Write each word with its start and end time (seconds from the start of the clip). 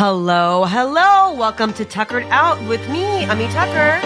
Hello, 0.00 0.64
hello. 0.64 1.34
Welcome 1.34 1.72
to 1.72 1.84
Tuckered 1.84 2.22
Out 2.30 2.62
with 2.68 2.88
me, 2.88 3.24
Ami 3.24 3.48
Tucker. 3.48 3.98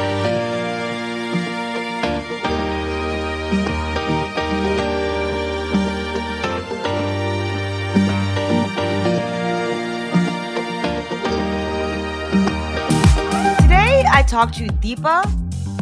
Today 13.60 14.02
I 14.08 14.24
talked 14.26 14.54
to 14.54 14.68
Deepa 14.68 15.24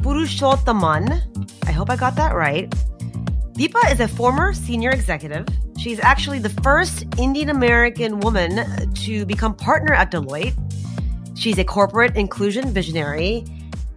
Purushothaman. 0.01 1.23
I 1.69 1.71
hope 1.71 1.89
I 1.89 1.95
got 1.95 2.17
that 2.17 2.35
right. 2.35 2.69
Deepa 3.53 3.93
is 3.93 4.01
a 4.01 4.09
former 4.09 4.55
senior 4.55 4.91
executive 4.91 5.47
She's 5.81 5.99
actually 5.99 6.41
the 6.41 6.51
first 6.51 7.07
Indian 7.17 7.49
American 7.49 8.21
woman 8.21 8.90
to 9.01 9.25
become 9.27 9.55
partner 9.55 9.93
at 9.95 10.11
Deloitte. 10.11 10.55
She's 11.37 11.59
a 11.59 11.65
corporate 11.65 12.17
inclusion 12.17 12.73
visionary 12.73 13.45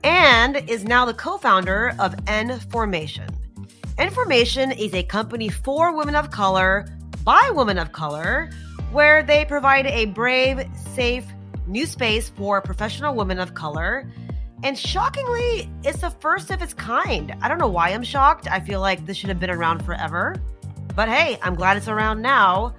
and 0.03 0.57
is 0.69 0.83
now 0.83 1.05
the 1.05 1.13
co 1.13 1.37
founder 1.37 1.93
of 1.99 2.15
N 2.27 2.59
Formation. 2.71 3.29
N 3.97 4.09
Formation 4.11 4.71
is 4.71 4.93
a 4.93 5.03
company 5.03 5.49
for 5.49 5.95
women 5.95 6.15
of 6.15 6.31
color 6.31 6.85
by 7.23 7.51
women 7.53 7.77
of 7.77 7.91
color 7.91 8.49
where 8.91 9.23
they 9.23 9.45
provide 9.45 9.87
a 9.87 10.05
brave, 10.05 10.65
safe, 10.93 11.25
new 11.67 11.85
space 11.85 12.29
for 12.29 12.61
professional 12.61 13.15
women 13.15 13.39
of 13.39 13.53
color. 13.53 14.09
And 14.63 14.77
shockingly, 14.77 15.69
it's 15.83 16.01
the 16.01 16.09
first 16.09 16.49
of 16.51 16.61
its 16.61 16.73
kind. 16.73 17.35
I 17.41 17.49
don't 17.49 17.57
know 17.57 17.67
why 17.67 17.89
I'm 17.89 18.03
shocked. 18.03 18.47
I 18.49 18.61
feel 18.61 18.79
like 18.79 19.05
this 19.05 19.17
should 19.17 19.29
have 19.29 19.39
been 19.39 19.49
around 19.49 19.83
forever. 19.83 20.35
But 20.95 21.09
hey, 21.09 21.37
I'm 21.41 21.55
glad 21.55 21.75
it's 21.75 21.87
around 21.87 22.21
now. 22.21 22.75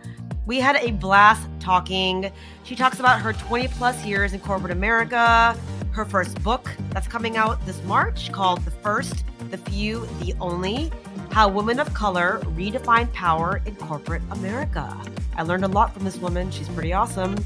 We 0.47 0.61
had 0.61 0.77
a 0.77 0.91
blast 0.91 1.49
talking. 1.59 2.31
She 2.65 2.77
talks 2.77 3.01
about 3.01 3.21
her 3.21 3.33
20 3.33 3.69
plus 3.69 4.05
years 4.05 4.35
in 4.35 4.41
corporate 4.41 4.73
America, 4.73 5.59
her 5.93 6.05
first 6.05 6.43
book 6.43 6.69
that's 6.91 7.09
coming 7.09 7.37
out 7.37 7.65
this 7.65 7.83
March 7.85 8.31
called 8.31 8.63
The 8.65 8.71
First, 8.71 9.25
The 9.51 9.57
Few, 9.57 10.07
The 10.21 10.35
Only 10.41 10.93
How 11.31 11.49
Women 11.49 11.81
of 11.81 11.95
Color 11.95 12.41
Redefine 12.57 13.11
Power 13.13 13.63
in 13.65 13.75
Corporate 13.77 14.23
America. 14.31 14.95
I 15.37 15.43
learned 15.43 15.65
a 15.65 15.69
lot 15.69 15.95
from 15.95 16.05
this 16.05 16.19
woman. 16.19 16.51
She's 16.51 16.69
pretty 16.69 16.93
awesome. 16.93 17.37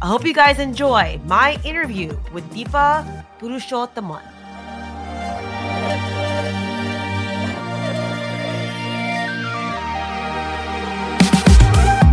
I 0.00 0.06
hope 0.06 0.26
you 0.26 0.34
guys 0.34 0.58
enjoy 0.58 1.20
my 1.26 1.60
interview 1.64 2.18
with 2.32 2.44
Deepa 2.52 3.24
Purushothaman. 3.38 5.51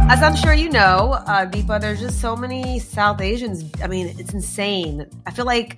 As 0.09 0.23
I'm 0.23 0.35
sure 0.35 0.55
you 0.55 0.71
know, 0.71 1.21
uh, 1.27 1.45
Deepa, 1.45 1.79
there's 1.79 1.99
just 1.99 2.19
so 2.19 2.35
many 2.35 2.79
South 2.79 3.21
Asians. 3.21 3.63
I 3.83 3.85
mean, 3.85 4.07
it's 4.17 4.33
insane. 4.33 5.05
I 5.27 5.31
feel 5.31 5.45
like 5.45 5.77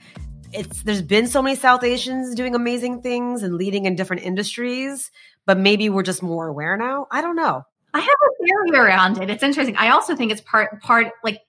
it's 0.53 0.83
there's 0.83 1.01
been 1.01 1.27
so 1.27 1.41
many 1.41 1.57
South 1.57 1.83
Asians 1.83 2.33
doing 2.33 2.55
amazing 2.55 3.01
things 3.01 3.43
and 3.43 3.55
leading 3.55 3.87
in 3.87 3.97
different 3.97 4.23
industries, 4.23 5.11
but 5.45 5.57
maybe 5.57 5.89
we're 5.89 6.03
just 6.03 6.23
more 6.23 6.47
aware 6.47 6.77
now. 6.77 7.07
I 7.11 7.19
don't 7.19 7.35
know. 7.35 7.63
I 7.93 7.99
have 7.99 8.07
a 8.07 8.45
theory 8.45 8.79
around 8.79 9.21
it. 9.21 9.29
It's 9.29 9.43
interesting. 9.43 9.75
I 9.75 9.89
also 9.89 10.15
think 10.15 10.31
it's 10.31 10.41
part 10.41 10.81
part 10.81 11.11
like 11.25 11.41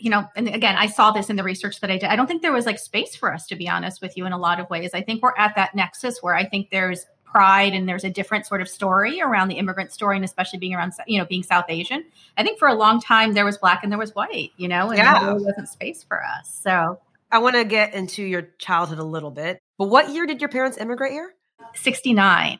you 0.00 0.10
know, 0.10 0.26
and 0.34 0.48
again, 0.48 0.74
I 0.76 0.88
saw 0.88 1.12
this 1.12 1.30
in 1.30 1.36
the 1.36 1.44
research 1.44 1.78
that 1.78 1.92
I 1.92 1.96
did. 1.96 2.10
I 2.10 2.16
don't 2.16 2.26
think 2.26 2.42
there 2.42 2.52
was 2.52 2.66
like 2.66 2.80
space 2.80 3.14
for 3.14 3.32
us 3.32 3.46
to 3.46 3.54
be 3.54 3.68
honest 3.68 4.02
with 4.02 4.16
you 4.16 4.26
in 4.26 4.32
a 4.32 4.38
lot 4.38 4.58
of 4.58 4.68
ways. 4.68 4.90
I 4.94 5.00
think 5.00 5.22
we're 5.22 5.36
at 5.38 5.54
that 5.54 5.76
nexus 5.76 6.20
where 6.24 6.34
I 6.34 6.44
think 6.44 6.70
there's 6.70 7.06
pride 7.36 7.74
and 7.74 7.86
there's 7.86 8.04
a 8.04 8.08
different 8.08 8.46
sort 8.46 8.62
of 8.62 8.68
story 8.68 9.20
around 9.20 9.48
the 9.48 9.56
immigrant 9.56 9.92
story 9.92 10.16
and 10.16 10.24
especially 10.24 10.58
being 10.58 10.74
around 10.74 10.90
you 11.06 11.18
know 11.18 11.26
being 11.26 11.42
south 11.42 11.66
asian 11.68 12.02
i 12.38 12.42
think 12.42 12.58
for 12.58 12.66
a 12.66 12.74
long 12.74 12.98
time 12.98 13.34
there 13.34 13.44
was 13.44 13.58
black 13.58 13.82
and 13.82 13.92
there 13.92 13.98
was 13.98 14.14
white 14.14 14.52
you 14.56 14.68
know 14.68 14.88
and 14.88 14.96
yeah. 14.96 15.22
there 15.22 15.34
wasn't 15.34 15.68
space 15.68 16.02
for 16.02 16.24
us 16.24 16.58
so 16.62 16.98
i 17.30 17.38
want 17.38 17.54
to 17.54 17.64
get 17.64 17.92
into 17.92 18.22
your 18.22 18.48
childhood 18.58 18.98
a 18.98 19.04
little 19.04 19.30
bit 19.30 19.60
but 19.76 19.88
what 19.88 20.08
year 20.08 20.24
did 20.24 20.40
your 20.40 20.48
parents 20.48 20.78
immigrate 20.78 21.12
here 21.12 21.34
69 21.74 22.58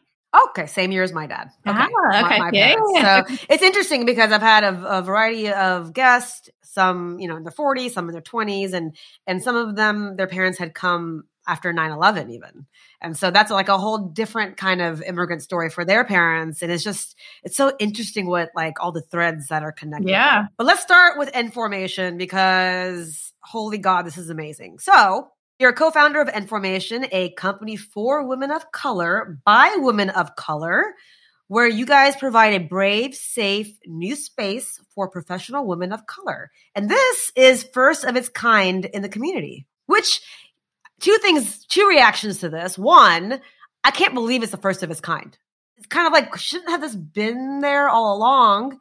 Okay, 0.51 0.67
same 0.67 0.93
year 0.93 1.03
as 1.03 1.13
my 1.13 1.27
dad. 1.27 1.51
Okay, 1.67 1.79
ah, 1.79 2.25
okay. 2.25 2.39
My, 2.39 2.51
my 2.51 2.51
yeah. 2.53 3.25
So 3.25 3.37
it's 3.49 3.63
interesting 3.63 4.05
because 4.05 4.33
I've 4.33 4.43
had 4.43 4.65
a, 4.65 4.99
a, 4.99 5.01
variety 5.03 5.51
of 5.51 5.95
guests, 5.95 6.51
some 6.63 7.19
you 7.19 7.27
know 7.27 7.37
in 7.37 7.43
their 7.43 7.53
40s, 7.53 7.93
some 7.93 8.07
in 8.09 8.13
their 8.13 8.21
20s, 8.21 8.75
and 8.75 8.95
and 9.27 9.43
some 9.43 9.57
of 9.57 9.77
them 9.77 10.17
their 10.17 10.27
parents 10.27 10.59
had 10.59 10.75
come 10.75 11.25
after 11.47 11.73
9-11 11.73 12.31
even. 12.33 12.67
And 13.01 13.17
so 13.17 13.31
that's 13.31 13.51
like 13.51 13.69
a 13.69 13.79
whole 13.79 13.99
different 13.99 14.57
kind 14.57 14.83
of 14.83 15.03
immigrant 15.03 15.43
story 15.43 15.71
for 15.71 15.85
their 15.85 16.05
parents. 16.05 16.63
And 16.63 16.73
it's 16.73 16.85
just 16.85 17.17
it's 17.43 17.57
so 17.57 17.73
interesting 17.79 18.27
what 18.27 18.51
like 18.55 18.81
all 18.81 18.93
the 18.93 19.03
threads 19.03 19.49
that 19.49 19.63
are 19.63 19.73
connected. 19.73 20.11
Yeah. 20.11 20.47
But 20.57 20.67
let's 20.67 20.83
start 20.83 21.19
with 21.19 21.31
N 21.33 21.51
Formation 21.51 22.19
because 22.19 23.33
holy 23.41 23.79
god 23.79 24.07
this 24.07 24.19
is 24.19 24.31
amazing. 24.31 24.79
So 24.79 25.29
you're 25.59 25.71
a 25.71 25.75
co-founder 25.75 26.21
of 26.21 26.29
N 26.29 26.47
Formation 26.47 27.07
a 27.13 27.31
company 27.33 27.77
for 27.77 28.27
women 28.27 28.51
of 28.51 28.73
color 28.73 29.39
by 29.45 29.75
women 29.79 30.11
of 30.11 30.37
color 30.37 30.95
where 31.49 31.69
you 31.69 31.87
guys 31.87 32.17
provide 32.17 32.55
a 32.55 32.65
brave, 32.65 33.15
safe, 33.15 33.79
new 33.87 34.17
space 34.17 34.81
for 34.95 35.09
professional 35.09 35.67
women 35.67 35.93
of 35.93 36.07
color. 36.07 36.51
And 36.75 36.91
this 36.91 37.31
is 37.37 37.69
first 37.73 38.05
of 38.05 38.17
its 38.17 38.29
kind 38.29 38.85
in 38.85 39.03
the 39.03 39.09
community, 39.09 39.67
which 39.87 40.21
two 41.01 41.17
things, 41.23 41.65
two 41.67 41.87
reactions 41.89 42.39
to 42.39 42.49
this. 42.49 42.77
One, 42.79 43.41
I 43.85 43.91
can't 43.91 44.15
believe 44.15 44.43
it's 44.43 44.53
the 44.53 44.59
first 44.59 44.83
of 44.83 44.91
its 44.91 45.01
kind. 45.01 45.37
It's 45.77 45.87
kind 45.87 46.07
of 46.07 46.13
like, 46.13 46.37
shouldn't 46.37 46.71
have 46.71 46.81
this 46.81 46.95
been 46.95 47.61
there 47.61 47.89
all 47.89 48.17
along? 48.17 48.79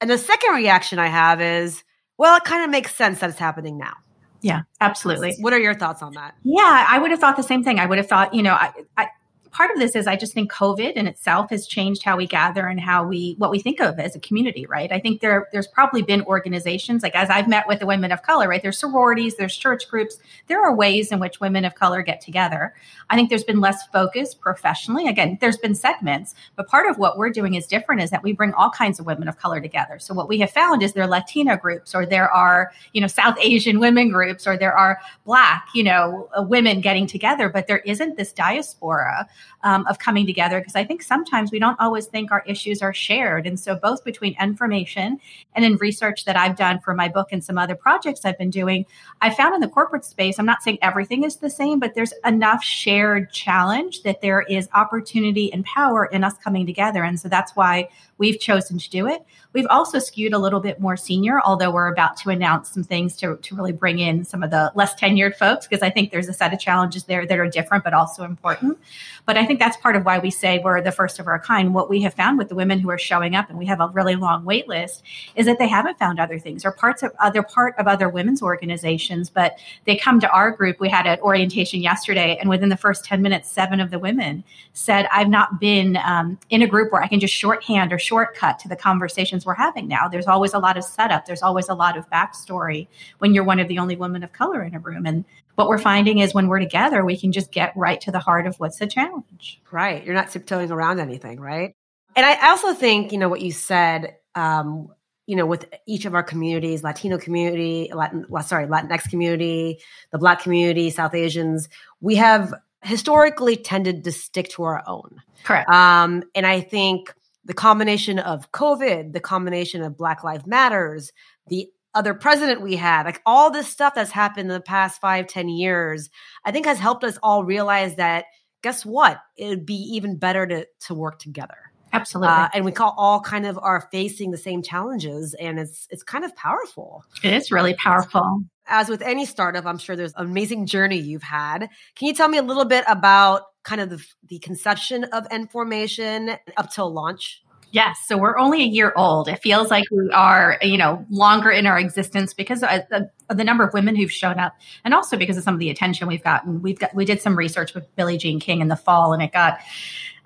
And 0.00 0.10
the 0.10 0.18
second 0.18 0.54
reaction 0.54 0.98
I 0.98 1.06
have 1.06 1.40
is, 1.40 1.84
well, 2.18 2.36
it 2.36 2.44
kind 2.44 2.64
of 2.64 2.70
makes 2.70 2.94
sense 2.94 3.20
that 3.20 3.30
it's 3.30 3.38
happening 3.38 3.78
now. 3.78 3.94
Yeah, 4.40 4.62
absolutely. 4.80 5.36
What 5.38 5.52
are 5.52 5.58
your 5.60 5.74
thoughts 5.74 6.02
on 6.02 6.14
that? 6.14 6.34
Yeah, 6.42 6.86
I 6.88 6.98
would 6.98 7.12
have 7.12 7.20
thought 7.20 7.36
the 7.36 7.44
same 7.44 7.62
thing. 7.62 7.78
I 7.78 7.86
would 7.86 7.98
have 7.98 8.08
thought, 8.08 8.34
you 8.34 8.42
know, 8.42 8.54
I, 8.54 8.72
I 8.96 9.06
part 9.52 9.70
of 9.70 9.78
this 9.78 9.94
is 9.94 10.06
I 10.06 10.16
just 10.16 10.32
think 10.32 10.50
COVID 10.50 10.94
in 10.94 11.06
itself 11.06 11.50
has 11.50 11.66
changed 11.66 12.02
how 12.02 12.16
we 12.16 12.26
gather 12.26 12.66
and 12.66 12.80
how 12.80 13.04
we 13.04 13.34
what 13.38 13.50
we 13.50 13.60
think 13.60 13.80
of 13.80 13.98
as 13.98 14.16
a 14.16 14.20
community, 14.20 14.66
right? 14.66 14.90
I 14.90 14.98
think 14.98 15.20
there 15.20 15.48
there's 15.52 15.66
probably 15.66 16.02
been 16.02 16.22
organizations 16.22 17.02
like 17.02 17.14
as 17.14 17.30
I've 17.30 17.48
met 17.48 17.68
with 17.68 17.78
the 17.78 17.86
women 17.86 18.12
of 18.12 18.22
color, 18.22 18.48
right? 18.48 18.62
There's 18.62 18.78
sororities, 18.78 19.36
there's 19.36 19.56
church 19.56 19.88
groups. 19.88 20.18
There 20.46 20.62
are 20.62 20.74
ways 20.74 21.12
in 21.12 21.20
which 21.20 21.38
women 21.38 21.64
of 21.64 21.74
color 21.74 22.02
get 22.02 22.20
together. 22.20 22.74
I 23.10 23.16
think 23.16 23.28
there's 23.28 23.44
been 23.44 23.60
less 23.60 23.86
focus 23.88 24.34
professionally. 24.34 25.06
Again, 25.06 25.36
there's 25.40 25.58
been 25.58 25.74
segments, 25.74 26.34
but 26.56 26.66
part 26.66 26.90
of 26.90 26.96
what 26.98 27.18
we're 27.18 27.30
doing 27.30 27.54
is 27.54 27.66
different 27.66 28.00
is 28.00 28.10
that 28.10 28.22
we 28.22 28.32
bring 28.32 28.54
all 28.54 28.70
kinds 28.70 28.98
of 28.98 29.06
women 29.06 29.28
of 29.28 29.38
color 29.38 29.60
together. 29.60 29.98
So 29.98 30.14
what 30.14 30.28
we 30.28 30.38
have 30.38 30.50
found 30.50 30.82
is 30.82 30.94
there 30.94 31.04
are 31.04 31.08
Latina 31.08 31.58
groups 31.58 31.94
or 31.94 32.06
there 32.06 32.30
are, 32.30 32.72
you 32.92 33.02
know, 33.02 33.06
South 33.06 33.36
Asian 33.40 33.80
women 33.80 34.08
groups 34.10 34.46
or 34.46 34.56
there 34.56 34.76
are 34.76 34.98
black, 35.26 35.68
you 35.74 35.84
know, 35.84 36.30
women 36.38 36.80
getting 36.80 37.06
together, 37.06 37.50
but 37.50 37.66
there 37.66 37.80
isn't 37.80 38.16
this 38.16 38.32
diaspora 38.32 39.28
um, 39.64 39.86
of 39.86 39.98
coming 39.98 40.26
together 40.26 40.60
because 40.60 40.74
I 40.74 40.84
think 40.84 41.02
sometimes 41.02 41.52
we 41.52 41.58
don't 41.58 41.78
always 41.78 42.06
think 42.06 42.32
our 42.32 42.42
issues 42.46 42.82
are 42.82 42.92
shared. 42.92 43.46
And 43.46 43.58
so, 43.58 43.76
both 43.76 44.04
between 44.04 44.34
N 44.38 44.56
Formation 44.56 45.20
and 45.54 45.64
in 45.64 45.76
research 45.76 46.24
that 46.24 46.36
I've 46.36 46.56
done 46.56 46.80
for 46.80 46.94
my 46.94 47.08
book 47.08 47.28
and 47.32 47.44
some 47.44 47.58
other 47.58 47.74
projects 47.74 48.24
I've 48.24 48.38
been 48.38 48.50
doing, 48.50 48.86
I 49.20 49.30
found 49.30 49.54
in 49.54 49.60
the 49.60 49.68
corporate 49.68 50.04
space, 50.04 50.38
I'm 50.38 50.46
not 50.46 50.62
saying 50.62 50.78
everything 50.82 51.24
is 51.24 51.36
the 51.36 51.50
same, 51.50 51.78
but 51.78 51.94
there's 51.94 52.12
enough 52.24 52.62
shared 52.62 53.32
challenge 53.32 54.02
that 54.02 54.20
there 54.20 54.42
is 54.42 54.68
opportunity 54.74 55.52
and 55.52 55.64
power 55.64 56.06
in 56.06 56.24
us 56.24 56.34
coming 56.38 56.66
together. 56.66 57.04
And 57.04 57.18
so, 57.18 57.28
that's 57.28 57.54
why 57.54 57.88
we've 58.18 58.38
chosen 58.38 58.78
to 58.78 58.90
do 58.90 59.06
it. 59.06 59.22
We've 59.52 59.66
also 59.68 59.98
skewed 59.98 60.32
a 60.32 60.38
little 60.38 60.60
bit 60.60 60.80
more 60.80 60.96
senior, 60.96 61.40
although 61.42 61.70
we're 61.70 61.92
about 61.92 62.16
to 62.18 62.30
announce 62.30 62.70
some 62.70 62.84
things 62.84 63.16
to, 63.18 63.36
to 63.36 63.54
really 63.54 63.72
bring 63.72 63.98
in 63.98 64.24
some 64.24 64.42
of 64.42 64.50
the 64.50 64.72
less 64.74 64.94
tenured 64.94 65.36
folks, 65.36 65.66
because 65.66 65.82
I 65.82 65.90
think 65.90 66.10
there's 66.10 66.28
a 66.28 66.32
set 66.32 66.52
of 66.52 66.60
challenges 66.60 67.04
there 67.04 67.26
that 67.26 67.38
are 67.38 67.48
different, 67.48 67.84
but 67.84 67.94
also 67.94 68.24
important. 68.24 68.78
But 69.24 69.36
I 69.36 69.46
think 69.46 69.60
that's 69.60 69.76
part 69.76 69.94
of 69.94 70.04
why 70.04 70.18
we 70.18 70.30
say 70.30 70.58
we're 70.58 70.80
the 70.80 70.90
first 70.90 71.18
of 71.18 71.26
our 71.26 71.38
kind. 71.38 71.74
What 71.74 71.88
we 71.88 72.02
have 72.02 72.14
found 72.14 72.38
with 72.38 72.48
the 72.48 72.54
women 72.54 72.80
who 72.80 72.90
are 72.90 72.98
showing 72.98 73.34
up, 73.34 73.48
and 73.48 73.58
we 73.58 73.66
have 73.66 73.80
a 73.80 73.88
really 73.88 74.16
long 74.16 74.44
wait 74.44 74.66
list, 74.68 75.04
is 75.36 75.46
that 75.46 75.58
they 75.58 75.68
haven't 75.68 75.98
found 75.98 76.18
other 76.18 76.38
things 76.38 76.64
or 76.64 76.72
parts 76.72 77.02
of 77.02 77.12
other 77.20 77.42
part 77.42 77.74
of 77.78 77.86
other 77.86 78.08
women's 78.08 78.42
organizations, 78.42 79.30
but 79.30 79.58
they 79.86 79.96
come 79.96 80.18
to 80.20 80.30
our 80.30 80.50
group. 80.50 80.80
We 80.80 80.88
had 80.88 81.06
an 81.06 81.20
orientation 81.20 81.80
yesterday, 81.80 82.36
and 82.40 82.50
within 82.50 82.68
the 82.68 82.76
first 82.76 83.04
10 83.04 83.22
minutes, 83.22 83.50
seven 83.50 83.80
of 83.80 83.90
the 83.90 83.98
women 83.98 84.42
said, 84.72 85.06
I've 85.12 85.28
not 85.28 85.60
been 85.60 85.98
um, 85.98 86.38
in 86.50 86.62
a 86.62 86.66
group 86.66 86.92
where 86.92 87.02
I 87.02 87.06
can 87.06 87.20
just 87.20 87.34
shorthand 87.34 87.92
or 87.92 87.98
shortcut 87.98 88.58
to 88.60 88.68
the 88.68 88.76
conversations 88.76 89.46
we're 89.46 89.54
having 89.54 89.86
now. 89.86 90.08
There's 90.08 90.26
always 90.26 90.52
a 90.54 90.58
lot 90.58 90.76
of 90.76 90.84
setup, 90.84 91.26
there's 91.26 91.42
always 91.42 91.68
a 91.68 91.74
lot 91.74 91.96
of 91.96 92.08
backstory 92.10 92.88
when 93.18 93.34
you're 93.34 93.44
one 93.44 93.60
of 93.60 93.68
the 93.68 93.78
only 93.78 93.94
women 93.94 94.22
of 94.22 94.32
color 94.32 94.62
in 94.62 94.74
a 94.74 94.80
room. 94.80 95.06
And 95.06 95.24
what 95.54 95.68
we're 95.68 95.78
finding 95.78 96.18
is 96.18 96.34
when 96.34 96.48
we're 96.48 96.58
together, 96.58 97.04
we 97.04 97.16
can 97.16 97.32
just 97.32 97.52
get 97.52 97.76
right 97.76 98.00
to 98.02 98.10
the 98.10 98.18
heart 98.18 98.46
of 98.46 98.56
what's 98.56 98.78
the 98.78 98.86
challenge. 98.86 99.60
Right. 99.70 100.04
You're 100.04 100.14
not 100.14 100.30
tiptoeing 100.30 100.70
around 100.70 101.00
anything, 101.00 101.40
right? 101.40 101.74
And 102.16 102.26
I 102.26 102.50
also 102.50 102.74
think, 102.74 103.12
you 103.12 103.18
know, 103.18 103.28
what 103.28 103.40
you 103.40 103.52
said, 103.52 104.16
um, 104.34 104.88
you 105.26 105.36
know, 105.36 105.46
with 105.46 105.72
each 105.86 106.04
of 106.04 106.14
our 106.14 106.22
communities, 106.22 106.82
Latino 106.82 107.18
community, 107.18 107.90
Latin, 107.92 108.26
well, 108.28 108.42
sorry, 108.42 108.66
Latinx 108.66 109.08
community, 109.08 109.78
the 110.10 110.18
Black 110.18 110.42
community, 110.42 110.90
South 110.90 111.14
Asians, 111.14 111.68
we 112.00 112.16
have 112.16 112.52
historically 112.82 113.56
tended 113.56 114.04
to 114.04 114.12
stick 114.12 114.48
to 114.50 114.64
our 114.64 114.82
own. 114.86 115.22
Correct. 115.44 115.70
Um, 115.70 116.24
and 116.34 116.46
I 116.46 116.60
think 116.60 117.14
the 117.44 117.54
combination 117.54 118.18
of 118.18 118.50
COVID, 118.52 119.12
the 119.12 119.20
combination 119.20 119.82
of 119.82 119.96
Black 119.96 120.24
Lives 120.24 120.46
Matters, 120.46 121.12
the 121.48 121.68
other 121.94 122.14
president 122.14 122.62
we 122.62 122.76
had, 122.76 123.04
like 123.04 123.20
all 123.26 123.50
this 123.50 123.68
stuff 123.68 123.94
that's 123.94 124.10
happened 124.10 124.50
in 124.50 124.54
the 124.54 124.60
past 124.60 125.00
five, 125.00 125.26
ten 125.26 125.48
years, 125.48 126.10
I 126.44 126.50
think 126.50 126.66
has 126.66 126.78
helped 126.78 127.04
us 127.04 127.18
all 127.22 127.44
realize 127.44 127.96
that 127.96 128.26
guess 128.62 128.86
what? 128.86 129.20
It'd 129.36 129.66
be 129.66 129.74
even 129.74 130.16
better 130.16 130.46
to 130.46 130.66
to 130.86 130.94
work 130.94 131.18
together. 131.18 131.72
Absolutely. 131.92 132.28
Uh, 132.28 132.48
and 132.54 132.64
we 132.64 132.72
call 132.72 132.94
all 132.96 133.20
kind 133.20 133.44
of 133.44 133.58
are 133.58 133.86
facing 133.92 134.30
the 134.30 134.38
same 134.38 134.62
challenges 134.62 135.34
and 135.34 135.58
it's 135.58 135.86
it's 135.90 136.02
kind 136.02 136.24
of 136.24 136.34
powerful. 136.36 137.04
It 137.22 137.34
is 137.34 137.52
really 137.52 137.74
powerful. 137.74 138.44
As 138.66 138.88
with 138.88 139.02
any 139.02 139.26
startup, 139.26 139.66
I'm 139.66 139.76
sure 139.76 139.96
there's 139.96 140.14
an 140.14 140.24
amazing 140.24 140.66
journey 140.66 140.96
you've 140.96 141.22
had. 141.22 141.68
Can 141.96 142.08
you 142.08 142.14
tell 142.14 142.28
me 142.28 142.38
a 142.38 142.42
little 142.42 142.64
bit 142.64 142.84
about 142.88 143.42
kind 143.64 143.80
of 143.80 143.90
the, 143.90 144.04
the 144.28 144.38
conception 144.38 145.04
of 145.04 145.28
Nformation 145.28 146.38
up 146.56 146.70
till 146.70 146.90
launch? 146.90 147.42
Yes. 147.72 147.98
So 148.06 148.18
we're 148.18 148.36
only 148.38 148.62
a 148.62 148.66
year 148.66 148.92
old. 148.96 149.28
It 149.28 149.40
feels 149.42 149.70
like 149.70 149.84
we 149.90 150.10
are, 150.10 150.58
you 150.60 150.76
know, 150.76 151.06
longer 151.08 151.50
in 151.50 151.66
our 151.66 151.78
existence 151.78 152.34
because 152.34 152.62
of 152.62 152.82
the 153.30 153.44
number 153.44 153.64
of 153.64 153.72
women 153.72 153.96
who've 153.96 154.12
shown 154.12 154.38
up 154.38 154.54
and 154.84 154.92
also 154.92 155.16
because 155.16 155.38
of 155.38 155.42
some 155.42 155.54
of 155.54 155.60
the 155.60 155.70
attention 155.70 156.06
we've 156.06 156.22
gotten. 156.22 156.60
We've 156.60 156.78
got, 156.78 156.94
we 156.94 157.06
did 157.06 157.22
some 157.22 157.36
research 157.36 157.72
with 157.74 157.84
Billie 157.96 158.18
Jean 158.18 158.40
King 158.40 158.60
in 158.60 158.68
the 158.68 158.76
fall 158.76 159.14
and 159.14 159.22
it 159.22 159.32
got 159.32 159.58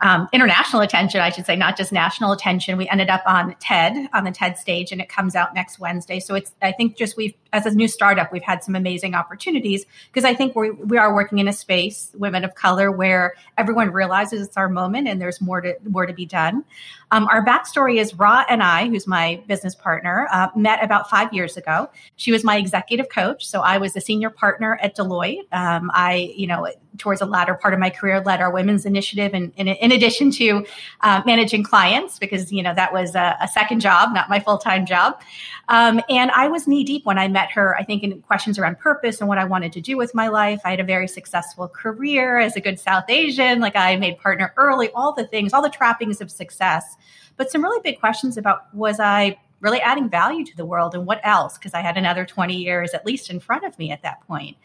um, 0.01 0.29
international 0.33 0.83
attention, 0.83 1.21
I 1.21 1.31
should 1.31 1.47
say, 1.47 1.57
not 1.57 1.77
just 1.77 1.91
national 1.91 2.33
attention. 2.33 2.77
We 2.77 2.89
ended 2.89 3.09
up 3.09 3.23
on 3.27 3.57
TED, 3.61 4.09
on 4.13 4.25
the 4.25 4.31
TED 4.31 4.59
stage, 4.59 4.93
and 4.93 5.01
it 5.01 5.09
comes 5.09 5.35
out 5.35 5.55
next 5.55 5.79
Wednesday. 5.79 6.21
So 6.21 6.35
it's, 6.35 6.53
I 6.61 6.73
think, 6.73 6.97
just 6.97 7.17
we've, 7.17 7.35
as 7.53 7.65
a 7.65 7.71
new 7.71 7.89
startup, 7.89 8.31
we've 8.31 8.43
had 8.43 8.63
some 8.63 8.75
amazing 8.75 9.15
opportunities 9.15 9.87
because 10.13 10.25
I 10.25 10.35
think 10.35 10.55
we 10.55 10.71
we 10.71 10.99
are 10.99 11.15
working 11.15 11.39
in 11.39 11.49
a 11.49 11.53
space, 11.53 12.11
women 12.15 12.45
of 12.45 12.55
color, 12.55 12.93
where 12.93 13.35
everyone 13.57 13.91
realizes 13.91 14.47
it's 14.47 14.57
our 14.59 14.69
moment 14.69 15.09
and 15.09 15.21
there's 15.21 15.41
more 15.41 15.63
to 15.63 15.75
more 15.85 16.05
to 16.05 16.13
be 16.13 16.27
done. 16.27 16.65
Um, 17.13 17.27
our 17.29 17.45
backstory 17.45 17.99
is 17.99 18.15
Rha 18.15 18.45
and 18.51 18.63
I, 18.63 18.89
who's 18.89 19.07
my 19.07 19.43
business 19.47 19.75
partner, 19.75 20.29
uh, 20.33 20.49
met 20.57 20.83
about 20.83 21.09
five 21.09 21.33
years 21.33 21.57
ago. 21.57 21.89
She 22.17 22.33
was 22.33 22.45
my 22.45 22.57
executive 22.57 23.09
coach, 23.09 23.47
so 23.47 23.61
I 23.61 23.79
was 23.79 23.97
a 23.97 24.01
senior 24.01 24.29
partner 24.29 24.79
at 24.83 24.97
Deloitte. 24.97 25.47
Um, 25.53 25.91
I, 25.95 26.35
you 26.37 26.49
know, 26.49 26.69
towards 26.99 27.21
the 27.21 27.27
latter 27.27 27.55
part 27.55 27.75
of 27.75 27.81
my 27.81 27.91
career, 27.91 28.21
led 28.21 28.41
our 28.41 28.51
women's 28.51 28.85
initiative, 28.85 29.33
and 29.35 29.53
in 29.87 29.93
addition 29.93 30.31
to 30.33 30.67
uh, 31.00 31.23
managing 31.25 31.62
clients, 31.62 32.19
because 32.19 32.53
you 32.53 32.62
know 32.62 32.75
that 32.75 32.93
was 32.93 33.15
a, 33.15 33.37
a 33.41 33.49
second 33.49 33.81
job, 33.81 34.12
not 34.12 34.29
my 34.29 34.41
full 34.41 34.59
time 34.59 34.85
job. 34.85 35.21
Um, 35.69 36.00
and 36.11 36.31
I 36.33 36.49
was 36.49 36.67
knee 36.67 36.85
deep 36.85 37.06
when 37.06 37.19
I 37.19 37.27
met 37.29 37.50
her. 37.53 37.77
I 37.77 37.85
think 37.85 38.03
in 38.03 38.21
questions 38.23 38.59
around 38.59 38.79
purpose 38.79 39.21
and 39.21 39.29
what 39.29 39.38
I 39.38 39.44
wanted 39.44 39.73
to 39.73 39.81
do 39.81 39.97
with 39.97 40.15
my 40.15 40.29
life. 40.29 40.61
I 40.65 40.71
had 40.71 40.81
a 40.81 40.85
very 40.85 41.09
successful 41.09 41.69
career 41.69 42.38
as 42.38 42.55
a 42.56 42.61
good 42.61 42.79
South 42.79 43.09
Asian. 43.09 43.61
Like 43.61 43.75
I 43.75 43.97
made 43.97 44.19
partner 44.19 44.53
early, 44.56 44.91
all 44.91 45.12
the 45.12 45.27
things, 45.27 45.53
all 45.53 45.62
the 45.62 45.71
trappings 45.71 46.21
of 46.21 46.31
success 46.31 46.97
but 47.37 47.50
some 47.50 47.62
really 47.62 47.81
big 47.83 48.00
questions 48.00 48.37
about 48.37 48.75
was 48.75 48.99
I 49.00 49.38
really 49.61 49.81
adding 49.81 50.09
value 50.09 50.44
to 50.44 50.56
the 50.56 50.65
world 50.65 50.94
and 50.94 51.06
what 51.06 51.21
else? 51.23 51.56
Because 51.56 51.75
I 51.75 51.81
had 51.81 51.97
another 51.97 52.25
20 52.25 52.55
years 52.55 52.94
at 52.94 53.06
least 53.06 53.31
in 53.31 53.41
front 53.41 53.65
of 53.65 53.79
me 53.79 53.91
at 53.91 54.03
that 54.03 54.27
point. 54.27 54.56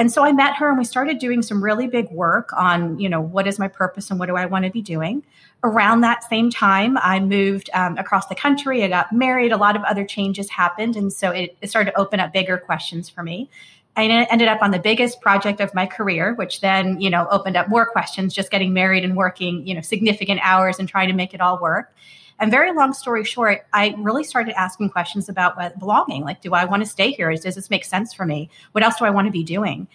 And 0.00 0.10
so 0.10 0.24
I 0.24 0.32
met 0.32 0.56
her 0.56 0.70
and 0.70 0.78
we 0.78 0.84
started 0.84 1.18
doing 1.18 1.42
some 1.42 1.62
really 1.62 1.86
big 1.86 2.10
work 2.10 2.54
on, 2.54 2.98
you 2.98 3.06
know, 3.06 3.20
what 3.20 3.46
is 3.46 3.58
my 3.58 3.68
purpose 3.68 4.10
and 4.10 4.18
what 4.18 4.30
do 4.30 4.34
I 4.34 4.46
want 4.46 4.64
to 4.64 4.70
be 4.70 4.80
doing. 4.80 5.22
Around 5.62 6.00
that 6.00 6.24
same 6.24 6.48
time, 6.48 6.96
I 7.02 7.20
moved 7.20 7.68
um, 7.74 7.98
across 7.98 8.26
the 8.28 8.34
country. 8.34 8.82
I 8.82 8.88
got 8.88 9.12
married. 9.12 9.52
A 9.52 9.58
lot 9.58 9.76
of 9.76 9.82
other 9.82 10.06
changes 10.06 10.48
happened. 10.48 10.96
And 10.96 11.12
so 11.12 11.32
it, 11.32 11.54
it 11.60 11.68
started 11.68 11.90
to 11.90 11.98
open 11.98 12.18
up 12.18 12.32
bigger 12.32 12.56
questions 12.56 13.10
for 13.10 13.22
me. 13.22 13.50
I 13.94 14.04
ended 14.04 14.48
up 14.48 14.62
on 14.62 14.70
the 14.70 14.78
biggest 14.78 15.20
project 15.20 15.60
of 15.60 15.74
my 15.74 15.84
career, 15.84 16.32
which 16.32 16.62
then, 16.62 16.98
you 16.98 17.10
know, 17.10 17.28
opened 17.30 17.58
up 17.58 17.68
more 17.68 17.84
questions, 17.84 18.32
just 18.32 18.50
getting 18.50 18.72
married 18.72 19.04
and 19.04 19.18
working, 19.18 19.66
you 19.66 19.74
know, 19.74 19.82
significant 19.82 20.40
hours 20.42 20.78
and 20.78 20.88
trying 20.88 21.08
to 21.08 21.14
make 21.14 21.34
it 21.34 21.42
all 21.42 21.60
work. 21.60 21.92
And 22.40 22.50
very 22.50 22.72
long 22.72 22.94
story 22.94 23.22
short, 23.22 23.66
I 23.74 23.94
really 23.98 24.24
started 24.24 24.58
asking 24.58 24.88
questions 24.88 25.28
about 25.28 25.58
what 25.58 25.78
belonging. 25.78 26.24
Like, 26.24 26.40
do 26.40 26.54
I 26.54 26.64
want 26.64 26.82
to 26.82 26.88
stay 26.88 27.10
here? 27.10 27.30
Does 27.36 27.54
this 27.54 27.68
make 27.68 27.84
sense 27.84 28.14
for 28.14 28.24
me? 28.24 28.48
What 28.72 28.82
else 28.82 28.96
do 28.96 29.04
I 29.04 29.10
want 29.10 29.26
to 29.26 29.32
be 29.32 29.44
doing? 29.44 29.86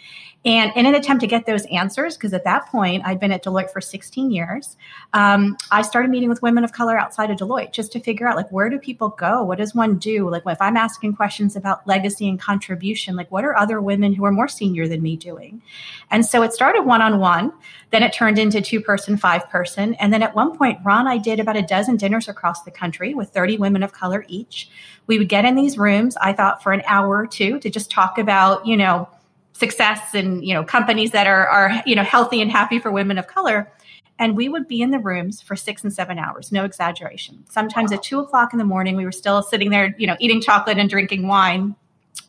And 0.45 0.71
in 0.75 0.85
an 0.85 0.93
attempt 0.93 1.21
to 1.21 1.27
get 1.27 1.47
those 1.47 1.65
answers, 1.65 2.15
because 2.15 2.31
at 2.31 2.43
that 2.43 2.67
point 2.67 3.01
I'd 3.03 3.19
been 3.19 3.31
at 3.31 3.43
Deloitte 3.43 3.71
for 3.71 3.81
16 3.81 4.29
years, 4.29 4.77
um, 5.13 5.57
I 5.71 5.81
started 5.81 6.11
meeting 6.11 6.29
with 6.29 6.43
women 6.43 6.63
of 6.63 6.71
color 6.71 6.95
outside 6.95 7.31
of 7.31 7.37
Deloitte 7.37 7.73
just 7.73 7.91
to 7.93 7.99
figure 7.99 8.27
out 8.27 8.35
like 8.35 8.51
where 8.51 8.69
do 8.69 8.77
people 8.77 9.09
go? 9.09 9.41
What 9.41 9.57
does 9.57 9.73
one 9.73 9.97
do? 9.97 10.29
Like 10.29 10.43
if 10.45 10.61
I'm 10.61 10.77
asking 10.77 11.15
questions 11.15 11.55
about 11.55 11.87
legacy 11.87 12.29
and 12.29 12.39
contribution, 12.39 13.15
like 13.15 13.31
what 13.31 13.43
are 13.43 13.57
other 13.57 13.81
women 13.81 14.13
who 14.13 14.23
are 14.23 14.31
more 14.31 14.47
senior 14.47 14.87
than 14.87 15.01
me 15.01 15.17
doing? 15.17 15.63
And 16.11 16.23
so 16.23 16.43
it 16.43 16.53
started 16.53 16.83
one 16.83 17.01
on 17.01 17.19
one, 17.19 17.51
then 17.89 18.03
it 18.03 18.13
turned 18.13 18.37
into 18.37 18.61
two 18.61 18.81
person, 18.81 19.17
five 19.17 19.49
person, 19.49 19.95
and 19.95 20.13
then 20.13 20.21
at 20.21 20.35
one 20.35 20.55
point 20.55 20.77
Ron, 20.85 21.07
I 21.07 21.17
did 21.17 21.39
about 21.39 21.57
a 21.57 21.63
dozen 21.63 21.97
dinners 21.97 22.27
across 22.27 22.61
the 22.61 22.71
country 22.71 23.15
with 23.15 23.29
30 23.29 23.57
women 23.57 23.81
of 23.81 23.93
color 23.93 24.23
each. 24.27 24.69
We 25.07 25.17
would 25.17 25.29
get 25.29 25.45
in 25.45 25.55
these 25.55 25.79
rooms, 25.79 26.15
I 26.21 26.33
thought 26.33 26.61
for 26.61 26.71
an 26.71 26.83
hour 26.85 27.17
or 27.17 27.25
two 27.25 27.59
to 27.61 27.69
just 27.71 27.89
talk 27.89 28.19
about, 28.19 28.67
you 28.67 28.77
know 28.77 29.09
success 29.55 30.13
and 30.13 30.45
you 30.45 30.53
know 30.53 30.63
companies 30.63 31.11
that 31.11 31.27
are 31.27 31.47
are 31.47 31.81
you 31.85 31.95
know 31.95 32.03
healthy 32.03 32.41
and 32.41 32.51
happy 32.51 32.79
for 32.79 32.91
women 32.91 33.17
of 33.17 33.27
color. 33.27 33.71
And 34.17 34.37
we 34.37 34.47
would 34.47 34.65
be 34.67 34.81
in 34.81 34.91
the 34.91 34.99
rooms 34.99 35.41
for 35.41 35.57
six 35.57 35.83
and 35.83 35.91
seven 35.91 36.17
hours. 36.17 36.49
No 36.49 36.63
exaggeration. 36.63 37.43
Sometimes 37.49 37.91
wow. 37.91 37.97
at 37.97 38.03
two 38.03 38.19
o'clock 38.19 38.53
in 38.53 38.59
the 38.59 38.65
morning 38.65 38.95
we 38.95 39.05
were 39.05 39.11
still 39.11 39.41
sitting 39.41 39.69
there 39.69 39.95
you 39.97 40.07
know 40.07 40.15
eating 40.19 40.41
chocolate 40.41 40.77
and 40.77 40.89
drinking 40.89 41.27
wine 41.27 41.75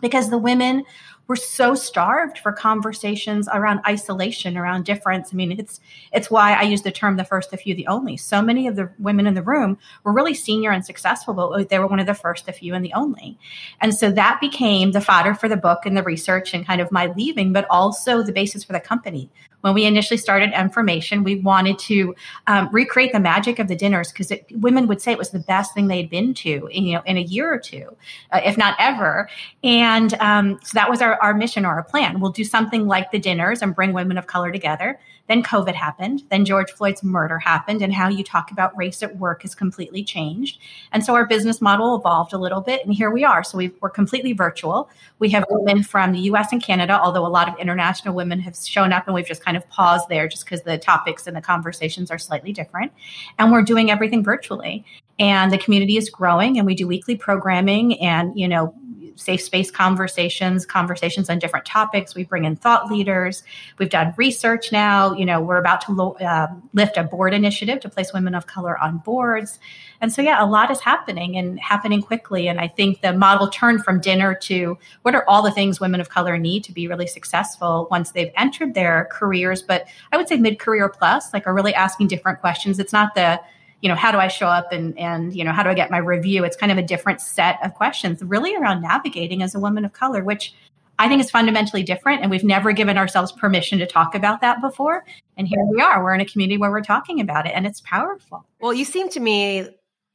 because 0.01 0.31
the 0.31 0.39
women 0.39 0.85
we're 1.29 1.37
so 1.37 1.75
starved 1.75 2.39
for 2.39 2.53
conversations 2.53 3.49
around 3.53 3.81
isolation 3.87 4.57
around 4.57 4.85
difference. 4.85 5.31
I 5.33 5.37
mean 5.37 5.59
it's 5.59 5.81
it's 6.13 6.31
why 6.31 6.55
i 6.55 6.63
use 6.63 6.83
the 6.83 6.93
term 6.93 7.17
the 7.17 7.25
first 7.25 7.51
the 7.51 7.57
few 7.57 7.75
the 7.75 7.87
only. 7.87 8.17
So 8.17 8.43
many 8.43 8.67
of 8.67 8.77
the 8.77 8.91
women 8.99 9.27
in 9.27 9.35
the 9.35 9.43
room 9.43 9.79
were 10.05 10.13
really 10.13 10.35
senior 10.35 10.71
and 10.71 10.85
successful 10.85 11.35
but 11.35 11.69
they 11.69 11.79
were 11.79 11.87
one 11.87 12.01
of 12.01 12.07
the 12.07 12.15
first 12.15 12.47
the 12.47 12.53
few 12.53 12.75
and 12.75 12.85
the 12.85 12.93
only. 12.93 13.39
And 13.81 13.95
so 13.95 14.11
that 14.13 14.41
became 14.41 14.93
the 14.93 15.01
fodder 15.01 15.35
for 15.35 15.49
the 15.49 15.57
book 15.57 15.85
and 15.85 15.97
the 15.97 16.03
research 16.03 16.55
and 16.55 16.67
kind 16.67 16.81
of 16.81 16.93
my 16.93 17.07
leaving 17.07 17.53
but 17.53 17.67
also 17.71 18.23
the 18.23 18.33
basis 18.33 18.65
for 18.65 18.73
the 18.73 18.81
company 18.81 19.31
when 19.67 19.75
we 19.75 19.85
initially 19.85 20.17
started 20.17 20.53
Nformation, 20.53 21.25
we 21.25 21.41
wanted 21.41 21.77
to 21.81 22.15
um, 22.47 22.69
recreate 22.71 23.11
the 23.11 23.19
magic 23.19 23.59
of 23.59 23.67
the 23.67 23.75
dinners 23.75 24.13
because 24.13 24.33
women 24.53 24.87
would 24.87 25.03
say 25.03 25.11
it 25.11 25.19
was 25.19 25.31
the 25.31 25.41
best 25.41 25.75
thing 25.75 25.89
they'd 25.89 26.09
been 26.09 26.35
to, 26.35 26.69
in, 26.71 26.85
you 26.85 26.95
know, 26.95 27.03
in 27.05 27.17
a 27.17 27.23
year 27.23 27.53
or 27.53 27.59
two, 27.59 27.97
uh, 28.31 28.41
if 28.45 28.57
not 28.57 28.77
ever. 28.79 29.29
And 29.65 30.15
um, 30.21 30.61
so 30.63 30.71
that 30.75 30.89
was 30.89 31.03
our, 31.03 31.21
our 31.21 31.35
mission 31.35 31.67
or 31.67 31.71
our 31.71 31.83
plan. 31.83 32.21
We'll 32.21 32.31
do 32.31 32.45
something 32.45 32.87
like 32.87 33.11
the 33.11 33.19
dinners 33.19 33.61
and 33.61 33.75
bring 33.75 33.93
women 33.93 34.19
of 34.19 34.29
color 34.29 34.53
together. 34.53 35.01
Then 35.29 35.43
COVID 35.43 35.75
happened. 35.75 36.23
Then 36.31 36.45
George 36.45 36.71
Floyd's 36.71 37.03
murder 37.03 37.39
happened, 37.39 37.83
and 37.83 37.93
how 37.93 38.09
you 38.09 38.23
talk 38.23 38.51
about 38.51 38.77
race 38.77 39.03
at 39.03 39.17
work 39.17 39.43
has 39.43 39.55
completely 39.55 40.05
changed. 40.05 40.59
And 40.93 41.05
so 41.05 41.15
our 41.15 41.27
business 41.27 41.61
model 41.61 41.97
evolved 41.97 42.33
a 42.33 42.39
little 42.39 42.61
bit, 42.61 42.85
and 42.85 42.95
here 42.95 43.11
we 43.11 43.25
are. 43.25 43.43
So 43.43 43.59
we 43.59 43.73
are 43.83 43.91
completely 43.91 44.33
virtual. 44.33 44.89
We 45.19 45.31
have 45.31 45.45
women 45.51 45.83
from 45.83 46.13
the 46.13 46.21
US 46.21 46.53
and 46.53 46.63
Canada, 46.63 47.01
although 47.01 47.27
a 47.27 47.29
lot 47.29 47.49
of 47.49 47.59
international 47.59 48.15
women 48.15 48.41
have 48.41 48.57
shown 48.57 48.93
up, 48.93 49.07
and 49.07 49.15
we've 49.15 49.27
just 49.27 49.45
kind 49.45 49.57
of 49.57 49.69
paused 49.69 50.09
there 50.09 50.29
just 50.29 50.45
because 50.45 50.63
the 50.63 50.79
topics 50.79 51.27
and 51.27 51.37
the 51.37 51.41
conversations 51.41 52.11
are 52.11 52.19
slightly 52.19 52.53
different. 52.53 52.93
And 53.39 53.51
we're 53.51 53.63
doing 53.63 53.91
everything 53.91 54.23
virtually. 54.23 54.85
And 55.19 55.51
the 55.51 55.59
community 55.59 55.97
is 55.97 56.11
growing, 56.11 56.59
and 56.59 56.67
we 56.67 56.75
do 56.75 56.87
weekly 56.87 57.17
programming 57.17 57.99
and, 58.01 58.39
you 58.39 58.47
know, 58.47 58.75
safe 59.17 59.41
space 59.41 59.71
conversations, 59.71 60.65
conversations 60.65 61.29
on 61.29 61.39
different 61.39 61.67
topics. 61.67 62.15
We 62.15 62.25
bring 62.25 62.45
in 62.45 62.57
thought 62.57 62.91
leaders. 62.91 63.43
We've 63.79 63.91
done 63.91 64.15
research 64.17 64.71
now. 64.71 65.15
You 65.15 65.25
know, 65.25 65.41
we're 65.41 65.57
about 65.57 65.81
to 65.83 65.93
lo- 65.93 66.17
uh, 66.21 66.49
lift 66.75 66.97
a 66.97 67.05
board 67.05 67.35
initiative 67.35 67.81
to 67.81 67.89
place 67.89 68.13
women 68.13 68.35
of 68.35 68.47
color 68.47 68.79
on 68.79 68.99
boards. 68.99 69.59
And 70.01 70.13
so, 70.13 70.23
yeah, 70.23 70.43
a 70.43 70.47
lot 70.47 70.71
is 70.71 70.81
happening 70.81 71.37
and 71.37 71.59
happening 71.59 72.03
quickly. 72.03 72.49
And 72.49 72.61
I 72.61 72.69
think 72.69 73.01
the 73.01 73.13
model 73.13 73.49
turned 73.49 73.85
from 73.85 74.01
dinner 74.01 74.35
to 74.43 74.79
what 75.03 75.15
are 75.15 75.25
all 75.29 75.43
the 75.43 75.51
things 75.51 75.81
women 75.81 76.01
of 76.01 76.11
color 76.11 76.39
need 76.39 76.65
to 76.65 76.73
be 76.73 76.87
really 76.87 77.07
successful 77.07 77.89
once 77.91 78.11
they've 78.11 78.33
entered 78.37 78.75
their 78.75 79.09
careers. 79.11 79.63
But 79.63 79.87
I 80.13 80.17
would 80.17 80.29
say 80.29 80.37
mid 80.37 80.59
career 80.59 80.89
plus, 80.89 81.33
like 81.33 81.47
are 81.47 81.55
really 81.55 81.75
asking 81.75 82.09
different 82.09 82.41
questions. 82.41 82.79
It's 82.79 82.93
not 82.93 83.15
the 83.15 83.41
you 83.87 83.89
know 83.89 83.95
how 83.95 84.11
do 84.11 84.19
i 84.19 84.27
show 84.27 84.49
up 84.49 84.73
and 84.73 84.99
and 84.99 85.33
you 85.33 85.45
know 85.45 85.53
how 85.53 85.63
do 85.63 85.71
i 85.71 85.75
get 85.75 85.93
my 85.93 85.99
review 85.99 86.43
it's 86.43 86.57
kind 86.57 86.73
of 86.73 86.77
a 86.77 86.83
different 86.83 87.21
set 87.21 87.57
of 87.65 87.73
questions 87.75 88.21
really 88.21 88.57
around 88.57 88.83
navigating 88.83 89.45
as 89.45 89.55
a 89.55 89.61
woman 89.61 89.85
of 89.85 89.93
color 89.93 90.25
which 90.25 90.53
i 90.99 91.07
think 91.07 91.21
is 91.21 91.31
fundamentally 91.31 91.85
different 91.85 92.21
and 92.21 92.29
we've 92.29 92.43
never 92.43 92.73
given 92.73 92.99
ourselves 92.99 93.31
permission 93.31 93.79
to 93.79 93.87
talk 93.87 94.17
about 94.17 94.41
that 94.41 94.61
before 94.61 95.05
and 95.37 95.47
here 95.47 95.65
we 95.71 95.81
are 95.81 96.03
we're 96.03 96.15
in 96.15 96.21
a 96.21 96.25
community 96.25 96.59
where 96.59 96.73
we're 96.73 96.81
talking 96.81 97.21
about 97.21 97.47
it 97.47 97.53
and 97.55 97.65
it's 97.65 97.81
powerful 97.83 98.45
well 98.61 98.75
you 98.75 98.85
seem 98.85 99.09
to 99.09 99.21
me 99.21 99.65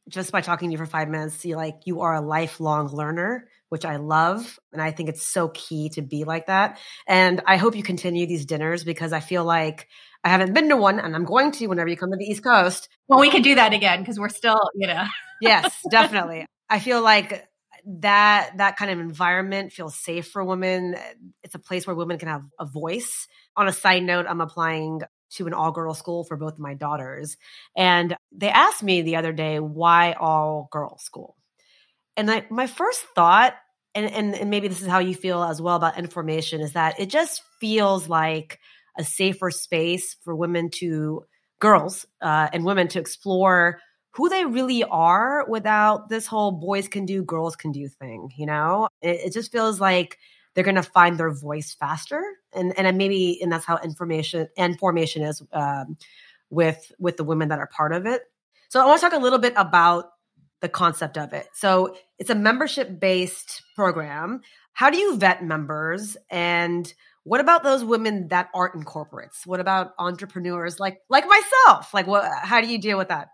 just 0.10 0.34
by 0.34 0.42
talking 0.42 0.68
to 0.68 0.74
you 0.74 0.78
for 0.78 0.86
five 0.86 1.08
minutes 1.08 1.46
you 1.46 1.56
like 1.56 1.78
you 1.86 2.02
are 2.02 2.16
a 2.16 2.22
lifelong 2.22 2.90
learner 2.90 3.48
which 3.72 3.86
I 3.86 3.96
love. 3.96 4.60
And 4.74 4.82
I 4.82 4.92
think 4.92 5.08
it's 5.08 5.24
so 5.24 5.48
key 5.48 5.88
to 5.92 6.02
be 6.02 6.26
like 6.26 6.48
that. 6.48 6.78
And 7.08 7.42
I 7.48 7.56
hope 7.56 7.74
you 7.74 7.84
continue 7.84 8.28
these 8.28 8.46
dinners 8.46 8.84
because 8.84 9.14
I 9.14 9.22
feel 9.22 9.46
like 9.46 9.88
I 10.24 10.30
haven't 10.30 10.54
been 10.54 10.70
to 10.70 10.78
one 10.78 11.00
and 11.00 11.16
I'm 11.16 11.26
going 11.26 11.52
to 11.54 11.68
whenever 11.68 11.90
you 11.90 11.98
come 11.98 12.12
to 12.12 12.18
the 12.18 12.26
East 12.26 12.44
Coast. 12.44 12.90
Well, 13.08 13.20
we 13.20 13.32
could 13.32 13.44
do 13.44 13.56
that 13.56 13.74
again 13.74 14.02
because 14.02 14.20
we're 14.20 14.30
still, 14.30 14.60
you 14.76 14.88
know. 14.88 15.06
yes, 15.42 15.74
definitely. 15.90 16.46
I 16.70 16.80
feel 16.80 17.02
like 17.02 17.48
that 17.86 18.58
that 18.58 18.78
kind 18.78 18.92
of 18.92 19.00
environment 19.00 19.74
feels 19.74 19.96
safe 19.96 20.28
for 20.28 20.44
women. 20.44 20.96
It's 21.44 21.56
a 21.56 21.60
place 21.60 21.88
where 21.88 21.96
women 21.96 22.20
can 22.20 22.28
have 22.28 22.44
a 22.60 22.66
voice. 22.66 23.28
On 23.58 23.68
a 23.68 23.74
side 23.74 24.04
note, 24.04 24.28
I'm 24.30 24.42
applying 24.42 25.02
to 25.32 25.48
an 25.48 25.54
all 25.54 25.72
girl 25.72 25.94
school 25.94 26.24
for 26.24 26.38
both 26.38 26.54
of 26.54 26.60
my 26.60 26.74
daughters. 26.74 27.38
And 27.76 28.16
they 28.32 28.50
asked 28.50 28.84
me 28.84 29.02
the 29.02 29.16
other 29.16 29.34
day, 29.34 29.60
why 29.60 30.14
all 30.14 30.70
girl 30.72 30.98
school? 31.00 31.36
And 32.16 32.30
I, 32.30 32.46
my 32.50 32.68
first 32.68 33.04
thought 33.16 33.56
and, 33.94 34.12
and 34.12 34.36
and 34.36 34.50
maybe 34.50 34.68
this 34.68 34.82
is 34.82 34.88
how 34.88 35.00
you 35.00 35.16
feel 35.16 35.44
as 35.44 35.62
well 35.62 35.76
about 35.76 35.98
N 35.98 36.08
Formation 36.08 36.62
is 36.62 36.74
that 36.74 37.00
it 37.00 37.10
just 37.10 37.42
feels 37.60 38.08
like 38.08 38.60
a 38.98 39.04
safer 39.04 39.52
space 39.52 40.16
for 40.24 40.36
women 40.36 40.70
to 40.70 41.24
girls 41.60 42.06
uh, 42.22 42.50
and 42.52 42.66
women 42.66 42.88
to 42.90 43.00
explore 43.00 43.80
who 44.12 44.28
they 44.28 44.46
really 44.46 44.84
are 44.84 45.46
without 45.48 46.10
this 46.10 46.28
whole 46.28 46.52
boys 46.52 46.88
can 46.88 47.06
do 47.06 47.24
girls 47.24 47.56
can 47.56 47.72
do 47.72 47.88
thing 47.88 48.32
you 48.36 48.46
know? 48.46 48.90
It, 49.02 49.22
it 49.26 49.34
just 49.34 49.52
feels 49.52 49.80
like 49.80 50.18
they're 50.54 50.64
going 50.64 50.76
to 50.76 50.84
find 50.84 51.18
their 51.18 51.32
voice 51.32 51.76
faster 51.80 52.22
and 52.54 52.78
and 52.78 52.98
maybe 52.98 53.40
and 53.42 53.52
that's 53.52 53.66
how 53.66 53.78
information 53.78 54.48
and 54.58 54.78
formation 54.78 55.24
is 55.24 55.42
um, 55.54 55.98
with 56.50 56.92
with 57.00 57.18
the 57.18 57.24
women 57.24 57.50
that 57.50 57.60
are 57.60 57.68
part 57.68 57.94
of 57.94 58.06
it. 58.06 58.24
So 58.70 58.82
i 58.82 58.86
want 58.86 59.02
to 59.02 59.10
talk 59.10 59.18
a 59.18 59.22
little 59.22 59.40
bit 59.40 59.54
about 59.56 60.12
the 60.62 60.70
concept 60.70 61.18
of 61.18 61.34
it. 61.34 61.48
So 61.54 61.96
it's 62.20 62.30
a 62.30 62.36
membership 62.36 63.00
based 63.00 63.64
program. 63.76 64.42
How 64.74 64.90
do 64.90 64.98
you 64.98 65.18
vet 65.18 65.44
members 65.44 66.16
and 66.30 66.92
what 67.24 67.40
about 67.40 67.64
those 67.64 67.84
women 67.84 68.30
that 68.30 68.50
aren't 68.54 68.76
in 68.76 68.84
corporates? 68.84 69.46
What 69.46 69.60
about 69.60 69.92
entrepreneurs 70.00 70.80
like 70.80 71.00
like 71.10 71.26
myself? 71.28 71.94
Like 71.94 72.08
what 72.08 72.30
how 72.42 72.62
do 72.62 72.68
you 72.68 72.80
deal 72.80 72.98
with 72.98 73.10
that 73.10 73.28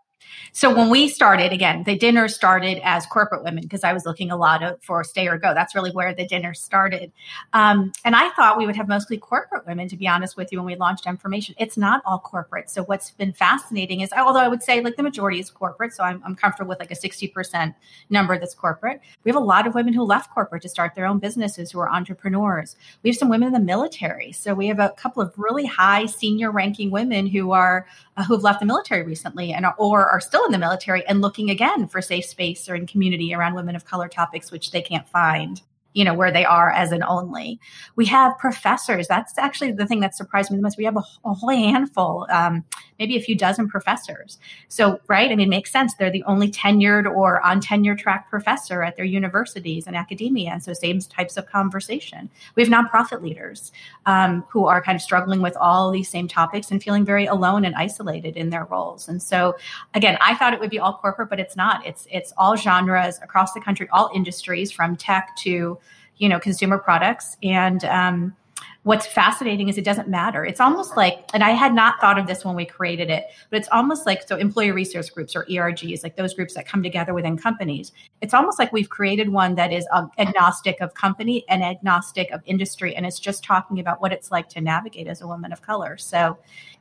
so 0.53 0.73
when 0.73 0.89
we 0.89 1.07
started, 1.07 1.53
again, 1.53 1.83
the 1.83 1.95
dinner 1.95 2.27
started 2.27 2.79
as 2.83 3.05
corporate 3.05 3.43
women 3.43 3.61
because 3.63 3.83
I 3.83 3.93
was 3.93 4.05
looking 4.05 4.31
a 4.31 4.37
lot 4.37 4.63
of, 4.63 4.81
for 4.81 5.03
stay 5.03 5.27
or 5.27 5.37
go. 5.37 5.53
That's 5.53 5.75
really 5.75 5.91
where 5.91 6.13
the 6.13 6.25
dinner 6.25 6.53
started. 6.53 7.11
Um, 7.53 7.91
and 8.03 8.15
I 8.15 8.29
thought 8.31 8.57
we 8.57 8.65
would 8.65 8.75
have 8.75 8.87
mostly 8.87 9.17
corporate 9.17 9.67
women, 9.67 9.87
to 9.89 9.97
be 9.97 10.07
honest 10.07 10.35
with 10.35 10.51
you, 10.51 10.57
when 10.57 10.65
we 10.65 10.75
launched 10.75 11.05
N 11.05 11.17
Formation. 11.17 11.55
It's 11.59 11.77
not 11.77 12.01
all 12.05 12.19
corporate. 12.19 12.69
So 12.69 12.83
what's 12.83 13.11
been 13.11 13.33
fascinating 13.33 14.01
is, 14.01 14.11
although 14.13 14.39
I 14.39 14.47
would 14.47 14.63
say 14.63 14.81
like 14.81 14.95
the 14.95 15.03
majority 15.03 15.39
is 15.39 15.49
corporate, 15.49 15.93
so 15.93 16.03
I'm, 16.03 16.21
I'm 16.25 16.35
comfortable 16.35 16.69
with 16.69 16.79
like 16.79 16.91
a 16.91 16.95
60% 16.95 17.75
number 18.09 18.39
that's 18.39 18.55
corporate. 18.55 19.01
We 19.23 19.29
have 19.29 19.39
a 19.39 19.45
lot 19.45 19.67
of 19.67 19.75
women 19.75 19.93
who 19.93 20.03
left 20.03 20.33
corporate 20.33 20.63
to 20.63 20.69
start 20.69 20.95
their 20.95 21.05
own 21.05 21.19
businesses 21.19 21.71
who 21.71 21.79
are 21.79 21.89
entrepreneurs. 21.89 22.75
We 23.03 23.09
have 23.11 23.17
some 23.17 23.29
women 23.29 23.47
in 23.47 23.53
the 23.53 23.59
military. 23.59 24.31
So 24.31 24.53
we 24.53 24.67
have 24.67 24.79
a 24.79 24.89
couple 24.89 25.21
of 25.21 25.33
really 25.37 25.65
high 25.65 26.05
senior 26.07 26.51
ranking 26.51 26.89
women 26.89 27.27
who 27.27 27.51
are, 27.51 27.85
uh, 28.15 28.23
who 28.23 28.33
have 28.33 28.43
left 28.43 28.59
the 28.59 28.65
military 28.65 29.03
recently 29.03 29.53
and 29.53 29.67
or 29.77 30.06
are 30.09 30.19
still 30.19 30.45
in 30.45 30.51
the 30.51 30.57
military 30.57 31.05
and 31.07 31.21
looking 31.21 31.49
again 31.49 31.87
for 31.87 32.01
safe 32.01 32.25
space 32.25 32.69
or 32.69 32.75
in 32.75 32.87
community 32.87 33.33
around 33.33 33.55
women 33.55 33.75
of 33.75 33.85
color 33.85 34.07
topics, 34.07 34.51
which 34.51 34.71
they 34.71 34.81
can't 34.81 35.07
find 35.07 35.61
you 35.93 36.03
know 36.03 36.13
where 36.13 36.31
they 36.31 36.45
are 36.45 36.69
as 36.71 36.91
an 36.91 37.03
only. 37.03 37.59
We 37.95 38.05
have 38.05 38.37
professors. 38.37 39.07
That's 39.07 39.37
actually 39.37 39.71
the 39.71 39.87
thing 39.87 39.99
that 40.01 40.15
surprised 40.15 40.51
me 40.51 40.57
the 40.57 40.63
most. 40.63 40.77
We 40.77 40.85
have 40.85 40.97
a, 40.97 41.03
a 41.25 41.33
whole 41.33 41.49
handful 41.49 42.27
um, 42.29 42.63
maybe 42.99 43.15
a 43.15 43.21
few 43.21 43.35
dozen 43.35 43.67
professors. 43.67 44.39
So 44.67 44.99
right? 45.07 45.31
I 45.31 45.35
mean 45.35 45.47
it 45.47 45.49
makes 45.49 45.71
sense. 45.71 45.93
They're 45.95 46.11
the 46.11 46.23
only 46.23 46.51
tenured 46.51 47.05
or 47.05 47.41
on 47.45 47.59
tenure 47.59 47.95
track 47.95 48.29
professor 48.29 48.83
at 48.83 48.95
their 48.95 49.05
universities 49.05 49.87
and 49.87 49.95
academia. 49.95 50.51
And 50.51 50.63
so 50.63 50.73
same 50.73 50.99
types 50.99 51.37
of 51.37 51.45
conversation. 51.47 52.29
We 52.55 52.63
have 52.63 52.71
nonprofit 52.71 53.21
leaders 53.21 53.71
um, 54.05 54.43
who 54.49 54.65
are 54.65 54.81
kind 54.81 54.95
of 54.95 55.01
struggling 55.01 55.41
with 55.41 55.55
all 55.57 55.91
these 55.91 56.09
same 56.09 56.27
topics 56.27 56.71
and 56.71 56.81
feeling 56.81 57.05
very 57.05 57.25
alone 57.25 57.65
and 57.65 57.75
isolated 57.75 58.35
in 58.35 58.49
their 58.49 58.65
roles. 58.65 59.07
And 59.07 59.21
so 59.21 59.55
again 59.93 60.17
i 60.21 60.35
thought 60.35 60.53
it 60.53 60.59
would 60.59 60.69
be 60.69 60.79
all 60.79 60.93
corporate 60.93 61.29
but 61.29 61.39
it's 61.39 61.55
not. 61.55 61.85
It's 61.85 62.07
it's 62.11 62.33
all 62.37 62.55
genres 62.55 63.19
across 63.21 63.53
the 63.53 63.61
country 63.61 63.87
all 63.91 64.09
industries 64.13 64.71
from 64.71 64.95
tech 64.95 65.35
to 65.37 65.77
you 66.17 66.29
know 66.29 66.39
consumer 66.39 66.77
products. 66.77 67.37
And 67.43 67.83
um, 67.85 68.35
what's 68.83 69.05
fascinating 69.05 69.67
is 69.67 69.77
it 69.77 69.83
doesn't 69.83 70.07
matter. 70.07 70.45
It's 70.45 70.61
almost 70.61 70.95
like 70.95 71.29
and 71.33 71.43
i 71.43 71.51
had 71.51 71.73
not 71.73 71.99
thought 71.99 72.17
of 72.17 72.25
this 72.25 72.45
when 72.45 72.55
we 72.55 72.65
created 72.65 73.09
it 73.09 73.25
but 73.49 73.57
it's 73.57 73.67
almost 73.71 74.05
like 74.05 74.25
so 74.27 74.37
employee 74.37 74.71
resource 74.71 75.09
groups 75.09 75.35
or 75.35 75.45
ergs 75.45 76.03
like 76.03 76.15
those 76.15 76.33
groups 76.33 76.53
that 76.53 76.67
come 76.67 76.81
together 76.81 77.13
within 77.13 77.37
companies 77.37 77.91
it's 78.21 78.33
almost 78.33 78.57
like 78.57 78.71
we've 78.73 78.89
created 78.89 79.29
one 79.29 79.55
that 79.55 79.71
is 79.71 79.85
agnostic 80.17 80.79
of 80.81 80.93
company 80.93 81.45
and 81.49 81.63
agnostic 81.63 82.31
of 82.31 82.41
industry 82.45 82.95
and 82.95 83.05
it's 83.05 83.19
just 83.19 83.43
talking 83.43 83.79
about 83.79 84.01
what 84.01 84.11
it's 84.11 84.31
like 84.31 84.49
to 84.49 84.61
navigate 84.61 85.07
as 85.07 85.21
a 85.21 85.27
woman 85.27 85.51
of 85.51 85.61
color. 85.61 85.97
So 85.97 86.37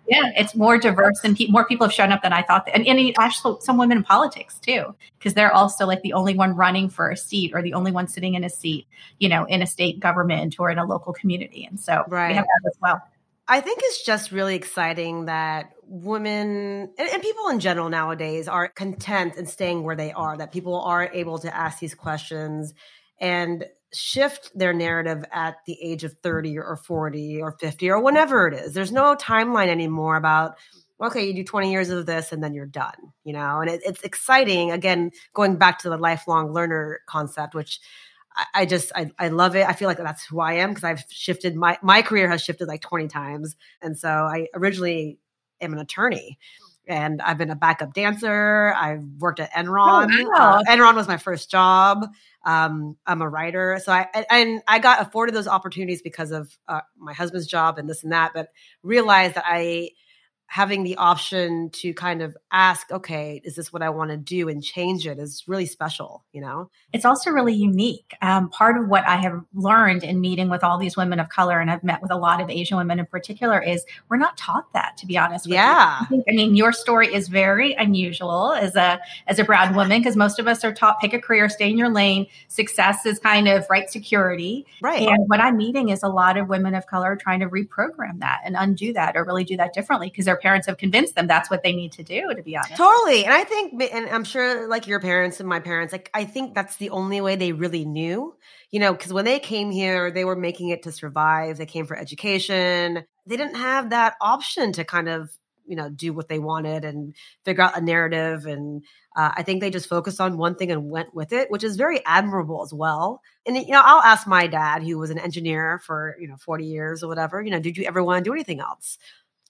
yeah, 0.09 0.33
it's 0.37 0.55
more 0.55 0.79
diverse 0.79 1.21
and 1.25 1.37
pe- 1.37 1.49
more 1.49 1.65
people 1.65 1.87
have 1.87 1.93
shown 1.93 2.13
up 2.13 2.23
than 2.23 2.33
I 2.33 2.43
thought. 2.43 2.69
And, 2.73 2.87
and 2.87 3.15
actually, 3.19 3.59
some 3.61 3.77
women 3.77 3.99
in 3.99 4.05
politics 4.05 4.59
too, 4.59 4.95
because 5.19 5.35
they're 5.35 5.53
also 5.53 5.87
like 5.87 6.03
the 6.03 6.13
only 6.13 6.35
one 6.35 6.55
running 6.57 6.89
for 6.89 7.11
a 7.11 7.17
seat 7.17 7.53
or 7.55 7.63
the 7.63 7.75
only 7.75 7.93
one 7.93 8.09
sitting 8.09 8.35
in 8.35 8.45
a 8.45 8.51
seat, 8.51 8.87
you 9.19 9.29
know, 9.29 9.45
in 9.45 9.63
a 9.63 9.67
state 9.67 10.01
government 10.01 10.57
or 10.59 10.71
in 10.71 10.79
a 10.79 10.85
local 10.85 11.13
community. 11.13 11.65
And 11.65 11.79
so 11.79 12.05
right. 12.09 12.29
we 12.29 12.35
have 12.35 12.45
that 12.45 12.69
as 12.69 12.77
well. 12.81 13.03
I 13.49 13.61
think 13.61 13.81
it's 13.83 14.05
just 14.05 14.33
really 14.33 14.57
exciting 14.57 15.27
that 15.27 15.73
women 15.87 16.91
and, 16.99 17.09
and, 17.09 17.23
people 17.23 17.49
in 17.49 17.61
general 17.61 17.89
nowadays 17.89 18.49
are 18.49 18.67
content 18.69 19.37
in 19.37 19.47
staying 19.47 19.85
where 19.85 19.95
they 19.95 20.13
are, 20.13 20.37
that 20.37 20.51
people 20.51 20.81
are 20.81 21.09
able 21.13 21.39
to 21.39 21.57
ask 21.57 21.79
these 21.79 21.95
questions 21.95 22.75
and 23.21 23.65
shift 23.97 24.51
their 24.55 24.73
narrative 24.73 25.25
at 25.33 25.57
the 25.67 25.79
age 25.83 26.05
of 26.05 26.15
30 26.23 26.59
or 26.59 26.77
40 26.77 27.43
or 27.43 27.53
50 27.53 27.91
or 27.91 28.01
whenever 28.01 28.49
it 28.49 28.55
is. 28.55 28.75
There's 28.75 28.93
no 28.93 29.17
timeline 29.17 29.69
anymore 29.69 30.17
about, 30.17 30.57
okay, 31.01 31.27
you 31.27 31.35
do 31.35 31.45
20 31.45 31.71
years 31.71 31.91
of 31.91 32.07
this 32.07 32.33
and 32.33 32.43
then 32.43 32.55
you're 32.55 32.67
done, 32.67 33.13
you 33.25 33.33
know? 33.33 33.61
And 33.61 33.71
it, 33.71 33.83
it's 33.85 34.03
exciting. 34.03 34.71
Again, 34.71 35.11
going 35.35 35.57
back 35.57 35.79
to 35.81 35.91
the 35.91 35.97
lifelong 35.97 36.53
learner 36.53 37.01
concept, 37.07 37.55
which 37.55 37.81
I, 38.35 38.45
I 38.55 38.67
just, 38.67 38.93
I, 38.95 39.11
I 39.19 39.29
love 39.29 39.57
it. 39.57 39.67
I 39.67 39.73
feel 39.73 39.89
like 39.89 39.99
that's 39.99 40.25
who 40.25 40.41
I 40.41 40.55
am 40.55 40.71
because 40.71 40.85
I've 40.85 41.05
shifted, 41.09 41.57
my, 41.57 41.79
my 41.83 42.03
career 42.03 42.29
has 42.29 42.43
shifted 42.43 42.69
like 42.69 42.83
20 42.83 43.09
times. 43.09 43.57
And 43.83 43.99
so 43.99 44.09
I 44.09 44.49
originally 44.55 45.19
am 45.61 45.73
an 45.73 45.79
attorney 45.79 46.39
and 46.89 47.21
I've 47.23 47.39
been 47.39 47.51
a 47.51 47.57
backup 47.57 47.95
dancer. 47.95 48.73
I've 48.77 49.03
worked 49.19 49.41
at 49.41 49.53
Enron. 49.53 50.09
Oh, 50.11 50.31
wow. 50.31 50.61
uh, 50.61 50.63
Enron 50.69 50.95
was 50.95 51.09
my 51.09 51.17
first 51.17 51.51
job. 51.51 52.07
Um, 52.47 52.97
I'm 53.05 53.23
a 53.23 53.29
writer, 53.29 53.79
so 53.85 53.93
I 53.93 54.07
and 54.31 54.63
I 54.69 54.79
got 54.79 55.03
afforded 55.03 55.35
those 55.35 55.49
opportunities 55.49 56.01
because 56.01 56.31
of 56.31 56.57
uh, 56.69 56.81
my 56.97 57.13
husband's 57.13 57.49
job 57.49 57.77
and 57.77 57.91
this 57.91 58.05
and 58.05 58.13
that. 58.13 58.31
But 58.35 58.51
realized 58.85 59.35
that 59.35 59.45
I 59.45 59.91
having 60.47 60.85
the 60.85 60.97
option 60.97 61.71
to 61.71 61.93
kind 61.93 62.23
of 62.23 62.37
ask, 62.53 62.91
okay, 62.91 63.41
is 63.45 63.57
this 63.57 63.73
what 63.73 63.83
I 63.83 63.91
want 63.91 64.11
to 64.11 64.17
do 64.17 64.49
and 64.49 64.63
change 64.63 65.07
it 65.07 65.19
is 65.19 65.45
really 65.47 65.67
special, 65.67 66.25
you 66.33 66.41
know? 66.41 66.71
It's 66.93 67.05
also 67.05 67.31
really 67.31 67.55
unique. 67.55 68.15
Um, 68.23 68.49
part 68.51 68.79
of 68.79 68.89
what 68.89 69.07
I 69.07 69.17
have 69.17 69.43
learned 69.55 70.05
in 70.05 70.21
meeting 70.21 70.49
with 70.49 70.63
all 70.63 70.79
these 70.79 70.97
women 70.97 71.19
of 71.19 71.29
color, 71.29 71.59
and 71.59 71.71
I've 71.71 71.83
met 71.83 72.01
with 72.01 72.13
a 72.13 72.17
lot 72.17 72.41
of 72.41 72.49
Asian 72.49 72.77
women 72.77 72.99
in 72.99 73.07
particular, 73.07 73.61
is 73.61 73.85
we're 74.09 74.17
not 74.17 74.37
taught 74.37 74.73
that, 74.73 74.97
to 74.99 75.07
be 75.07 75.19
honest. 75.19 75.47
yeah. 75.47 76.03
You. 76.11 76.23
I 76.29 76.33
mean, 76.33 76.55
your 76.55 76.73
story 76.73 77.13
is 77.13 77.29
very 77.29 77.75
unusual 77.75 78.53
as 78.53 78.77
a 78.77 79.01
as 79.27 79.39
a 79.39 79.45
brown 79.45 79.75
woman 79.75 80.01
because 80.01 80.17
most 80.17 80.39
of 80.39 80.47
us 80.47 80.65
are 80.65 80.73
taught 80.73 81.01
pick 81.01 81.13
a 81.13 81.21
career, 81.21 81.49
stay 81.49 81.71
in 81.71 81.77
your 81.77 81.91
lane. 81.91 82.27
Success 82.49 83.05
is 83.05 83.19
kind 83.19 83.49
of 83.49 83.67
right 83.69 83.91
security. 83.91 84.67
Right. 84.81 85.09
And 85.09 85.29
what 85.29 85.41
I'm 85.41 85.57
meeting 85.57 85.89
is 85.89 86.03
a 86.03 86.09
lot 86.09 86.37
of 86.37 86.49
women 86.49 86.75
of 86.75 86.87
color 86.87 87.17
trying 87.17 87.41
to 87.41 87.49
reprogram 87.49 88.21
that 88.21 88.41
and 88.45 88.57
undo 88.57 88.93
that 88.93 89.17
or 89.17 89.25
really 89.25 89.45
do 89.45 89.57
that 89.57 89.73
differently 89.73 90.09
because 90.09 90.25
they're 90.25 90.36
their 90.37 90.43
parents 90.43 90.67
have 90.67 90.79
convinced 90.79 91.15
them 91.15 91.27
that's 91.27 91.51
what 91.51 91.63
they 91.63 91.73
need 91.73 91.93
to 91.93 92.03
do 92.03 92.35
to 92.35 92.43
be 92.43 92.57
honest. 92.57 92.77
Totally. 92.77 93.25
And 93.25 93.33
i 93.33 93.45
think 93.45 93.83
and 93.93 94.09
i'm 94.11 94.25
sure 94.25 94.69
like 94.69 94.87
your 94.87 95.01
parents 95.01 95.41
and 95.41 95.49
my 95.49 95.61
parents 95.61 95.93
like 95.93 96.11
i 96.15 96.25
think 96.25 96.55
that's 96.55 96.77
the 96.77 96.91
only 96.91 97.21
way 97.21 97.37
they 97.37 97.53
really 97.53 97.85
knew 97.85 98.35
you 98.71 98.81
know 98.81 98.93
because 98.93 99.13
when 99.13 99.25
they 99.25 99.39
came 99.39 99.71
here 99.71 100.11
they 100.11 100.25
were 100.25 100.37
making 100.37 100.69
it 100.71 100.83
to 100.85 100.93
survive. 100.93 101.59
They 101.59 101.67
came 101.67 101.87
for 101.87 101.97
education. 101.97 103.05
They 103.27 103.37
didn't 103.37 103.57
have 103.57 103.91
that 103.91 104.15
option 104.21 104.73
to 104.73 104.85
kind 104.85 105.09
of 105.09 105.31
you 105.67 105.77
know 105.77 105.91
do 105.91 106.13
what 106.13 106.29
they 106.29 106.39
wanted 106.39 106.85
and 106.85 107.15
figure 107.45 107.65
out 107.65 107.77
a 107.77 107.81
narrative. 107.81 108.47
And 108.47 108.85
uh, 109.17 109.33
i 109.35 109.43
think 109.43 109.61
they 109.61 109.71
just 109.71 109.89
focused 109.89 110.21
on 110.21 110.39
one 110.39 110.55
thing 110.55 110.71
and 110.71 110.91
went 110.91 111.15
with 111.15 111.33
it 111.33 111.51
which 111.51 111.65
is 111.65 111.77
very 111.77 112.05
admirable 112.05 112.63
as 112.63 112.73
well. 112.73 113.21
And 113.47 113.57
you 113.57 113.73
know 113.73 113.83
i'll 113.85 114.03
ask 114.03 114.27
my 114.27 114.47
dad 114.47 114.83
who 114.83 114.99
was 114.99 115.11
an 115.11 115.19
engineer 115.19 115.81
for 115.85 116.17
you 116.21 116.29
know 116.29 116.37
40 116.37 116.65
years 116.65 117.03
or 117.03 117.09
whatever 117.09 117.43
you 117.43 117.51
know 117.51 117.61
did 117.61 117.77
you 117.77 117.85
ever 117.85 118.03
want 118.03 118.25
to 118.25 118.29
do 118.29 118.35
anything 118.35 118.61
else 118.61 118.99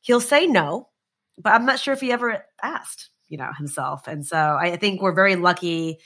he'll 0.06 0.20
say 0.20 0.46
no, 0.46 0.88
but 1.36 1.52
I'm 1.52 1.66
not 1.66 1.80
sure 1.80 1.92
if 1.92 2.00
he 2.00 2.12
ever 2.12 2.44
asked, 2.62 3.10
you 3.28 3.36
know, 3.36 3.50
himself. 3.58 4.06
And 4.06 4.24
so 4.24 4.36
I 4.38 4.76
think 4.76 5.02
we're 5.02 5.12
very 5.14 5.34
lucky, 5.34 5.98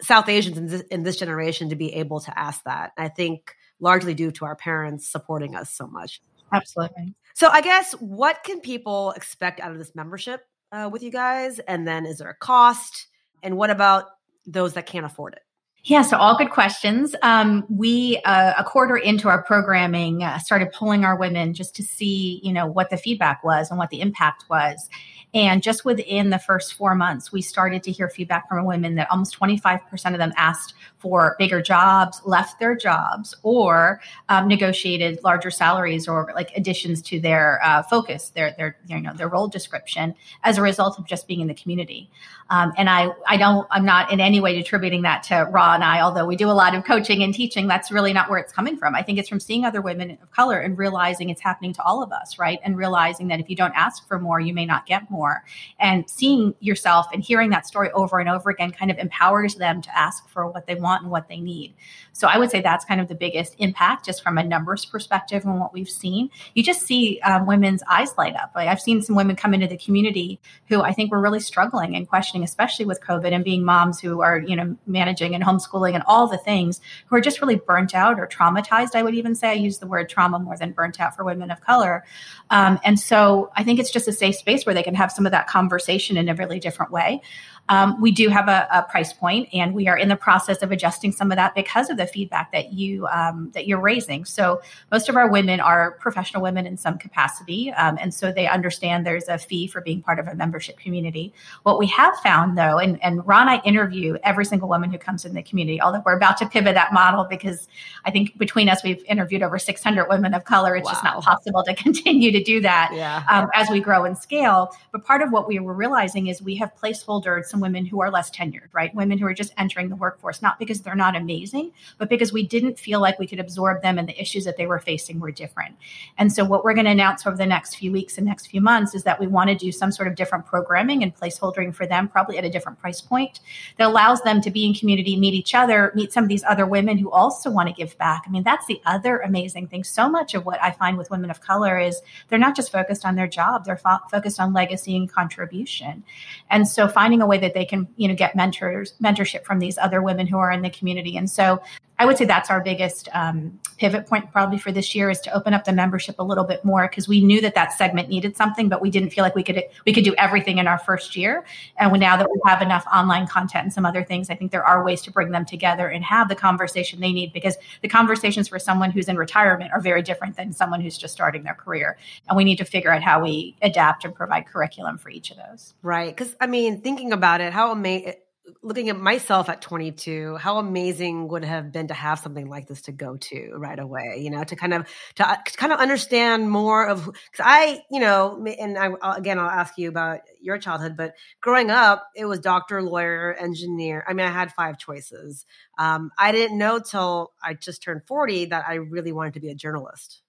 South 0.00 0.28
Asians 0.28 0.58
in 0.58 0.66
this, 0.66 0.82
in 0.90 1.04
this 1.04 1.16
generation, 1.16 1.68
to 1.68 1.76
be 1.76 1.94
able 1.94 2.18
to 2.20 2.36
ask 2.36 2.64
that. 2.64 2.90
I 2.98 3.08
think 3.08 3.54
largely 3.80 4.12
due 4.12 4.32
to 4.32 4.44
our 4.44 4.56
parents 4.56 5.08
supporting 5.08 5.54
us 5.54 5.72
so 5.72 5.86
much. 5.86 6.20
Absolutely. 6.52 7.14
So 7.34 7.48
I 7.48 7.60
guess 7.60 7.92
what 7.92 8.42
can 8.42 8.60
people 8.60 9.12
expect 9.12 9.60
out 9.60 9.70
of 9.70 9.78
this 9.78 9.94
membership 9.94 10.44
uh, 10.72 10.90
with 10.92 11.02
you 11.04 11.10
guys? 11.10 11.60
And 11.60 11.86
then 11.86 12.06
is 12.06 12.18
there 12.18 12.28
a 12.28 12.34
cost? 12.34 13.06
And 13.42 13.56
what 13.56 13.70
about 13.70 14.06
those 14.46 14.74
that 14.74 14.86
can't 14.86 15.06
afford 15.06 15.34
it? 15.34 15.42
Yeah, 15.84 16.02
so 16.02 16.16
all 16.16 16.38
good 16.38 16.50
questions. 16.50 17.16
Um, 17.22 17.66
we 17.68 18.20
uh, 18.24 18.52
a 18.56 18.62
quarter 18.62 18.96
into 18.96 19.28
our 19.28 19.42
programming 19.42 20.22
uh, 20.22 20.38
started 20.38 20.70
pulling 20.72 21.04
our 21.04 21.16
women 21.16 21.54
just 21.54 21.74
to 21.74 21.82
see, 21.82 22.40
you 22.44 22.52
know, 22.52 22.68
what 22.68 22.90
the 22.90 22.96
feedback 22.96 23.42
was 23.42 23.68
and 23.68 23.78
what 23.80 23.90
the 23.90 24.00
impact 24.00 24.44
was. 24.48 24.88
And 25.34 25.62
just 25.62 25.84
within 25.84 26.30
the 26.30 26.38
first 26.38 26.74
four 26.74 26.94
months, 26.94 27.32
we 27.32 27.40
started 27.40 27.82
to 27.84 27.90
hear 27.90 28.08
feedback 28.08 28.48
from 28.48 28.64
women 28.66 28.96
that 28.96 29.10
almost 29.10 29.36
25% 29.40 29.80
of 30.12 30.18
them 30.18 30.32
asked 30.36 30.74
for 30.98 31.34
bigger 31.38 31.62
jobs, 31.62 32.20
left 32.24 32.60
their 32.60 32.76
jobs, 32.76 33.34
or 33.42 34.00
um, 34.28 34.46
negotiated 34.46 35.18
larger 35.24 35.50
salaries 35.50 36.06
or 36.06 36.30
like 36.34 36.52
additions 36.54 37.00
to 37.02 37.18
their 37.18 37.60
uh, 37.64 37.82
focus, 37.82 38.28
their, 38.30 38.54
their, 38.58 38.76
you 38.86 39.00
know, 39.00 39.14
their 39.14 39.28
role 39.28 39.48
description 39.48 40.14
as 40.44 40.58
a 40.58 40.62
result 40.62 40.98
of 40.98 41.06
just 41.06 41.26
being 41.26 41.40
in 41.40 41.48
the 41.48 41.54
community. 41.54 42.10
Um, 42.50 42.72
and 42.76 42.90
I, 42.90 43.08
I 43.26 43.38
don't, 43.38 43.66
I'm 43.70 43.86
not 43.86 44.12
in 44.12 44.20
any 44.20 44.38
way 44.38 44.60
attributing 44.60 45.02
that 45.02 45.22
to 45.24 45.48
Rha 45.50 45.71
And 45.72 45.84
I, 45.84 46.00
although 46.00 46.26
we 46.26 46.36
do 46.36 46.50
a 46.50 46.52
lot 46.52 46.74
of 46.74 46.84
coaching 46.84 47.22
and 47.22 47.34
teaching, 47.34 47.66
that's 47.66 47.90
really 47.90 48.12
not 48.12 48.30
where 48.30 48.38
it's 48.38 48.52
coming 48.52 48.76
from. 48.76 48.94
I 48.94 49.02
think 49.02 49.18
it's 49.18 49.28
from 49.28 49.40
seeing 49.40 49.64
other 49.64 49.80
women 49.80 50.18
of 50.22 50.30
color 50.30 50.58
and 50.58 50.76
realizing 50.78 51.30
it's 51.30 51.40
happening 51.40 51.72
to 51.74 51.82
all 51.82 52.02
of 52.02 52.12
us, 52.12 52.38
right? 52.38 52.58
And 52.64 52.76
realizing 52.76 53.28
that 53.28 53.40
if 53.40 53.48
you 53.50 53.56
don't 53.56 53.74
ask 53.74 54.06
for 54.06 54.18
more, 54.18 54.40
you 54.40 54.54
may 54.54 54.66
not 54.66 54.86
get 54.86 55.10
more. 55.10 55.44
And 55.78 56.08
seeing 56.08 56.54
yourself 56.60 57.06
and 57.12 57.22
hearing 57.22 57.50
that 57.50 57.66
story 57.66 57.90
over 57.92 58.18
and 58.18 58.28
over 58.28 58.50
again 58.50 58.70
kind 58.70 58.90
of 58.90 58.98
empowers 58.98 59.54
them 59.56 59.82
to 59.82 59.98
ask 59.98 60.28
for 60.28 60.46
what 60.46 60.66
they 60.66 60.74
want 60.74 61.02
and 61.02 61.10
what 61.10 61.28
they 61.28 61.40
need. 61.40 61.74
So 62.12 62.28
I 62.28 62.38
would 62.38 62.50
say 62.50 62.60
that's 62.60 62.84
kind 62.84 63.00
of 63.00 63.08
the 63.08 63.14
biggest 63.14 63.54
impact 63.58 64.06
just 64.06 64.22
from 64.22 64.38
a 64.38 64.44
numbers 64.44 64.84
perspective 64.84 65.44
and 65.44 65.58
what 65.58 65.72
we've 65.72 65.88
seen. 65.88 66.30
You 66.54 66.62
just 66.62 66.82
see 66.82 67.20
um, 67.20 67.46
women's 67.46 67.82
eyes 67.88 68.16
light 68.18 68.36
up. 68.36 68.52
Like 68.54 68.68
I've 68.68 68.80
seen 68.80 69.02
some 69.02 69.16
women 69.16 69.36
come 69.36 69.54
into 69.54 69.66
the 69.66 69.78
community 69.78 70.40
who 70.68 70.82
I 70.82 70.92
think 70.92 71.10
were 71.10 71.20
really 71.20 71.40
struggling 71.40 71.96
and 71.96 72.08
questioning, 72.08 72.44
especially 72.44 72.84
with 72.84 73.00
COVID 73.00 73.32
and 73.32 73.44
being 73.44 73.64
moms 73.64 74.00
who 74.00 74.20
are, 74.20 74.38
you 74.38 74.56
know, 74.56 74.76
managing 74.86 75.34
and 75.34 75.42
homeschooling 75.42 75.61
and 75.94 76.02
all 76.06 76.26
the 76.26 76.38
things 76.38 76.80
who 77.06 77.16
are 77.16 77.20
just 77.20 77.40
really 77.40 77.56
burnt 77.56 77.94
out 77.94 78.18
or 78.18 78.26
traumatized. 78.26 78.94
I 78.94 79.02
would 79.02 79.14
even 79.14 79.34
say 79.34 79.50
I 79.50 79.54
use 79.54 79.78
the 79.78 79.86
word 79.86 80.08
trauma 80.08 80.38
more 80.38 80.56
than 80.56 80.72
burnt 80.72 81.00
out 81.00 81.16
for 81.16 81.24
women 81.24 81.50
of 81.50 81.60
color. 81.60 82.04
Um, 82.50 82.78
and 82.84 82.98
so 82.98 83.50
I 83.56 83.64
think 83.64 83.78
it's 83.78 83.90
just 83.90 84.08
a 84.08 84.12
safe 84.12 84.36
space 84.36 84.66
where 84.66 84.74
they 84.74 84.82
can 84.82 84.94
have 84.94 85.12
some 85.12 85.26
of 85.26 85.32
that 85.32 85.46
conversation 85.46 86.16
in 86.16 86.28
a 86.28 86.34
really 86.34 86.58
different 86.58 86.92
way. 86.92 87.22
Um, 87.68 88.00
we 88.00 88.10
do 88.10 88.28
have 88.28 88.48
a, 88.48 88.66
a, 88.72 88.82
price 88.82 89.12
point, 89.12 89.48
and 89.52 89.72
we 89.72 89.86
are 89.88 89.96
in 89.96 90.08
the 90.08 90.16
process 90.16 90.62
of 90.62 90.72
adjusting 90.72 91.12
some 91.12 91.30
of 91.30 91.36
that 91.36 91.54
because 91.54 91.88
of 91.90 91.96
the 91.96 92.06
feedback 92.06 92.52
that 92.52 92.72
you 92.72 93.06
um, 93.06 93.50
that 93.54 93.66
you're 93.66 93.80
raising. 93.80 94.24
So 94.24 94.60
most 94.90 95.08
of 95.08 95.16
our 95.16 95.30
women 95.30 95.60
are 95.60 95.92
professional 95.92 96.42
women 96.42 96.66
in 96.66 96.76
some 96.76 96.98
capacity, 96.98 97.72
um, 97.72 97.98
and 98.00 98.12
so 98.12 98.32
they 98.32 98.48
understand 98.48 99.06
there's 99.06 99.28
a 99.28 99.38
fee 99.38 99.68
for 99.68 99.80
being 99.80 100.02
part 100.02 100.18
of 100.18 100.26
a 100.26 100.34
membership 100.34 100.78
community. 100.78 101.32
What 101.62 101.78
we 101.78 101.86
have 101.86 102.14
found, 102.16 102.58
though, 102.58 102.78
and, 102.78 103.02
and 103.02 103.26
Ron, 103.26 103.48
I 103.48 103.60
interview 103.60 104.16
every 104.24 104.44
single 104.44 104.68
woman 104.68 104.90
who 104.90 104.98
comes 104.98 105.24
in 105.24 105.32
the 105.32 105.42
community. 105.42 105.80
Although 105.80 106.02
we're 106.04 106.16
about 106.16 106.36
to 106.38 106.46
pivot 106.46 106.74
that 106.74 106.92
model 106.92 107.24
because 107.24 107.68
I 108.04 108.10
think 108.10 108.36
between 108.38 108.68
us 108.68 108.82
we've 108.82 109.04
interviewed 109.04 109.42
over 109.42 109.58
600 109.58 110.08
women 110.08 110.34
of 110.34 110.44
color. 110.44 110.74
It's 110.74 110.86
wow. 110.86 110.92
just 110.92 111.04
not 111.04 111.22
possible 111.22 111.62
to 111.64 111.74
continue 111.82 112.32
to 112.32 112.42
do 112.42 112.60
that 112.60 112.90
yeah. 112.92 113.22
Um, 113.30 113.48
as 113.54 113.70
we 113.70 113.80
grow 113.80 114.04
and 114.04 114.18
scale. 114.18 114.72
But 114.90 115.04
part 115.04 115.22
of 115.22 115.30
what 115.30 115.46
we 115.46 115.58
were 115.60 115.74
realizing 115.74 116.26
is 116.26 116.42
we 116.42 116.56
have 116.56 116.74
placeholders 116.74 117.51
some 117.52 117.60
women 117.60 117.86
who 117.86 118.00
are 118.00 118.10
less 118.10 118.30
tenured, 118.30 118.68
right? 118.72 118.92
Women 118.94 119.18
who 119.18 119.26
are 119.26 119.34
just 119.34 119.52
entering 119.58 119.90
the 119.90 119.96
workforce, 119.96 120.42
not 120.42 120.58
because 120.58 120.80
they're 120.80 120.96
not 120.96 121.14
amazing, 121.14 121.70
but 121.98 122.08
because 122.08 122.32
we 122.32 122.44
didn't 122.44 122.80
feel 122.80 123.00
like 123.00 123.20
we 123.20 123.26
could 123.28 123.38
absorb 123.38 123.82
them 123.82 123.98
and 123.98 124.08
the 124.08 124.20
issues 124.20 124.44
that 124.46 124.56
they 124.56 124.66
were 124.66 124.80
facing 124.80 125.20
were 125.20 125.30
different. 125.30 125.76
And 126.18 126.32
so, 126.32 126.44
what 126.44 126.64
we're 126.64 126.74
going 126.74 126.86
to 126.86 126.90
announce 126.90 127.26
over 127.26 127.36
the 127.36 127.46
next 127.46 127.76
few 127.76 127.92
weeks 127.92 128.18
and 128.18 128.26
next 128.26 128.46
few 128.46 128.60
months 128.60 128.94
is 128.94 129.04
that 129.04 129.20
we 129.20 129.26
want 129.26 129.50
to 129.50 129.54
do 129.54 129.70
some 129.70 129.92
sort 129.92 130.08
of 130.08 130.14
different 130.14 130.46
programming 130.46 131.02
and 131.02 131.14
placeholdering 131.14 131.74
for 131.74 131.86
them, 131.86 132.08
probably 132.08 132.38
at 132.38 132.44
a 132.44 132.50
different 132.50 132.80
price 132.80 133.00
point 133.00 133.40
that 133.76 133.86
allows 133.86 134.22
them 134.22 134.40
to 134.40 134.50
be 134.50 134.66
in 134.66 134.74
community, 134.74 135.16
meet 135.16 135.34
each 135.34 135.54
other, 135.54 135.92
meet 135.94 136.12
some 136.12 136.24
of 136.24 136.28
these 136.28 136.44
other 136.48 136.66
women 136.66 136.96
who 136.98 137.10
also 137.10 137.50
want 137.50 137.68
to 137.68 137.74
give 137.74 137.96
back. 137.98 138.22
I 138.26 138.30
mean, 138.30 138.42
that's 138.42 138.66
the 138.66 138.80
other 138.86 139.18
amazing 139.18 139.68
thing. 139.68 139.84
So 139.84 140.08
much 140.08 140.34
of 140.34 140.46
what 140.46 140.62
I 140.62 140.70
find 140.70 140.96
with 140.96 141.10
women 141.10 141.30
of 141.30 141.40
color 141.40 141.78
is 141.78 142.00
they're 142.28 142.38
not 142.38 142.56
just 142.56 142.72
focused 142.72 143.04
on 143.04 143.14
their 143.14 143.28
job, 143.28 143.64
they're 143.64 143.76
fo- 143.76 143.98
focused 144.10 144.40
on 144.40 144.52
legacy 144.52 144.96
and 144.96 145.12
contribution. 145.12 146.04
And 146.50 146.66
so, 146.66 146.88
finding 146.88 147.20
a 147.20 147.26
way 147.26 147.38
that 147.42 147.54
they 147.54 147.64
can 147.64 147.86
you 147.96 148.08
know 148.08 148.14
get 148.14 148.34
mentors 148.34 148.94
mentorship 149.02 149.44
from 149.44 149.58
these 149.58 149.76
other 149.78 150.00
women 150.00 150.26
who 150.26 150.38
are 150.38 150.50
in 150.50 150.62
the 150.62 150.70
community. 150.70 151.16
And 151.16 151.28
so 151.30 151.62
I 152.02 152.04
would 152.04 152.18
say 152.18 152.24
that's 152.24 152.50
our 152.50 152.60
biggest 152.60 153.08
um, 153.12 153.60
pivot 153.78 154.08
point 154.08 154.32
probably 154.32 154.58
for 154.58 154.72
this 154.72 154.92
year 154.92 155.08
is 155.08 155.20
to 155.20 155.32
open 155.32 155.54
up 155.54 155.62
the 155.62 155.72
membership 155.72 156.16
a 156.18 156.24
little 156.24 156.42
bit 156.42 156.64
more 156.64 156.88
because 156.88 157.06
we 157.06 157.22
knew 157.22 157.40
that 157.40 157.54
that 157.54 157.72
segment 157.72 158.08
needed 158.08 158.36
something, 158.36 158.68
but 158.68 158.82
we 158.82 158.90
didn't 158.90 159.10
feel 159.10 159.22
like 159.22 159.36
we 159.36 159.44
could 159.44 159.62
we 159.86 159.92
could 159.92 160.02
do 160.02 160.12
everything 160.18 160.58
in 160.58 160.66
our 160.66 160.78
first 160.78 161.14
year. 161.14 161.44
And 161.78 161.92
now 162.00 162.16
that 162.16 162.28
we 162.28 162.40
have 162.44 162.60
enough 162.60 162.84
online 162.92 163.28
content 163.28 163.62
and 163.62 163.72
some 163.72 163.86
other 163.86 164.02
things, 164.02 164.30
I 164.30 164.34
think 164.34 164.50
there 164.50 164.64
are 164.64 164.84
ways 164.84 165.00
to 165.02 165.12
bring 165.12 165.30
them 165.30 165.44
together 165.44 165.86
and 165.86 166.02
have 166.02 166.28
the 166.28 166.34
conversation 166.34 166.98
they 166.98 167.12
need 167.12 167.32
because 167.32 167.54
the 167.82 167.88
conversations 167.88 168.48
for 168.48 168.58
someone 168.58 168.90
who's 168.90 169.06
in 169.06 169.16
retirement 169.16 169.70
are 169.72 169.80
very 169.80 170.02
different 170.02 170.36
than 170.36 170.52
someone 170.52 170.80
who's 170.80 170.98
just 170.98 171.14
starting 171.14 171.44
their 171.44 171.54
career, 171.54 171.96
and 172.28 172.36
we 172.36 172.42
need 172.42 172.56
to 172.56 172.64
figure 172.64 172.90
out 172.90 173.04
how 173.04 173.22
we 173.22 173.56
adapt 173.62 174.04
and 174.04 174.12
provide 174.12 174.48
curriculum 174.48 174.98
for 174.98 175.08
each 175.08 175.30
of 175.30 175.36
those. 175.36 175.74
Right, 175.82 176.12
because 176.16 176.34
I 176.40 176.48
mean, 176.48 176.80
thinking 176.80 177.12
about 177.12 177.40
it, 177.40 177.52
how 177.52 177.70
amazing 177.70 178.14
looking 178.62 178.88
at 178.88 178.98
myself 178.98 179.48
at 179.48 179.62
22 179.62 180.36
how 180.36 180.58
amazing 180.58 181.28
would 181.28 181.44
have 181.44 181.70
been 181.70 181.88
to 181.88 181.94
have 181.94 182.18
something 182.18 182.48
like 182.48 182.66
this 182.66 182.82
to 182.82 182.92
go 182.92 183.16
to 183.16 183.52
right 183.56 183.78
away 183.78 184.18
you 184.18 184.30
know 184.30 184.42
to 184.42 184.56
kind 184.56 184.74
of 184.74 184.86
to, 185.14 185.28
uh, 185.28 185.36
to 185.36 185.56
kind 185.56 185.72
of 185.72 185.78
understand 185.78 186.50
more 186.50 186.86
of 186.86 187.04
because 187.04 187.44
i 187.44 187.82
you 187.90 188.00
know 188.00 188.44
and 188.58 188.76
I, 188.76 188.90
again 189.16 189.38
i'll 189.38 189.48
ask 189.48 189.78
you 189.78 189.88
about 189.88 190.20
your 190.40 190.58
childhood 190.58 190.96
but 190.96 191.14
growing 191.40 191.70
up 191.70 192.08
it 192.16 192.24
was 192.24 192.40
doctor 192.40 192.82
lawyer 192.82 193.32
engineer 193.34 194.04
i 194.08 194.12
mean 194.12 194.26
i 194.26 194.30
had 194.30 194.52
five 194.52 194.76
choices. 194.76 195.46
Um, 195.78 196.10
i 196.18 196.32
didn't 196.32 196.58
know 196.58 196.80
till 196.80 197.32
i 197.42 197.54
just 197.54 197.82
turned 197.82 198.02
40 198.06 198.46
that 198.46 198.64
i 198.66 198.74
really 198.74 199.12
wanted 199.12 199.34
to 199.34 199.40
be 199.40 199.50
a 199.50 199.54
journalist. 199.54 200.22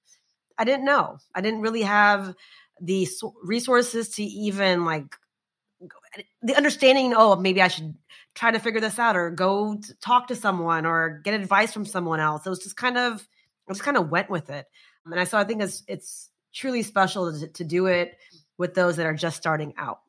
I 0.58 0.66
didn't 0.66 0.86
know. 0.86 1.18
I 1.34 1.42
didn't 1.42 1.62
really 1.62 1.82
have 1.82 2.36
the 2.82 3.08
resources 3.44 4.10
to 4.16 4.24
even 4.24 4.86
like 4.86 5.16
the 6.42 6.56
understanding 6.56 7.14
oh 7.16 7.36
maybe 7.36 7.62
i 7.62 7.68
should 7.68 7.96
try 8.36 8.52
to 8.52 8.60
figure 8.60 8.82
this 8.82 9.00
out 9.00 9.16
or 9.16 9.30
go 9.30 9.80
talk 10.02 10.28
to 10.28 10.36
someone 10.36 10.86
or 10.86 11.22
get 11.24 11.34
advice 11.34 11.72
from 11.72 11.86
someone 11.86 12.20
else. 12.20 12.46
It 12.46 12.50
was 12.50 12.64
just 12.64 12.76
kind 12.76 12.98
of, 12.98 13.28
I 13.70 13.74
just 13.74 13.84
kind 13.84 13.98
of 13.98 14.10
went 14.10 14.30
with 14.30 14.50
it. 14.50 14.66
And 15.06 15.20
I, 15.20 15.26
so 15.26 15.38
I 15.38 15.44
think 15.44 15.62
it's, 15.62 15.84
it's 15.88 16.30
truly 16.54 16.84
special 16.84 17.32
to, 17.32 17.48
to 17.48 17.64
do 17.64 17.88
it 17.88 18.16
with 18.58 18.74
those 18.74 18.96
that 18.98 19.06
are 19.06 19.14
just 19.14 19.38
starting 19.38 19.74
out. 19.78 20.00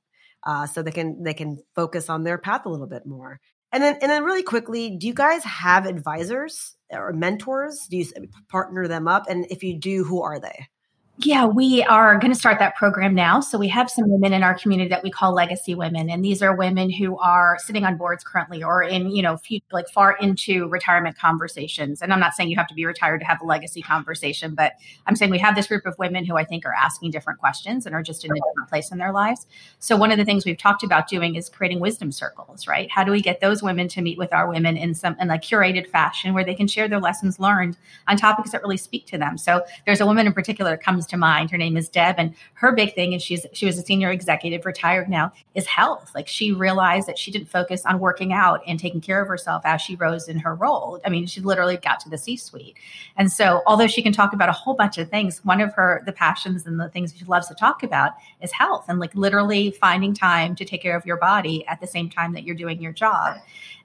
Uh, 0.42 0.66
so 0.66 0.82
they 0.82 0.90
can, 0.90 1.22
they 1.22 1.34
can 1.34 1.58
focus 1.74 2.10
on 2.10 2.22
their 2.22 2.38
path 2.38 2.66
a 2.66 2.68
little 2.68 2.86
bit 2.86 3.06
more. 3.06 3.40
And 3.72 3.82
then, 3.82 3.98
and 4.00 4.10
then 4.10 4.24
really 4.24 4.42
quickly, 4.42 4.96
do 4.96 5.06
you 5.06 5.14
guys 5.14 5.42
have 5.44 5.86
advisors 5.86 6.76
or 6.90 7.12
mentors? 7.12 7.86
Do 7.90 7.96
you 7.96 8.06
partner 8.48 8.86
them 8.86 9.08
up? 9.08 9.24
And 9.28 9.46
if 9.50 9.62
you 9.62 9.78
do, 9.78 10.04
who 10.04 10.22
are 10.22 10.38
they? 10.38 10.68
Yeah, 11.18 11.44
we 11.44 11.80
are 11.84 12.18
going 12.18 12.32
to 12.32 12.38
start 12.38 12.58
that 12.58 12.74
program 12.74 13.14
now. 13.14 13.38
So 13.38 13.56
we 13.56 13.68
have 13.68 13.88
some 13.88 14.10
women 14.10 14.32
in 14.32 14.42
our 14.42 14.58
community 14.58 14.88
that 14.88 15.04
we 15.04 15.12
call 15.12 15.32
legacy 15.32 15.72
women, 15.76 16.10
and 16.10 16.24
these 16.24 16.42
are 16.42 16.56
women 16.56 16.90
who 16.90 17.16
are 17.18 17.56
sitting 17.60 17.84
on 17.84 17.96
boards 17.96 18.24
currently 18.24 18.64
or 18.64 18.82
in 18.82 19.10
you 19.10 19.22
know 19.22 19.36
few, 19.36 19.60
like 19.70 19.88
far 19.88 20.16
into 20.20 20.66
retirement 20.66 21.16
conversations. 21.16 22.02
And 22.02 22.12
I'm 22.12 22.18
not 22.18 22.34
saying 22.34 22.50
you 22.50 22.56
have 22.56 22.66
to 22.66 22.74
be 22.74 22.84
retired 22.84 23.20
to 23.20 23.26
have 23.26 23.40
a 23.40 23.44
legacy 23.44 23.80
conversation, 23.80 24.56
but 24.56 24.72
I'm 25.06 25.14
saying 25.14 25.30
we 25.30 25.38
have 25.38 25.54
this 25.54 25.68
group 25.68 25.86
of 25.86 25.96
women 26.00 26.24
who 26.24 26.36
I 26.36 26.42
think 26.42 26.66
are 26.66 26.74
asking 26.74 27.12
different 27.12 27.38
questions 27.38 27.86
and 27.86 27.94
are 27.94 28.02
just 28.02 28.24
in 28.24 28.32
a 28.32 28.34
different 28.34 28.68
place 28.68 28.90
in 28.90 28.98
their 28.98 29.12
lives. 29.12 29.46
So 29.78 29.96
one 29.96 30.10
of 30.10 30.18
the 30.18 30.24
things 30.24 30.44
we've 30.44 30.58
talked 30.58 30.82
about 30.82 31.06
doing 31.06 31.36
is 31.36 31.48
creating 31.48 31.78
wisdom 31.78 32.10
circles. 32.10 32.66
Right? 32.66 32.90
How 32.90 33.04
do 33.04 33.12
we 33.12 33.22
get 33.22 33.40
those 33.40 33.62
women 33.62 33.86
to 33.90 34.02
meet 34.02 34.18
with 34.18 34.32
our 34.32 34.48
women 34.48 34.76
in 34.76 34.94
some 34.94 35.14
in 35.20 35.30
a 35.30 35.34
curated 35.34 35.86
fashion 35.86 36.34
where 36.34 36.44
they 36.44 36.56
can 36.56 36.66
share 36.66 36.88
their 36.88 37.00
lessons 37.00 37.38
learned 37.38 37.76
on 38.08 38.16
topics 38.16 38.50
that 38.50 38.62
really 38.62 38.76
speak 38.76 39.06
to 39.06 39.16
them? 39.16 39.38
So 39.38 39.64
there's 39.86 40.00
a 40.00 40.06
woman 40.06 40.26
in 40.26 40.32
particular 40.32 40.72
that 40.72 40.82
comes 40.82 41.03
comes 41.04 41.10
to 41.10 41.16
mind. 41.16 41.50
Her 41.50 41.58
name 41.58 41.76
is 41.76 41.88
Deb, 41.88 42.16
and 42.18 42.34
her 42.54 42.72
big 42.72 42.94
thing 42.94 43.12
is 43.12 43.22
she's 43.22 43.46
she 43.52 43.66
was 43.66 43.78
a 43.78 43.82
senior 43.82 44.10
executive, 44.10 44.64
retired 44.64 45.08
now, 45.08 45.32
is 45.54 45.66
health. 45.66 46.10
Like 46.14 46.28
she 46.28 46.52
realized 46.52 47.06
that 47.08 47.18
she 47.18 47.30
didn't 47.30 47.48
focus 47.48 47.84
on 47.84 47.98
working 47.98 48.32
out 48.32 48.60
and 48.66 48.78
taking 48.78 49.00
care 49.00 49.20
of 49.20 49.28
herself 49.28 49.62
as 49.64 49.82
she 49.82 49.96
rose 49.96 50.28
in 50.28 50.38
her 50.38 50.54
role. 50.54 51.00
I 51.04 51.10
mean, 51.10 51.26
she 51.26 51.40
literally 51.40 51.76
got 51.76 52.00
to 52.00 52.08
the 52.08 52.18
C 52.18 52.36
suite, 52.36 52.76
and 53.16 53.30
so 53.30 53.62
although 53.66 53.86
she 53.86 54.02
can 54.02 54.12
talk 54.12 54.32
about 54.32 54.48
a 54.48 54.52
whole 54.52 54.74
bunch 54.74 54.98
of 54.98 55.10
things, 55.10 55.44
one 55.44 55.60
of 55.60 55.72
her 55.74 56.02
the 56.06 56.12
passions 56.12 56.66
and 56.66 56.80
the 56.80 56.88
things 56.88 57.14
she 57.16 57.24
loves 57.24 57.48
to 57.48 57.54
talk 57.54 57.82
about 57.82 58.12
is 58.40 58.52
health 58.52 58.86
and 58.88 58.98
like 58.98 59.14
literally 59.14 59.70
finding 59.72 60.14
time 60.14 60.54
to 60.56 60.64
take 60.64 60.82
care 60.82 60.96
of 60.96 61.04
your 61.04 61.16
body 61.16 61.66
at 61.66 61.80
the 61.80 61.86
same 61.86 62.08
time 62.08 62.32
that 62.32 62.44
you're 62.44 62.56
doing 62.56 62.80
your 62.80 62.92
job. 62.92 63.36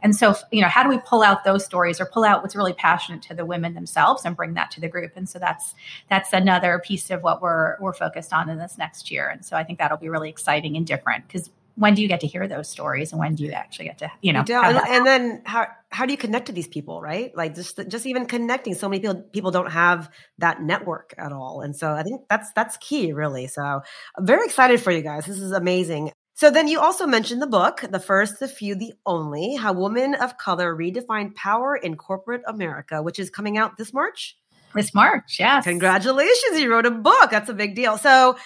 And 0.01 0.15
so, 0.15 0.35
you 0.51 0.61
know, 0.61 0.69
how 0.69 0.83
do 0.83 0.89
we 0.89 0.99
pull 0.99 1.21
out 1.21 1.43
those 1.43 1.65
stories 1.65 1.99
or 1.99 2.05
pull 2.05 2.23
out 2.23 2.41
what's 2.41 2.55
really 2.55 2.73
passionate 2.73 3.21
to 3.23 3.33
the 3.33 3.45
women 3.45 3.73
themselves 3.73 4.23
and 4.23 4.35
bring 4.35 4.53
that 4.53 4.71
to 4.71 4.81
the 4.81 4.87
group? 4.87 5.11
And 5.15 5.27
so 5.27 5.39
that's 5.39 5.75
that's 6.09 6.31
another 6.31 6.81
piece 6.83 7.08
of 7.11 7.23
what 7.23 7.41
we're 7.41 7.77
we're 7.79 7.93
focused 7.93 8.33
on 8.33 8.49
in 8.49 8.57
this 8.57 8.77
next 8.77 9.11
year. 9.11 9.29
And 9.29 9.45
so 9.45 9.55
I 9.55 9.63
think 9.63 9.79
that'll 9.79 9.97
be 9.97 10.09
really 10.09 10.29
exciting 10.29 10.77
and 10.77 10.85
different 10.85 11.27
because 11.27 11.49
when 11.75 11.93
do 11.95 12.01
you 12.01 12.09
get 12.09 12.19
to 12.19 12.27
hear 12.27 12.45
those 12.47 12.67
stories 12.67 13.13
and 13.13 13.19
when 13.19 13.35
do 13.35 13.45
you 13.45 13.51
actually 13.51 13.85
get 13.85 13.99
to 13.99 14.11
you 14.21 14.33
know 14.33 14.43
you 14.45 14.61
and, 14.61 14.77
and, 14.77 15.05
then 15.05 15.41
how 15.45 15.65
how 15.89 16.05
do 16.05 16.11
you 16.11 16.17
connect 16.17 16.47
to 16.47 16.51
these 16.51 16.67
people 16.67 17.01
right? 17.01 17.35
Like 17.35 17.55
just 17.55 17.79
just 17.87 18.05
even 18.05 18.25
connecting 18.25 18.75
so 18.75 18.89
many 18.89 18.99
people 19.01 19.15
people 19.15 19.51
don't 19.51 19.71
have 19.71 20.11
that 20.39 20.61
network 20.61 21.13
at 21.17 21.31
all. 21.31 21.61
And 21.61 21.75
so 21.75 21.91
i 21.91 22.03
think 22.03 22.21
that's 22.29 22.51
that's 22.53 22.77
key 22.77 23.13
really. 23.13 23.47
So 23.47 23.61
i'm 23.63 24.25
very 24.25 24.45
excited 24.45 24.81
for 24.81 24.91
you 24.91 25.01
guys. 25.01 25.25
This 25.25 25.39
is 25.39 25.51
amazing. 25.51 26.11
So 26.39 26.49
then 26.49 26.69
you 26.69 26.79
also 26.79 27.05
mentioned 27.05 27.41
the 27.41 27.47
book, 27.47 27.83
The 27.89 27.99
First, 27.99 28.39
the 28.39 28.47
Few, 28.47 28.73
the 28.73 28.93
Only, 29.05 29.55
How 29.55 29.73
Women 29.73 30.15
of 30.15 30.37
Color 30.37 30.73
Redefine 30.73 31.35
Power 31.35 31.75
in 31.75 31.97
Corporate 31.97 32.43
America, 32.47 33.01
which 33.01 33.19
is 33.19 33.29
coming 33.29 33.57
out 33.57 33.75
this 33.75 33.93
March. 33.93 34.37
This 34.75 34.93
March, 34.93 35.37
yes. 35.39 35.63
Congratulations, 35.63 36.59
you 36.59 36.71
wrote 36.71 36.85
a 36.85 36.91
book. 36.91 37.31
That's 37.31 37.49
a 37.49 37.53
big 37.53 37.75
deal. 37.75 37.97
So 37.97 38.37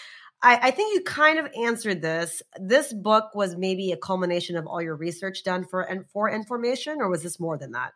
I, 0.42 0.60
I 0.64 0.72
think 0.72 0.94
you 0.94 1.02
kind 1.02 1.40
of 1.40 1.50
answered 1.62 2.02
this. 2.02 2.42
This 2.60 2.94
book 2.94 3.34
was 3.34 3.56
maybe 3.56 3.92
a 3.92 3.98
culmination 3.98 4.58
of 4.58 4.68
all 4.68 4.82
your 4.82 4.96
research 4.96 5.44
done 5.44 5.66
for 5.66 5.82
and 5.82 6.06
for 6.08 6.30
N 6.30 6.44
Formation, 6.44 7.02
or 7.02 7.10
was 7.10 7.24
this 7.24 7.40
more 7.40 7.58
than 7.58 7.72
that? 7.72 7.94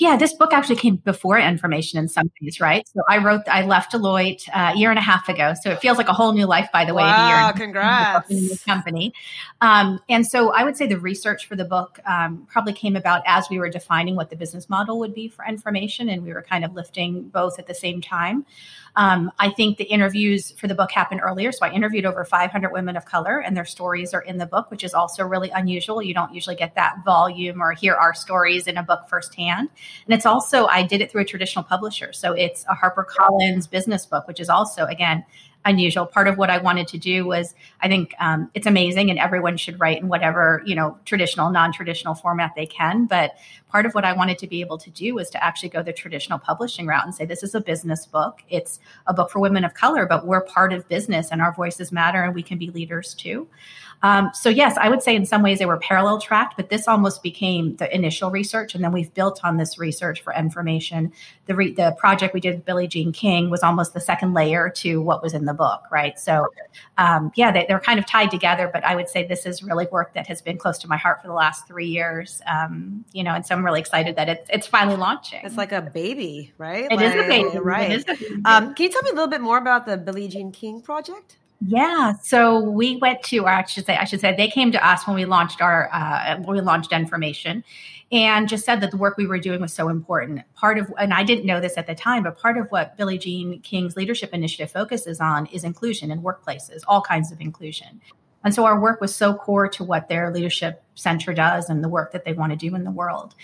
Yeah, 0.00 0.16
this 0.16 0.32
book 0.32 0.54
actually 0.54 0.76
came 0.76 0.96
before 0.96 1.36
N 1.36 1.58
Formation 1.58 1.98
in 1.98 2.08
some 2.08 2.30
ways, 2.40 2.58
right? 2.58 2.88
So 2.88 3.02
I 3.06 3.18
wrote, 3.18 3.42
I 3.46 3.66
left 3.66 3.92
Deloitte 3.92 4.48
uh, 4.48 4.72
a 4.74 4.78
year 4.78 4.88
and 4.88 4.98
a 4.98 5.02
half 5.02 5.28
ago. 5.28 5.52
So 5.60 5.70
it 5.70 5.80
feels 5.80 5.98
like 5.98 6.08
a 6.08 6.14
whole 6.14 6.32
new 6.32 6.46
life, 6.46 6.70
by 6.72 6.86
the 6.86 6.94
way. 6.94 7.02
Wow, 7.02 7.52
congrats. 7.54 8.30
In 8.30 8.48
the 8.48 8.58
company. 8.66 9.12
Um, 9.60 10.00
and 10.08 10.26
so 10.26 10.54
I 10.54 10.64
would 10.64 10.78
say 10.78 10.86
the 10.86 10.98
research 10.98 11.46
for 11.46 11.54
the 11.54 11.66
book 11.66 12.00
um, 12.06 12.46
probably 12.50 12.72
came 12.72 12.96
about 12.96 13.22
as 13.26 13.50
we 13.50 13.58
were 13.58 13.68
defining 13.68 14.16
what 14.16 14.30
the 14.30 14.36
business 14.36 14.70
model 14.70 14.98
would 15.00 15.12
be 15.12 15.28
for 15.28 15.44
N 15.44 15.58
Formation. 15.58 16.08
And 16.08 16.24
we 16.24 16.32
were 16.32 16.42
kind 16.42 16.64
of 16.64 16.72
lifting 16.72 17.28
both 17.28 17.58
at 17.58 17.66
the 17.66 17.74
same 17.74 18.00
time. 18.00 18.46
Um, 18.96 19.30
I 19.38 19.50
think 19.50 19.78
the 19.78 19.84
interviews 19.84 20.50
for 20.52 20.66
the 20.66 20.74
book 20.74 20.90
happened 20.90 21.20
earlier. 21.22 21.52
So 21.52 21.64
I 21.64 21.70
interviewed 21.70 22.04
over 22.04 22.24
500 22.24 22.72
women 22.72 22.96
of 22.96 23.04
color, 23.04 23.38
and 23.38 23.56
their 23.56 23.64
stories 23.64 24.12
are 24.14 24.22
in 24.22 24.38
the 24.38 24.46
book, 24.46 24.70
which 24.70 24.84
is 24.84 24.94
also 24.94 25.24
really 25.24 25.50
unusual. 25.50 26.02
You 26.02 26.14
don't 26.14 26.34
usually 26.34 26.56
get 26.56 26.74
that 26.74 27.04
volume 27.04 27.62
or 27.62 27.72
hear 27.72 27.94
our 27.94 28.14
stories 28.14 28.66
in 28.66 28.76
a 28.76 28.82
book 28.82 29.08
firsthand. 29.08 29.68
And 30.06 30.14
it's 30.14 30.26
also, 30.26 30.66
I 30.66 30.82
did 30.82 31.00
it 31.00 31.10
through 31.10 31.22
a 31.22 31.26
traditional 31.26 31.64
publisher. 31.64 32.12
So 32.12 32.32
it's 32.32 32.64
a 32.68 32.74
HarperCollins 32.74 33.70
business 33.70 34.06
book, 34.06 34.26
which 34.26 34.40
is 34.40 34.48
also, 34.48 34.84
again, 34.86 35.24
unusual. 35.64 36.06
Part 36.06 36.28
of 36.28 36.38
what 36.38 36.50
I 36.50 36.58
wanted 36.58 36.88
to 36.88 36.98
do 36.98 37.26
was, 37.26 37.54
I 37.80 37.88
think 37.88 38.14
um, 38.18 38.50
it's 38.54 38.66
amazing, 38.66 39.10
and 39.10 39.18
everyone 39.18 39.56
should 39.56 39.78
write 39.80 40.00
in 40.00 40.08
whatever 40.08 40.62
you 40.64 40.74
know 40.74 40.98
traditional, 41.04 41.50
non-traditional 41.50 42.14
format 42.14 42.52
they 42.56 42.66
can. 42.66 43.06
But 43.06 43.34
part 43.70 43.86
of 43.86 43.94
what 43.94 44.04
I 44.04 44.12
wanted 44.12 44.38
to 44.38 44.46
be 44.46 44.60
able 44.60 44.78
to 44.78 44.90
do 44.90 45.14
was 45.14 45.30
to 45.30 45.42
actually 45.42 45.68
go 45.68 45.82
the 45.82 45.92
traditional 45.92 46.38
publishing 46.38 46.86
route 46.86 47.04
and 47.04 47.14
say, 47.14 47.24
this 47.24 47.42
is 47.42 47.54
a 47.54 47.60
business 47.60 48.06
book. 48.06 48.42
It's 48.48 48.80
a 49.06 49.14
book 49.14 49.30
for 49.30 49.38
women 49.38 49.64
of 49.64 49.74
color, 49.74 50.06
but 50.06 50.26
we're 50.26 50.42
part 50.42 50.72
of 50.72 50.88
business, 50.88 51.30
and 51.30 51.40
our 51.40 51.52
voices 51.54 51.92
matter, 51.92 52.22
and 52.22 52.34
we 52.34 52.42
can 52.42 52.58
be 52.58 52.70
leaders 52.70 53.14
too. 53.14 53.48
Um, 54.02 54.30
so 54.32 54.48
yes, 54.48 54.76
I 54.78 54.88
would 54.88 55.02
say 55.02 55.14
in 55.14 55.26
some 55.26 55.42
ways 55.42 55.58
they 55.58 55.66
were 55.66 55.76
parallel 55.76 56.20
tracked, 56.20 56.56
but 56.56 56.70
this 56.70 56.88
almost 56.88 57.22
became 57.22 57.76
the 57.76 57.94
initial 57.94 58.30
research, 58.30 58.74
and 58.74 58.82
then 58.82 58.92
we've 58.92 59.12
built 59.12 59.40
on 59.44 59.58
this 59.58 59.78
research 59.78 60.22
for 60.22 60.32
N 60.32 60.50
Formation. 60.50 61.12
The 61.46 61.54
re- 61.54 61.72
the 61.72 61.94
project 61.98 62.32
we 62.32 62.40
did 62.40 62.54
with 62.54 62.64
Billie 62.64 62.88
Jean 62.88 63.12
King 63.12 63.50
was 63.50 63.62
almost 63.62 63.92
the 63.92 64.00
second 64.00 64.32
layer 64.32 64.70
to 64.76 65.02
what 65.02 65.22
was 65.22 65.34
in 65.34 65.44
the 65.44 65.52
book, 65.52 65.82
right? 65.90 66.18
So 66.18 66.46
um, 66.96 67.30
yeah, 67.34 67.52
they, 67.52 67.66
are 67.68 67.80
kind 67.80 67.98
of 67.98 68.06
tied 68.06 68.30
together, 68.30 68.70
but 68.72 68.84
I 68.84 68.96
would 68.96 69.08
say 69.08 69.26
this 69.26 69.44
is 69.44 69.62
really 69.62 69.86
work 69.92 70.14
that 70.14 70.26
has 70.28 70.40
been 70.40 70.56
close 70.56 70.78
to 70.78 70.88
my 70.88 70.96
heart 70.96 71.20
for 71.20 71.28
the 71.28 71.34
last 71.34 71.66
three 71.66 71.88
years. 71.88 72.40
Um, 72.46 73.04
you 73.12 73.22
know, 73.22 73.34
and 73.34 73.44
so 73.44 73.54
I'm 73.60 73.66
really 73.66 73.80
excited 73.80 74.16
that 74.16 74.30
it's 74.30 74.48
it's 74.48 74.66
finally 74.66 74.96
launching. 74.96 75.40
It's 75.44 75.58
like 75.58 75.70
a 75.70 75.82
baby, 75.82 76.54
right? 76.56 76.86
It 76.90 76.96
like, 76.96 77.04
is 77.04 77.14
a 77.14 77.28
baby, 77.28 77.58
right? 77.58 78.00
A 78.00 78.14
baby. 78.14 78.42
Um, 78.46 78.74
can 78.74 78.84
you 78.84 78.90
tell 78.90 79.02
me 79.02 79.10
a 79.10 79.12
little 79.12 79.28
bit 79.28 79.42
more 79.42 79.58
about 79.58 79.84
the 79.84 79.98
Billie 79.98 80.28
Jean 80.28 80.50
King 80.50 80.80
project? 80.80 81.36
Yeah, 81.66 82.14
so 82.22 82.58
we 82.58 82.96
went 82.96 83.22
to, 83.24 83.40
or 83.40 83.50
I 83.50 83.66
should 83.66 83.84
say, 83.84 83.94
I 83.94 84.04
should 84.04 84.20
say, 84.20 84.34
they 84.34 84.48
came 84.48 84.72
to 84.72 84.86
us 84.86 85.06
when 85.06 85.14
we 85.14 85.26
launched 85.26 85.60
our 85.60 85.90
uh, 85.92 86.38
when 86.38 86.56
we 86.56 86.62
launched 86.62 86.90
N 86.90 87.06
Formation, 87.06 87.62
and 88.10 88.48
just 88.48 88.64
said 88.64 88.80
that 88.80 88.92
the 88.92 88.96
work 88.96 89.18
we 89.18 89.26
were 89.26 89.38
doing 89.38 89.60
was 89.60 89.74
so 89.74 89.90
important. 89.90 90.40
Part 90.54 90.78
of, 90.78 90.90
and 90.98 91.12
I 91.12 91.22
didn't 91.22 91.44
know 91.44 91.60
this 91.60 91.76
at 91.76 91.86
the 91.86 91.94
time, 91.94 92.22
but 92.22 92.38
part 92.38 92.56
of 92.56 92.66
what 92.70 92.96
Billie 92.96 93.18
Jean 93.18 93.60
King's 93.60 93.94
leadership 93.94 94.30
initiative 94.32 94.70
focuses 94.70 95.20
on 95.20 95.44
is 95.46 95.62
inclusion 95.62 96.10
in 96.10 96.22
workplaces, 96.22 96.80
all 96.88 97.02
kinds 97.02 97.30
of 97.30 97.42
inclusion. 97.42 98.00
And 98.44 98.54
so 98.54 98.64
our 98.64 98.80
work 98.80 99.00
was 99.00 99.14
so 99.14 99.34
core 99.34 99.68
to 99.68 99.84
what 99.84 100.08
their 100.08 100.32
leadership 100.32 100.82
center 100.94 101.34
does 101.34 101.68
and 101.68 101.84
the 101.84 101.88
work 101.88 102.12
that 102.12 102.24
they 102.24 102.32
want 102.32 102.52
to 102.52 102.56
do 102.56 102.74
in 102.74 102.84
the 102.84 102.90
world. 102.90 103.34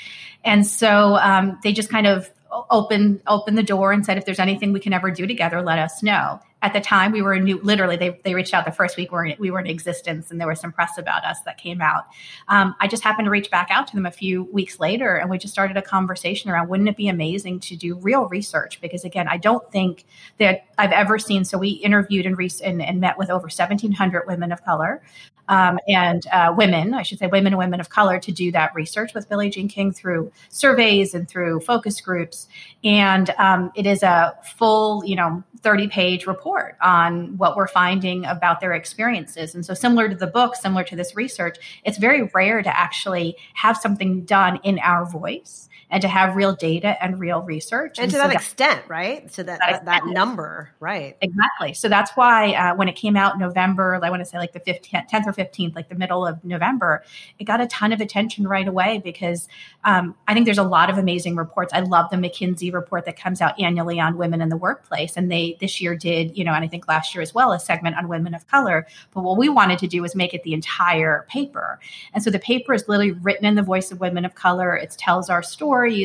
And 0.44 0.66
so 0.66 1.16
um, 1.16 1.59
they 1.62 1.72
just 1.72 1.90
kind 1.90 2.06
of 2.06 2.30
opened 2.70 3.20
opened 3.26 3.59
the 3.59 3.62
door 3.62 3.92
and 3.92 4.06
said, 4.06 4.16
if 4.16 4.24
there's 4.24 4.38
anything 4.38 4.72
we 4.72 4.80
can 4.80 4.92
ever 4.92 5.11
do 5.11 5.26
together, 5.26 5.62
let 5.62 5.78
us 5.78 6.02
know 6.02 6.40
at 6.62 6.72
the 6.72 6.80
time 6.80 7.12
we 7.12 7.22
were 7.22 7.38
new 7.38 7.60
literally 7.62 7.96
they, 7.96 8.18
they 8.24 8.34
reached 8.34 8.54
out 8.54 8.64
the 8.64 8.72
first 8.72 8.96
week 8.96 9.12
we 9.12 9.16
were, 9.16 9.24
in, 9.24 9.36
we 9.38 9.50
were 9.50 9.60
in 9.60 9.66
existence 9.66 10.30
and 10.30 10.40
there 10.40 10.48
was 10.48 10.60
some 10.60 10.72
press 10.72 10.96
about 10.98 11.24
us 11.24 11.38
that 11.44 11.58
came 11.58 11.80
out 11.80 12.04
um, 12.48 12.74
i 12.80 12.86
just 12.86 13.02
happened 13.02 13.26
to 13.26 13.30
reach 13.30 13.50
back 13.50 13.68
out 13.70 13.86
to 13.86 13.94
them 13.94 14.06
a 14.06 14.10
few 14.10 14.44
weeks 14.44 14.80
later 14.80 15.16
and 15.16 15.28
we 15.28 15.38
just 15.38 15.52
started 15.52 15.76
a 15.76 15.82
conversation 15.82 16.50
around 16.50 16.68
wouldn't 16.68 16.88
it 16.88 16.96
be 16.96 17.08
amazing 17.08 17.60
to 17.60 17.76
do 17.76 17.96
real 17.96 18.26
research 18.28 18.80
because 18.80 19.04
again 19.04 19.28
i 19.28 19.36
don't 19.36 19.70
think 19.70 20.04
that 20.38 20.66
i've 20.78 20.92
ever 20.92 21.18
seen 21.18 21.44
so 21.44 21.58
we 21.58 21.68
interviewed 21.68 22.26
and, 22.26 22.38
re- 22.38 22.50
and, 22.64 22.80
and 22.82 23.00
met 23.00 23.18
with 23.18 23.28
over 23.28 23.44
1700 23.44 24.26
women 24.26 24.50
of 24.50 24.64
color 24.64 25.02
um, 25.48 25.78
and 25.86 26.26
uh, 26.32 26.54
women, 26.56 26.94
I 26.94 27.02
should 27.02 27.18
say, 27.18 27.26
women 27.26 27.52
and 27.52 27.58
women 27.58 27.80
of 27.80 27.88
color, 27.88 28.18
to 28.18 28.32
do 28.32 28.50
that 28.52 28.74
research 28.74 29.14
with 29.14 29.28
Billie 29.28 29.50
Jean 29.50 29.68
King 29.68 29.92
through 29.92 30.32
surveys 30.48 31.14
and 31.14 31.28
through 31.28 31.60
focus 31.60 32.00
groups. 32.00 32.48
And 32.82 33.30
um, 33.38 33.70
it 33.74 33.86
is 33.86 34.02
a 34.02 34.34
full, 34.56 35.04
you 35.04 35.16
know, 35.16 35.42
30 35.60 35.88
page 35.88 36.26
report 36.26 36.45
on 36.80 37.37
what 37.37 37.56
we're 37.56 37.66
finding 37.66 38.24
about 38.24 38.61
their 38.61 38.72
experiences. 38.72 39.54
And 39.54 39.64
so, 39.64 39.74
similar 39.74 40.09
to 40.09 40.14
the 40.14 40.26
book, 40.26 40.56
similar 40.56 40.85
to 40.85 40.96
this 40.96 41.16
research, 41.16 41.56
it's 41.85 41.98
very 41.98 42.30
rare 42.35 42.62
to 42.62 42.78
actually 42.78 43.37
have 43.54 43.76
something 43.76 44.24
done 44.24 44.61
in 44.62 44.78
our 44.80 45.04
voice 45.04 45.68
and 45.90 46.03
to 46.03 46.09
have 46.09 46.35
real 46.35 46.55
data 46.55 47.03
and 47.03 47.20
real 47.20 47.42
research. 47.42 47.99
And, 47.99 48.05
and 48.05 48.12
to 48.12 48.16
so 48.16 48.22
that, 48.22 48.29
that, 48.29 48.37
extent, 48.37 48.83
right? 48.88 49.33
So 49.33 49.42
that, 49.44 49.61
that, 49.61 49.85
that, 49.85 50.07
number, 50.07 50.70
right? 50.81 51.16
Exactly. 51.20 51.75
So 51.75 51.88
that's 51.88 52.11
why 52.16 52.53
uh, 52.55 52.75
when 52.75 52.88
it 52.88 52.96
came 52.96 53.16
out 53.16 53.38
November, 53.38 54.01
I 54.03 54.11
want 54.11 54.20
to 54.20 54.25
say 54.25 54.38
like 54.38 54.53
the 54.53 54.61
15th, 54.61 55.09
10th 55.09 55.27
or 55.27 55.33
15th, 55.33 55.77
like 55.77 55.88
the 55.88 55.94
middle 55.94 56.27
of 56.27 56.44
November, 56.44 57.05
it 57.38 57.44
got 57.44 57.61
a 57.61 57.66
ton 57.68 57.92
of 57.92 58.01
attention 58.01 58.49
right 58.49 58.66
away 58.66 59.01
because 59.05 59.49
um, 59.85 60.16
I 60.27 60.35
think 60.35 60.46
there's 60.46 60.59
a 60.59 60.64
lot 60.64 60.90
of 60.90 60.99
amazing 60.99 61.37
reports. 61.37 61.72
I 61.72 61.81
love 61.81 62.11
the 62.11 62.16
McKinsey 62.16 62.72
report 62.72 63.05
that 63.05 63.16
comes 63.16 63.40
out 63.40 63.59
annually 63.61 64.01
on 64.01 64.16
women 64.16 64.40
in 64.40 64.49
the 64.49 64.57
workplace. 64.57 65.16
And 65.16 65.31
they 65.31 65.57
this 65.61 65.81
year 65.81 65.94
did, 65.94 66.37
you 66.37 66.42
know, 66.42 66.53
and 66.53 66.64
I 66.64 66.68
think 66.68 66.88
last 66.88 67.14
year 67.14 67.22
as 67.22 67.33
well, 67.33 67.53
a 67.53 67.61
segment 67.61 67.96
on 67.96 68.09
women 68.09 68.35
of 68.35 68.46
color. 68.49 68.87
But 69.14 69.22
what 69.22 69.38
we 69.38 69.49
wanted 69.49 69.79
to 69.81 69.87
do 69.87 70.03
was 70.03 70.16
make 70.16 70.35
it 70.35 70.42
the 70.42 70.53
entire 70.53 71.27
paper. 71.29 71.79
And 72.12 72.25
so 72.25 72.31
the 72.31 72.38
paper 72.40 72.75
is 72.75 72.88
literally 72.88 73.12
written 73.12 73.46
in 73.46 73.55
the 73.55 73.62
voice 73.62 73.92
of 73.92 74.01
women 74.01 74.25
of 74.25 74.35
color. 74.35 74.75
It 74.75 74.90
tells 74.99 75.31
our 75.31 75.42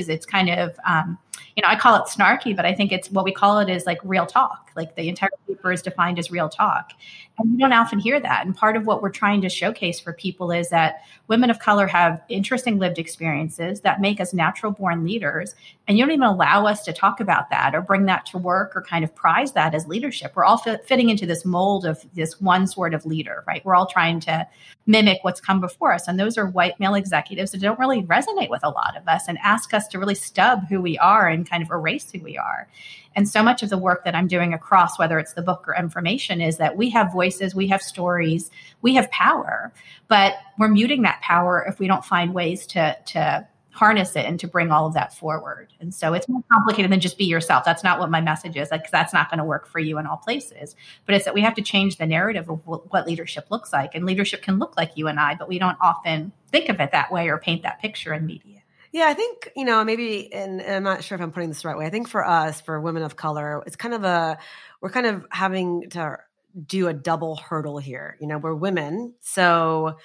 It's 0.09 0.25
kind 0.25 0.49
of, 0.49 0.77
um, 0.85 1.17
you 1.61 1.67
know, 1.67 1.73
I 1.73 1.77
call 1.77 1.95
it 1.95 2.07
snarky, 2.07 2.55
but 2.55 2.65
I 2.65 2.73
think 2.73 2.91
it's 2.91 3.11
what 3.11 3.23
we 3.23 3.31
call 3.31 3.59
it 3.59 3.69
is 3.69 3.85
like 3.85 3.99
real 4.03 4.25
talk. 4.25 4.71
Like 4.75 4.95
the 4.95 5.07
entire 5.07 5.29
paper 5.47 5.71
is 5.71 5.83
defined 5.83 6.17
as 6.17 6.31
real 6.31 6.49
talk. 6.49 6.93
And 7.37 7.51
you 7.51 7.59
don't 7.59 7.73
often 7.73 7.99
hear 7.99 8.19
that. 8.19 8.45
And 8.45 8.55
part 8.55 8.75
of 8.75 8.87
what 8.87 9.01
we're 9.01 9.09
trying 9.09 9.41
to 9.41 9.49
showcase 9.49 9.99
for 9.99 10.13
people 10.13 10.51
is 10.51 10.69
that 10.69 11.03
women 11.27 11.49
of 11.49 11.59
color 11.59 11.85
have 11.87 12.21
interesting 12.29 12.79
lived 12.79 12.97
experiences 12.97 13.81
that 13.81 14.01
make 14.01 14.19
us 14.19 14.33
natural 14.33 14.71
born 14.71 15.03
leaders. 15.03 15.53
And 15.87 15.97
you 15.97 16.03
don't 16.03 16.13
even 16.13 16.23
allow 16.23 16.65
us 16.65 16.83
to 16.85 16.93
talk 16.93 17.19
about 17.19 17.49
that 17.51 17.75
or 17.75 17.81
bring 17.81 18.05
that 18.05 18.25
to 18.27 18.37
work 18.37 18.75
or 18.75 18.81
kind 18.81 19.03
of 19.03 19.13
prize 19.13 19.51
that 19.53 19.75
as 19.75 19.87
leadership. 19.87 20.33
We're 20.35 20.45
all 20.45 20.57
fit, 20.57 20.85
fitting 20.87 21.09
into 21.09 21.25
this 21.25 21.45
mold 21.45 21.85
of 21.85 22.03
this 22.15 22.41
one 22.41 22.65
sort 22.65 22.93
of 22.93 23.05
leader, 23.05 23.43
right? 23.45 23.63
We're 23.63 23.75
all 23.75 23.87
trying 23.87 24.19
to 24.21 24.47
mimic 24.87 25.19
what's 25.21 25.41
come 25.41 25.61
before 25.61 25.93
us. 25.93 26.07
And 26.07 26.19
those 26.19 26.37
are 26.37 26.47
white 26.47 26.79
male 26.79 26.95
executives 26.95 27.51
that 27.51 27.61
don't 27.61 27.79
really 27.79 28.03
resonate 28.03 28.49
with 28.49 28.63
a 28.63 28.69
lot 28.69 28.97
of 28.97 29.07
us 29.07 29.27
and 29.27 29.37
ask 29.43 29.73
us 29.73 29.87
to 29.89 29.99
really 29.99 30.15
stub 30.15 30.67
who 30.69 30.81
we 30.81 30.97
are 30.97 31.27
and 31.27 31.47
kind 31.51 31.61
of 31.61 31.69
erase 31.69 32.09
who 32.11 32.19
we 32.21 32.37
are. 32.37 32.67
And 33.15 33.27
so 33.27 33.43
much 33.43 33.61
of 33.61 33.69
the 33.69 33.77
work 33.77 34.05
that 34.05 34.15
I'm 34.15 34.27
doing 34.27 34.53
across, 34.53 34.97
whether 34.97 35.19
it's 35.19 35.33
the 35.33 35.41
book 35.41 35.67
or 35.67 35.75
N 35.75 35.89
Formation, 35.89 36.39
is 36.39 36.57
that 36.57 36.77
we 36.77 36.89
have 36.91 37.11
voices, 37.11 37.53
we 37.53 37.67
have 37.67 37.81
stories, 37.81 38.49
we 38.81 38.95
have 38.95 39.11
power, 39.11 39.73
but 40.07 40.35
we're 40.57 40.69
muting 40.69 41.01
that 41.01 41.21
power 41.21 41.65
if 41.67 41.79
we 41.79 41.87
don't 41.87 42.05
find 42.05 42.33
ways 42.33 42.65
to, 42.67 42.97
to 43.07 43.47
harness 43.71 44.15
it 44.15 44.25
and 44.25 44.39
to 44.39 44.47
bring 44.47 44.69
all 44.69 44.85
of 44.85 44.93
that 44.93 45.13
forward. 45.13 45.73
And 45.79 45.93
so 45.93 46.13
it's 46.13 46.27
more 46.27 46.43
complicated 46.51 46.91
than 46.91 46.99
just 46.99 47.17
be 47.17 47.25
yourself. 47.25 47.63
That's 47.63 47.83
not 47.83 47.99
what 47.99 48.11
my 48.11 48.21
message 48.21 48.57
is. 48.57 48.69
Like 48.69 48.91
that's 48.91 49.13
not 49.13 49.29
going 49.29 49.37
to 49.39 49.45
work 49.45 49.67
for 49.67 49.79
you 49.79 49.97
in 49.97 50.05
all 50.05 50.17
places. 50.17 50.75
But 51.05 51.15
it's 51.15 51.25
that 51.25 51.33
we 51.33 51.41
have 51.41 51.55
to 51.55 51.61
change 51.61 51.97
the 51.97 52.05
narrative 52.05 52.49
of 52.49 52.59
what 52.65 53.07
leadership 53.07 53.47
looks 53.49 53.71
like. 53.71 53.95
And 53.95 54.05
leadership 54.05 54.41
can 54.41 54.59
look 54.59 54.75
like 54.75 54.91
you 54.95 55.07
and 55.07 55.19
I, 55.19 55.35
but 55.35 55.47
we 55.47 55.57
don't 55.57 55.77
often 55.81 56.33
think 56.49 56.69
of 56.69 56.79
it 56.79 56.91
that 56.91 57.11
way 57.11 57.29
or 57.29 57.37
paint 57.37 57.63
that 57.63 57.81
picture 57.81 58.13
in 58.13 58.25
media. 58.25 58.60
Yeah, 58.93 59.07
I 59.07 59.13
think, 59.13 59.49
you 59.55 59.63
know, 59.63 59.83
maybe, 59.85 60.33
and, 60.33 60.61
and, 60.61 60.75
I'm 60.75 60.83
not 60.83 61.03
sure 61.03 61.15
if 61.15 61.21
I'm 61.21 61.31
putting 61.31 61.49
this 61.49 61.61
the 61.61 61.69
right 61.69 61.77
way. 61.77 61.85
I 61.85 61.89
think 61.89 62.09
for 62.09 62.27
us, 62.27 62.59
for 62.59 62.79
women 62.81 63.03
of 63.03 63.15
color, 63.15 63.63
it's 63.65 63.77
kind 63.77 63.93
of 63.93 64.03
a, 64.03 64.37
we're 64.81 64.89
kind 64.89 65.05
of 65.05 65.25
having 65.31 65.89
to 65.91 66.17
do 66.65 66.87
a 66.89 66.93
double 66.93 67.37
hurdle 67.37 67.77
here. 67.77 68.17
You 68.19 68.27
know, 68.27 68.37
we're 68.37 68.53
women. 68.53 69.13
So 69.21 69.95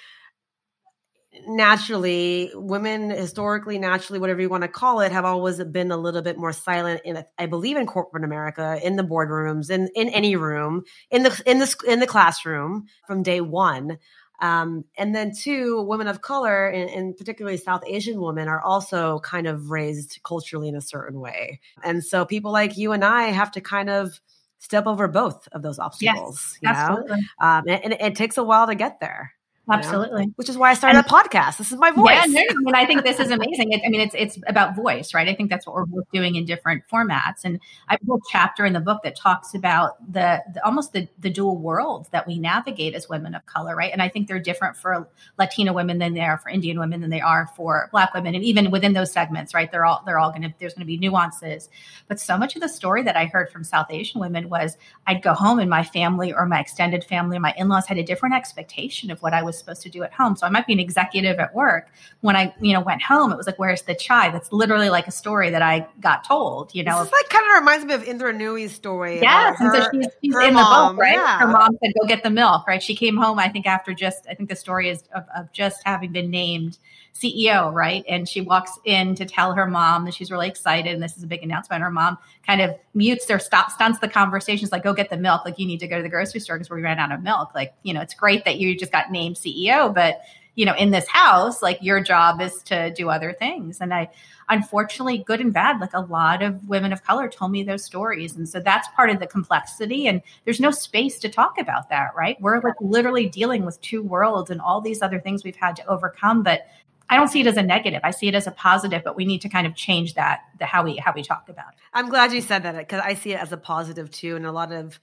naturally, 1.47 2.51
women 2.55 3.11
historically, 3.11 3.79
naturally, 3.79 4.19
whatever 4.19 4.41
you 4.41 4.49
want 4.49 4.63
to 4.63 4.69
call 4.69 5.01
it, 5.01 5.13
have 5.13 5.25
always 5.25 5.63
been 5.65 5.91
a 5.91 5.97
little 5.97 6.23
bit 6.23 6.39
more 6.39 6.53
silent 6.53 7.03
in, 7.05 7.25
I 7.39 7.47
believe, 7.47 7.77
in 7.77 7.87
corporate 7.87 8.25
America, 8.25 8.79
in 8.83 8.97
the 8.97 9.03
boardrooms, 9.03 9.71
in, 9.71 9.89
in 9.95 10.09
any 10.11 10.37
room, 10.37 10.85
in 11.11 11.25
the, 11.25 11.43
in 11.45 11.59
the, 11.59 11.77
in 11.89 12.01
the 12.01 12.07
classroom 12.07 12.87
from 13.07 13.23
day 13.23 13.41
one. 13.41 13.99
Um, 14.41 14.85
and 14.99 15.15
then 15.15 15.33
two, 15.35 15.83
women 15.83 16.09
of 16.09 16.21
color, 16.21 16.69
and, 16.69 16.91
and, 16.91 17.17
particularly 17.17 17.57
South 17.57 17.83
Asian 17.87 18.21
women, 18.21 18.49
are 18.49 18.61
also 18.61 19.21
kind 19.21 19.47
of 19.47 19.71
raised 19.71 20.21
culturally 20.25 20.69
in 20.69 20.77
a 20.77 20.81
certain 20.81 21.21
way. 21.21 21.61
And 21.83 22.05
so 22.05 22.25
people 22.25 22.53
like 22.53 22.77
you 22.77 22.93
and 22.93 23.05
I 23.05 23.25
have 23.25 23.51
to 23.53 23.61
kind 23.61 23.89
of 23.89 24.21
step 24.59 24.87
over 24.87 25.09
both 25.09 25.49
of 25.53 25.63
those 25.63 25.79
obstacles. 25.79 26.59
Yes, 26.61 26.89
you 26.89 26.97
know? 26.97 27.07
Um, 27.41 27.65
and, 27.69 27.85
and, 27.85 27.93
it 27.95 28.15
takes 28.15 28.37
a 28.37 28.45
while 28.45 28.67
to 28.67 28.75
get 28.75 29.01
there. 29.01 29.33
Absolutely. 29.71 30.27
Know? 30.27 30.33
Which 30.37 30.49
is 30.49 30.57
why 30.57 30.71
I 30.71 30.75
started 30.75 30.99
and, 30.99 31.07
a 31.07 31.09
podcast. 31.09 31.59
This 31.59 31.73
is 31.73 31.79
my 31.79 31.91
voice. 31.91 32.15
Yeah, 32.15 32.27
no, 32.27 32.41
I 32.41 32.55
mean, 32.61 32.75
I 32.75 32.87
think 32.87 33.03
this 33.03 33.19
is 33.19 33.31
amazing. 33.31 33.73
It, 33.73 33.83
I 33.85 33.89
mean, 33.89 34.01
it's 34.01 34.15
it's 34.15 34.39
about 34.47 34.77
voice, 34.77 35.13
right? 35.13 35.29
I 35.29 35.35
think 35.35 35.51
that's 35.51 35.67
what 35.67 35.75
we're 35.75 35.87
both 35.87 36.05
doing 36.13 36.37
in 36.37 36.45
different 36.45 36.85
formats. 36.91 37.45
And 37.45 37.59
I 37.89 37.95
have 37.95 38.01
a 38.03 38.07
whole 38.07 38.23
chapter 38.31 38.65
in 38.65 38.73
the 38.73 38.81
book 38.81 39.03
that 39.03 39.17
talks 39.17 39.55
about 39.55 39.97
the, 40.13 40.43
the 40.55 40.65
almost 40.65 40.93
the, 40.93 41.09
the 41.19 41.31
dual 41.31 41.59
worlds 41.59 42.09
that 42.11 42.27
we 42.29 42.39
navigate 42.39 42.95
as 42.95 43.09
women 43.09 43.35
of 43.35 43.45
color, 43.47 43.75
right? 43.75 43.93
And 43.93 44.01
I 44.01 44.09
think 44.09 44.29
they're 44.29 44.39
different 44.39 44.77
for 44.77 45.09
Latina 45.37 45.73
women 45.73 45.99
than 45.99 46.15
they 46.15 46.21
are 46.21 46.39
for 46.39 46.49
Indian 46.49 46.79
women 46.79 47.01
than 47.01 47.11
they 47.11 47.21
are 47.21 47.49
for 47.57 47.89
Black 47.91 48.15
women. 48.15 48.37
And 48.37 48.45
even 48.45 48.71
within 48.71 48.93
those 48.93 49.11
segments, 49.11 49.53
right? 49.53 49.71
They're 49.73 49.85
all 49.85 50.03
they're 50.07 50.19
all 50.19 50.31
going 50.31 50.43
to 50.43 50.55
there's 50.61 50.75
going 50.75 50.83
to 50.83 50.87
be 50.87 50.97
nuances. 50.97 51.69
But 52.07 52.21
so 52.21 52.39
much 52.39 52.55
of 52.55 52.63
the 52.63 52.69
story 52.69 53.03
that 53.03 53.17
I 53.17 53.25
heard 53.25 53.51
from 53.51 53.65
South 53.65 53.87
Asian 53.91 54.21
women 54.21 54.49
was 54.49 54.77
I'd 55.09 55.23
go 55.23 55.35
home 55.35 55.59
and 55.59 55.69
my 55.69 55.83
family 55.83 56.33
or 56.33 56.47
my 56.47 56.61
extended 56.61 57.03
family, 57.03 57.37
or 57.37 57.41
my 57.41 57.55
in-laws 57.57 57.87
had 57.87 57.99
a 57.99 58.05
different 58.05 58.37
expectation 58.37 59.11
of 59.11 59.21
what 59.23 59.33
I 59.33 59.43
was 59.43 59.56
supposed 59.59 59.83
to 59.83 59.91
do 59.91 60.03
at 60.03 60.13
home. 60.13 60.37
So 60.37 60.47
I 60.47 60.51
might 60.51 60.67
be 60.67 60.73
an 60.73 60.81
executive 60.81 61.39
at 61.39 61.55
work. 61.55 61.89
When 62.21 62.37
I, 62.37 62.55
you 62.61 62.73
know, 62.73 62.81
went 62.81 63.03
home, 63.03 63.33
it 63.33 63.37
was 63.37 63.47
like, 63.47 63.59
where's 63.59 63.83
the 63.83 63.95
chai? 63.95 64.31
That's 64.31 64.53
literally 64.53 64.91
like 64.91 65.07
a 65.07 65.11
story 65.11 65.51
that 65.51 65.63
I 65.63 65.87
got 66.01 66.25
told, 66.25 66.75
you 66.75 66.85
know. 66.85 67.03
This 67.03 67.13
like 67.13 67.29
kind 67.29 67.45
of 67.51 67.61
reminds 67.61 67.85
me 67.85 67.95
of 67.95 68.05
Indra 68.05 68.33
Nooyi's 68.33 68.73
story. 68.73 69.21
Yes. 69.21 69.59
Her, 69.59 69.75
and 69.75 69.85
so 69.85 69.91
she's, 69.93 70.07
she's 70.23 70.37
in 70.37 70.55
mom, 70.55 70.95
the 70.95 70.95
boat, 70.95 71.01
right? 71.01 71.15
Yeah. 71.15 71.39
Her 71.41 71.49
mom 71.49 71.77
said, 71.83 71.93
go 72.01 72.07
get 72.07 72.23
the 72.23 72.31
milk, 72.31 72.67
right? 72.67 72.83
She 72.83 72.95
came 72.95 73.17
home, 73.17 73.39
I 73.39 73.49
think, 73.49 73.67
after 73.67 73.95
just, 73.95 74.27
I 74.29 74.35
think 74.35 74.49
the 74.49 74.57
story 74.57 74.89
is 74.89 75.05
of, 75.15 75.25
of 75.37 75.53
just 75.53 75.83
having 75.85 76.13
been 76.13 76.31
named 76.31 76.79
CEO, 77.17 77.73
right? 77.73 78.05
And 78.09 78.29
she 78.29 78.41
walks 78.41 78.79
in 78.85 79.15
to 79.17 79.25
tell 79.25 79.53
her 79.53 79.67
mom 79.67 80.05
that 80.05 80.15
she's 80.15 80.31
really 80.31 80.49
excited 80.49 80.93
and 80.93 81.03
this 81.03 81.17
is 81.17 81.23
a 81.23 81.27
big 81.27 81.43
announcement. 81.43 81.83
Her 81.83 81.91
mom 81.91 82.19
kind 82.47 82.61
of 82.61 82.77
mutes 82.95 83.31
or 83.31 83.39
stop 83.39 83.71
stunts 83.71 83.99
the 83.99 84.09
conversation. 84.09 84.59
She's 84.59 84.73
like, 84.73 84.85
go 84.85 84.93
get 84.93 85.11
the 85.11 85.17
milk. 85.17 85.45
Like 85.45 85.59
you 85.59 85.67
need 85.67 85.81
to 85.81 85.89
go 85.89 85.97
to 85.97 86.03
the 86.03 86.09
grocery 86.09 86.41
store 86.41 86.57
because 86.57 86.71
we 86.71 86.83
ran 86.83 86.99
out 86.99 87.13
of 87.13 87.23
milk. 87.23 87.55
Like, 87.55 87.75
you 87.83 87.95
know, 87.95 88.01
it's 88.01 88.15
great 88.15 88.45
that 88.45 88.59
you 88.59 88.77
just 88.77 88.93
got 88.93 89.11
named 89.11 89.37
CEO, 89.37 89.95
but 89.95 90.21
you 90.57 90.65
know, 90.65 90.75
in 90.75 90.91
this 90.91 91.07
house, 91.07 91.63
like 91.63 91.79
your 91.83 92.01
job 92.01 92.41
is 92.41 92.63
to 92.65 92.91
do 92.95 93.11
other 93.11 93.35
things. 93.35 93.79
And 93.83 93.93
I, 93.93 94.09
unfortunately, 94.49 95.19
good 95.19 95.41
and 95.41 95.53
bad, 95.53 95.81
like 95.81 95.93
a 95.93 96.01
lot 96.01 96.43
of 96.43 96.67
women 96.67 96.95
of 96.95 97.05
color 97.05 97.29
told 97.29 97.53
me 97.53 97.63
those 97.63 97.85
stories. 97.85 98.37
And 98.37 98.49
so 98.49 98.59
that's 98.59 98.89
part 98.97 99.11
of 99.11 99.21
the 99.21 99.27
complexity. 99.27 100.09
And 100.09 100.23
there's 100.47 100.59
no 100.59 100.71
space 100.71 101.19
to 101.21 101.29
talk 101.29 101.59
about 101.59 101.91
that, 101.91 102.13
right? 102.17 102.41
We're 102.41 102.61
like 102.61 102.75
literally 102.81 103.29
dealing 103.29 103.67
with 103.67 103.79
two 103.83 104.03
worlds 104.03 104.51
and 104.51 104.61
all 104.61 104.81
these 104.81 105.03
other 105.03 105.21
things 105.21 105.45
we've 105.45 105.55
had 105.55 105.77
to 105.77 105.87
overcome. 105.87 106.43
But 106.43 106.67
I 107.09 107.17
don't 107.17 107.29
see 107.29 107.41
it 107.41 107.47
as 107.47 107.57
a 107.57 107.63
negative. 107.63 108.01
I 108.05 108.11
see 108.11 108.29
it 108.29 108.35
as 108.35 108.47
a 108.47 108.51
positive, 108.51 109.03
but 109.05 109.17
we 109.17 109.25
need 109.25 109.43
to 109.43 109.49
kind 109.49 109.67
of 109.67 109.75
change 109.75 110.15
that 110.15 110.41
the 110.59 110.67
how 110.67 110.83
we 110.85 110.97
how 110.97 111.13
we 111.15 111.23
talk 111.23 111.49
about 111.49 111.69
it. 111.73 111.79
I'm 111.93 112.09
glad 112.09 112.33
you 112.33 112.41
said 112.41 112.65
that 112.65 112.77
because 112.77 113.01
I 113.05 113.15
see 113.15 113.33
it 113.33 113.41
as 113.41 113.53
a 113.53 113.57
positive 113.57 114.11
too, 114.11 114.37
and 114.37 114.47
a 114.47 114.53
lot 114.53 114.73
of 114.73 114.99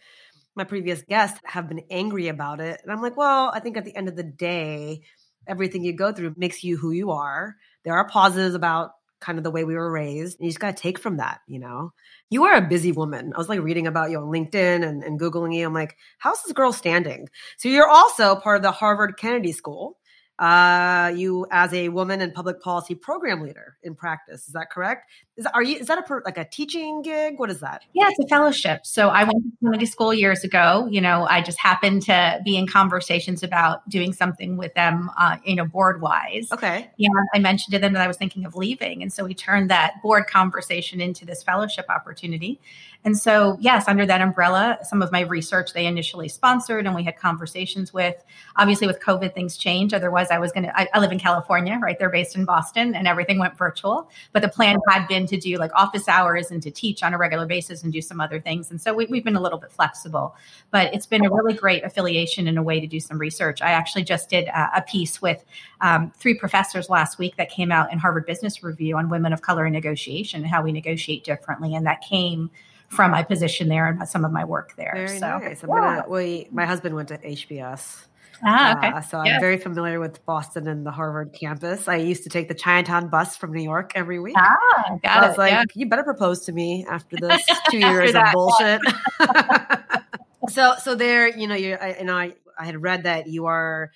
my 0.55 0.63
previous 0.63 1.01
guests 1.01 1.39
have 1.45 1.67
been 1.67 1.83
angry 1.89 2.27
about 2.27 2.59
it, 2.59 2.81
and 2.83 2.91
I'm 2.91 3.01
like, 3.01 3.17
well, 3.17 3.51
I 3.53 3.59
think 3.59 3.77
at 3.77 3.85
the 3.85 3.95
end 3.95 4.07
of 4.07 4.15
the 4.15 4.23
day, 4.23 5.01
everything 5.47 5.83
you 5.83 5.93
go 5.93 6.11
through 6.11 6.33
makes 6.37 6.63
you 6.63 6.77
who 6.77 6.91
you 6.91 7.11
are. 7.11 7.55
There 7.83 7.93
are 7.93 8.07
positives 8.07 8.55
about 8.55 8.91
kind 9.19 9.37
of 9.37 9.43
the 9.45 9.51
way 9.51 9.63
we 9.63 9.75
were 9.75 9.91
raised, 9.91 10.39
and 10.39 10.45
you 10.45 10.51
just 10.51 10.59
got 10.59 10.75
to 10.75 10.81
take 10.81 10.99
from 10.99 11.17
that. 11.17 11.39
You 11.47 11.59
know, 11.59 11.93
you 12.29 12.43
are 12.43 12.55
a 12.55 12.67
busy 12.67 12.91
woman. 12.91 13.31
I 13.33 13.37
was 13.37 13.49
like 13.49 13.61
reading 13.61 13.87
about 13.87 14.11
you 14.11 14.19
on 14.19 14.25
LinkedIn 14.25 14.85
and, 14.85 15.03
and 15.03 15.19
googling 15.19 15.55
you. 15.55 15.65
I'm 15.65 15.73
like, 15.73 15.95
how's 16.17 16.43
this 16.43 16.51
girl 16.51 16.73
standing? 16.73 17.29
So 17.57 17.69
you're 17.69 17.89
also 17.89 18.35
part 18.35 18.57
of 18.57 18.63
the 18.63 18.71
Harvard 18.71 19.17
Kennedy 19.17 19.53
School 19.53 19.97
uh, 20.43 21.07
you 21.15 21.47
as 21.51 21.73
a 21.73 21.87
woman 21.87 22.19
and 22.19 22.33
public 22.33 22.61
policy 22.61 22.95
program 22.95 23.41
leader 23.41 23.77
in 23.81 23.95
practice. 23.95 24.45
Is 24.45 24.53
that 24.53 24.69
correct? 24.69 25.09
Is 25.37 25.45
are 25.45 25.63
you 25.63 25.77
is 25.77 25.87
that 25.87 25.97
a 25.97 26.21
like 26.25 26.37
a 26.37 26.43
teaching 26.43 27.01
gig? 27.01 27.39
What 27.39 27.49
is 27.49 27.61
that? 27.61 27.83
Yeah, 27.93 28.09
it's 28.09 28.19
a 28.19 28.27
fellowship. 28.27 28.85
So 28.85 29.07
I 29.07 29.23
went 29.23 29.41
to 29.41 29.51
Kennedy 29.63 29.85
School 29.85 30.13
years 30.13 30.43
ago. 30.43 30.85
You 30.91 30.99
know, 30.99 31.25
I 31.29 31.41
just 31.41 31.57
happened 31.59 32.01
to 32.03 32.41
be 32.43 32.57
in 32.57 32.67
conversations 32.67 33.41
about 33.41 33.87
doing 33.87 34.11
something 34.11 34.57
with 34.57 34.73
them, 34.73 35.09
uh, 35.17 35.37
you 35.45 35.55
know, 35.55 35.65
board 35.65 36.01
wise. 36.01 36.51
Okay. 36.51 36.91
Yeah, 36.97 37.07
I 37.33 37.39
mentioned 37.39 37.73
to 37.75 37.79
them 37.79 37.93
that 37.93 38.01
I 38.01 38.07
was 38.07 38.17
thinking 38.17 38.43
of 38.43 38.53
leaving, 38.53 39.01
and 39.01 39.13
so 39.13 39.23
we 39.23 39.33
turned 39.33 39.69
that 39.69 40.01
board 40.03 40.27
conversation 40.27 40.99
into 40.99 41.25
this 41.25 41.41
fellowship 41.41 41.85
opportunity. 41.87 42.59
And 43.05 43.17
so, 43.17 43.57
yes, 43.59 43.87
under 43.87 44.05
that 44.05 44.21
umbrella, 44.21 44.79
some 44.83 45.01
of 45.01 45.11
my 45.11 45.21
research 45.21 45.73
they 45.73 45.85
initially 45.85 46.29
sponsored 46.29 46.85
and 46.85 46.95
we 46.95 47.03
had 47.03 47.17
conversations 47.17 47.93
with. 47.93 48.15
Obviously, 48.55 48.87
with 48.87 49.01
COVID, 49.01 49.33
things 49.33 49.57
change. 49.57 49.93
Otherwise, 49.93 50.31
I 50.33 50.39
was 50.39 50.51
going 50.51 50.63
to, 50.63 50.79
I 50.95 50.99
live 50.99 51.11
in 51.11 51.19
California, 51.19 51.79
right? 51.81 51.97
They're 51.97 52.09
based 52.09 52.35
in 52.35 52.45
Boston 52.45 52.95
and 52.95 53.07
everything 53.07 53.39
went 53.39 53.57
virtual. 53.57 54.09
But 54.31 54.41
the 54.41 54.49
plan 54.49 54.79
had 54.89 55.07
been 55.07 55.27
to 55.27 55.37
do 55.37 55.57
like 55.57 55.71
office 55.73 56.07
hours 56.07 56.51
and 56.51 56.61
to 56.63 56.71
teach 56.71 57.03
on 57.03 57.13
a 57.13 57.17
regular 57.17 57.45
basis 57.45 57.83
and 57.83 57.93
do 57.93 58.01
some 58.01 58.19
other 58.19 58.39
things. 58.39 58.71
And 58.71 58.81
so 58.81 58.93
we, 58.93 59.05
have 59.05 59.23
been 59.23 59.35
a 59.35 59.41
little 59.41 59.59
bit 59.59 59.71
flexible. 59.71 60.35
But 60.71 60.93
it's 60.93 61.05
been 61.05 61.25
a 61.25 61.29
really 61.29 61.53
great 61.53 61.83
affiliation 61.83 62.47
and 62.47 62.57
a 62.57 62.63
way 62.63 62.79
to 62.79 62.87
do 62.87 62.99
some 62.99 63.17
research. 63.17 63.61
I 63.61 63.71
actually 63.71 64.03
just 64.03 64.29
did 64.29 64.47
a, 64.47 64.77
a 64.77 64.81
piece 64.81 65.21
with 65.21 65.43
um, 65.81 66.11
three 66.17 66.33
professors 66.33 66.89
last 66.89 67.19
week 67.19 67.35
that 67.37 67.49
came 67.49 67.71
out 67.71 67.91
in 67.91 67.99
Harvard 67.99 68.25
Business 68.25 68.63
Review 68.63 68.97
on 68.97 69.09
women 69.09 69.33
of 69.33 69.41
color 69.41 69.65
in 69.65 69.73
negotiation 69.73 70.41
and 70.41 70.49
how 70.49 70.63
we 70.63 70.71
negotiate 70.71 71.23
differently. 71.23 71.75
And 71.75 71.85
that 71.85 72.01
came 72.01 72.49
from 72.89 73.11
my 73.11 73.23
position 73.23 73.67
there 73.67 73.87
and 73.87 74.07
some 74.07 74.23
of 74.23 74.31
my 74.31 74.45
work 74.45 74.75
there. 74.75 74.93
Very 74.95 75.19
so, 75.19 75.39
nice. 75.39 75.63
I'm 75.63 75.69
yeah. 75.69 75.75
gonna, 75.75 76.05
we, 76.09 76.47
my 76.51 76.65
husband 76.65 76.95
went 76.95 77.09
to 77.09 77.17
HBS. 77.17 78.05
Ah, 78.45 78.77
okay. 78.77 78.87
Uh, 78.89 79.01
so 79.01 79.23
yeah. 79.23 79.35
I'm 79.35 79.41
very 79.41 79.57
familiar 79.57 79.99
with 79.99 80.25
Boston 80.25 80.67
and 80.67 80.85
the 80.85 80.91
Harvard 80.91 81.33
campus. 81.39 81.87
I 81.87 81.97
used 81.97 82.23
to 82.23 82.29
take 82.29 82.47
the 82.47 82.53
Chinatown 82.53 83.09
bus 83.09 83.37
from 83.37 83.53
New 83.53 83.63
York 83.63 83.93
every 83.95 84.19
week. 84.19 84.35
Ah, 84.37 84.97
got 85.03 85.23
I 85.23 85.27
was 85.27 85.35
it. 85.35 85.39
like, 85.39 85.51
yeah. 85.51 85.63
you 85.75 85.87
better 85.87 86.03
propose 86.03 86.45
to 86.45 86.51
me 86.51 86.85
after 86.89 87.15
this 87.21 87.41
two 87.69 87.79
years 87.79 88.15
of 88.15 88.23
bullshit. 88.33 88.81
so, 90.49 90.75
so 90.81 90.95
there, 90.95 91.27
you 91.27 91.47
know, 91.47 91.55
you, 91.55 91.75
I, 91.75 91.89
and 91.89 92.11
I, 92.11 92.33
I 92.57 92.65
had 92.65 92.81
read 92.81 93.03
that 93.03 93.27
you 93.27 93.45
are 93.45 93.91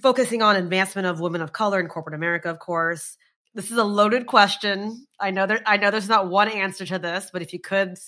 focusing 0.00 0.42
on 0.42 0.56
advancement 0.56 1.06
of 1.06 1.20
women 1.20 1.42
of 1.42 1.52
color 1.52 1.78
in 1.78 1.88
corporate 1.88 2.14
America, 2.14 2.50
of 2.50 2.58
course. 2.58 3.16
This 3.54 3.70
is 3.70 3.76
a 3.76 3.84
loaded 3.84 4.26
question. 4.26 5.06
I 5.20 5.30
know 5.30 5.46
there 5.46 5.60
I 5.66 5.76
know 5.76 5.90
there's 5.90 6.08
not 6.08 6.30
one 6.30 6.48
answer 6.48 6.86
to 6.86 6.98
this, 6.98 7.28
but 7.30 7.42
if 7.42 7.52
you 7.52 7.60
could 7.60 7.98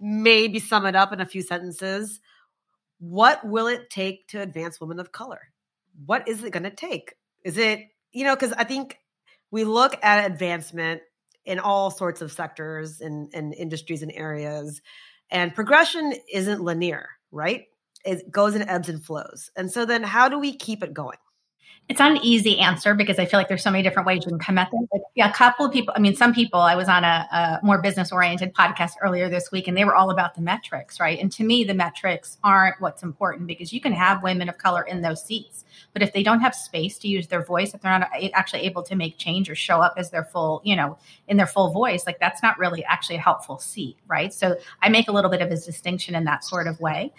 maybe 0.00 0.58
sum 0.58 0.84
it 0.84 0.96
up 0.96 1.12
in 1.12 1.20
a 1.20 1.26
few 1.26 1.42
sentences, 1.42 2.20
what 2.98 3.46
will 3.46 3.66
it 3.66 3.90
take 3.90 4.28
to 4.28 4.40
advance 4.40 4.80
women 4.80 4.98
of 5.00 5.12
color? 5.12 5.40
What 6.04 6.28
is 6.28 6.44
it 6.44 6.52
going 6.52 6.64
to 6.64 6.70
take? 6.70 7.14
Is 7.44 7.58
it, 7.58 7.80
you 8.12 8.24
know, 8.24 8.36
cuz 8.36 8.52
I 8.52 8.64
think 8.64 8.98
we 9.50 9.64
look 9.64 9.96
at 10.02 10.30
advancement 10.30 11.02
in 11.44 11.58
all 11.58 11.90
sorts 11.90 12.20
of 12.20 12.30
sectors 12.30 13.00
and, 13.00 13.30
and 13.32 13.54
industries 13.54 14.02
and 14.02 14.12
areas 14.12 14.82
and 15.30 15.54
progression 15.54 16.14
isn't 16.32 16.62
linear, 16.62 17.08
right? 17.30 17.66
It 18.04 18.30
goes 18.30 18.54
in 18.54 18.68
ebbs 18.68 18.88
and 18.88 19.04
flows. 19.04 19.50
And 19.56 19.70
so 19.70 19.84
then 19.84 20.02
how 20.02 20.28
do 20.28 20.38
we 20.38 20.56
keep 20.56 20.82
it 20.82 20.94
going? 20.94 21.18
It's 21.88 21.98
not 21.98 22.10
an 22.10 22.18
easy 22.22 22.58
answer 22.58 22.94
because 22.94 23.18
I 23.18 23.24
feel 23.24 23.40
like 23.40 23.48
there's 23.48 23.62
so 23.62 23.70
many 23.70 23.82
different 23.82 24.06
ways 24.06 24.22
you 24.24 24.28
can 24.28 24.38
come 24.38 24.58
at 24.58 24.70
this. 24.70 25.00
yeah, 25.14 25.30
a 25.30 25.32
couple 25.32 25.64
of 25.64 25.72
people, 25.72 25.94
I 25.96 26.00
mean, 26.00 26.14
some 26.14 26.34
people, 26.34 26.60
I 26.60 26.74
was 26.74 26.86
on 26.86 27.02
a, 27.02 27.26
a 27.32 27.60
more 27.62 27.80
business 27.80 28.12
oriented 28.12 28.52
podcast 28.52 28.92
earlier 29.02 29.30
this 29.30 29.50
week 29.50 29.68
and 29.68 29.76
they 29.76 29.86
were 29.86 29.94
all 29.94 30.10
about 30.10 30.34
the 30.34 30.42
metrics, 30.42 31.00
right? 31.00 31.18
And 31.18 31.32
to 31.32 31.44
me, 31.44 31.64
the 31.64 31.72
metrics 31.72 32.36
aren't 32.44 32.78
what's 32.80 33.02
important 33.02 33.46
because 33.46 33.72
you 33.72 33.80
can 33.80 33.92
have 33.92 34.22
women 34.22 34.50
of 34.50 34.58
color 34.58 34.82
in 34.82 35.00
those 35.00 35.24
seats. 35.24 35.64
But 35.94 36.02
if 36.02 36.12
they 36.12 36.22
don't 36.22 36.40
have 36.40 36.54
space 36.54 36.98
to 36.98 37.08
use 37.08 37.28
their 37.28 37.42
voice, 37.42 37.72
if 37.72 37.80
they're 37.80 37.98
not 37.98 38.10
actually 38.34 38.62
able 38.62 38.82
to 38.82 38.94
make 38.94 39.16
change 39.16 39.48
or 39.48 39.54
show 39.54 39.80
up 39.80 39.94
as 39.96 40.10
their 40.10 40.24
full, 40.24 40.60
you 40.64 40.76
know, 40.76 40.98
in 41.26 41.38
their 41.38 41.46
full 41.46 41.70
voice, 41.70 42.04
like 42.04 42.20
that's 42.20 42.42
not 42.42 42.58
really 42.58 42.84
actually 42.84 43.16
a 43.16 43.20
helpful 43.20 43.58
seat, 43.58 43.96
right? 44.06 44.34
So 44.34 44.58
I 44.82 44.90
make 44.90 45.08
a 45.08 45.12
little 45.12 45.30
bit 45.30 45.40
of 45.40 45.50
a 45.50 45.56
distinction 45.56 46.14
in 46.14 46.24
that 46.24 46.44
sort 46.44 46.66
of 46.66 46.78
way. 46.80 47.12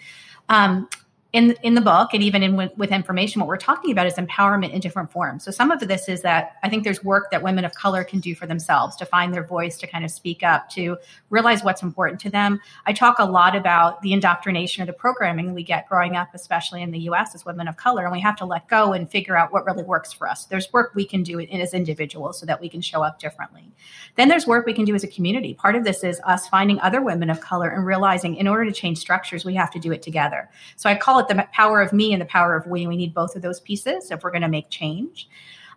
Um, 0.48 0.88
in 1.32 1.52
in 1.62 1.74
the 1.74 1.80
book 1.80 2.10
and 2.12 2.22
even 2.22 2.42
in 2.42 2.56
with 2.56 2.90
N 2.90 3.02
Formation 3.02 3.40
what 3.40 3.46
we're 3.46 3.56
talking 3.56 3.92
about 3.92 4.06
is 4.06 4.14
empowerment 4.14 4.72
in 4.72 4.80
different 4.80 5.12
forms. 5.12 5.44
So 5.44 5.50
some 5.50 5.70
of 5.70 5.80
this 5.80 6.08
is 6.08 6.22
that 6.22 6.56
i 6.62 6.68
think 6.68 6.84
there's 6.84 7.04
work 7.04 7.30
that 7.30 7.42
women 7.42 7.64
of 7.64 7.72
color 7.74 8.02
can 8.02 8.20
do 8.20 8.34
for 8.34 8.46
themselves 8.46 8.96
to 8.96 9.06
find 9.06 9.32
their 9.32 9.44
voice 9.44 9.78
to 9.78 9.86
kind 9.86 10.04
of 10.04 10.10
speak 10.10 10.42
up 10.42 10.68
to 10.70 10.96
realize 11.30 11.62
what's 11.62 11.82
important 11.82 12.20
to 12.22 12.30
them. 12.30 12.60
I 12.86 12.92
talk 12.92 13.18
a 13.18 13.24
lot 13.24 13.54
about 13.54 14.02
the 14.02 14.12
indoctrination 14.12 14.82
or 14.82 14.86
the 14.86 14.92
programming 14.92 15.54
we 15.54 15.62
get 15.62 15.88
growing 15.88 16.16
up 16.16 16.28
especially 16.34 16.82
in 16.82 16.90
the 16.90 17.00
us 17.00 17.34
as 17.34 17.44
women 17.44 17.68
of 17.68 17.76
color 17.76 18.02
and 18.02 18.12
we 18.12 18.20
have 18.20 18.36
to 18.36 18.44
let 18.44 18.68
go 18.68 18.92
and 18.92 19.08
figure 19.08 19.36
out 19.36 19.52
what 19.52 19.64
really 19.64 19.84
works 19.84 20.12
for 20.12 20.28
us. 20.28 20.46
There's 20.46 20.72
work 20.72 20.92
we 20.94 21.04
can 21.04 21.22
do 21.22 21.38
as 21.40 21.74
individuals 21.74 22.40
so 22.40 22.46
that 22.46 22.60
we 22.60 22.68
can 22.68 22.80
show 22.80 23.02
up 23.02 23.18
differently. 23.20 23.70
Then 24.16 24.28
there's 24.28 24.46
work 24.46 24.66
we 24.66 24.72
can 24.72 24.84
do 24.84 24.94
as 24.94 25.04
a 25.04 25.08
community. 25.08 25.54
Part 25.54 25.76
of 25.76 25.84
this 25.84 26.02
is 26.02 26.20
us 26.24 26.48
finding 26.48 26.80
other 26.80 27.00
women 27.00 27.30
of 27.30 27.40
color 27.40 27.68
and 27.68 27.86
realizing 27.86 28.34
in 28.36 28.48
order 28.48 28.64
to 28.64 28.72
change 28.72 28.98
structures 28.98 29.44
we 29.44 29.54
have 29.54 29.70
to 29.70 29.78
do 29.78 29.92
it 29.92 30.02
together. 30.02 30.50
So 30.76 30.90
i 30.90 30.96
call 30.96 31.19
it 31.20 31.28
the 31.28 31.46
power 31.52 31.80
of 31.80 31.92
me 31.92 32.12
and 32.12 32.20
the 32.20 32.26
power 32.26 32.56
of 32.56 32.66
we. 32.66 32.86
We 32.86 32.96
need 32.96 33.14
both 33.14 33.36
of 33.36 33.42
those 33.42 33.60
pieces 33.60 34.10
if 34.10 34.22
we're 34.22 34.30
going 34.30 34.42
to 34.42 34.48
make 34.48 34.70
change. 34.70 35.28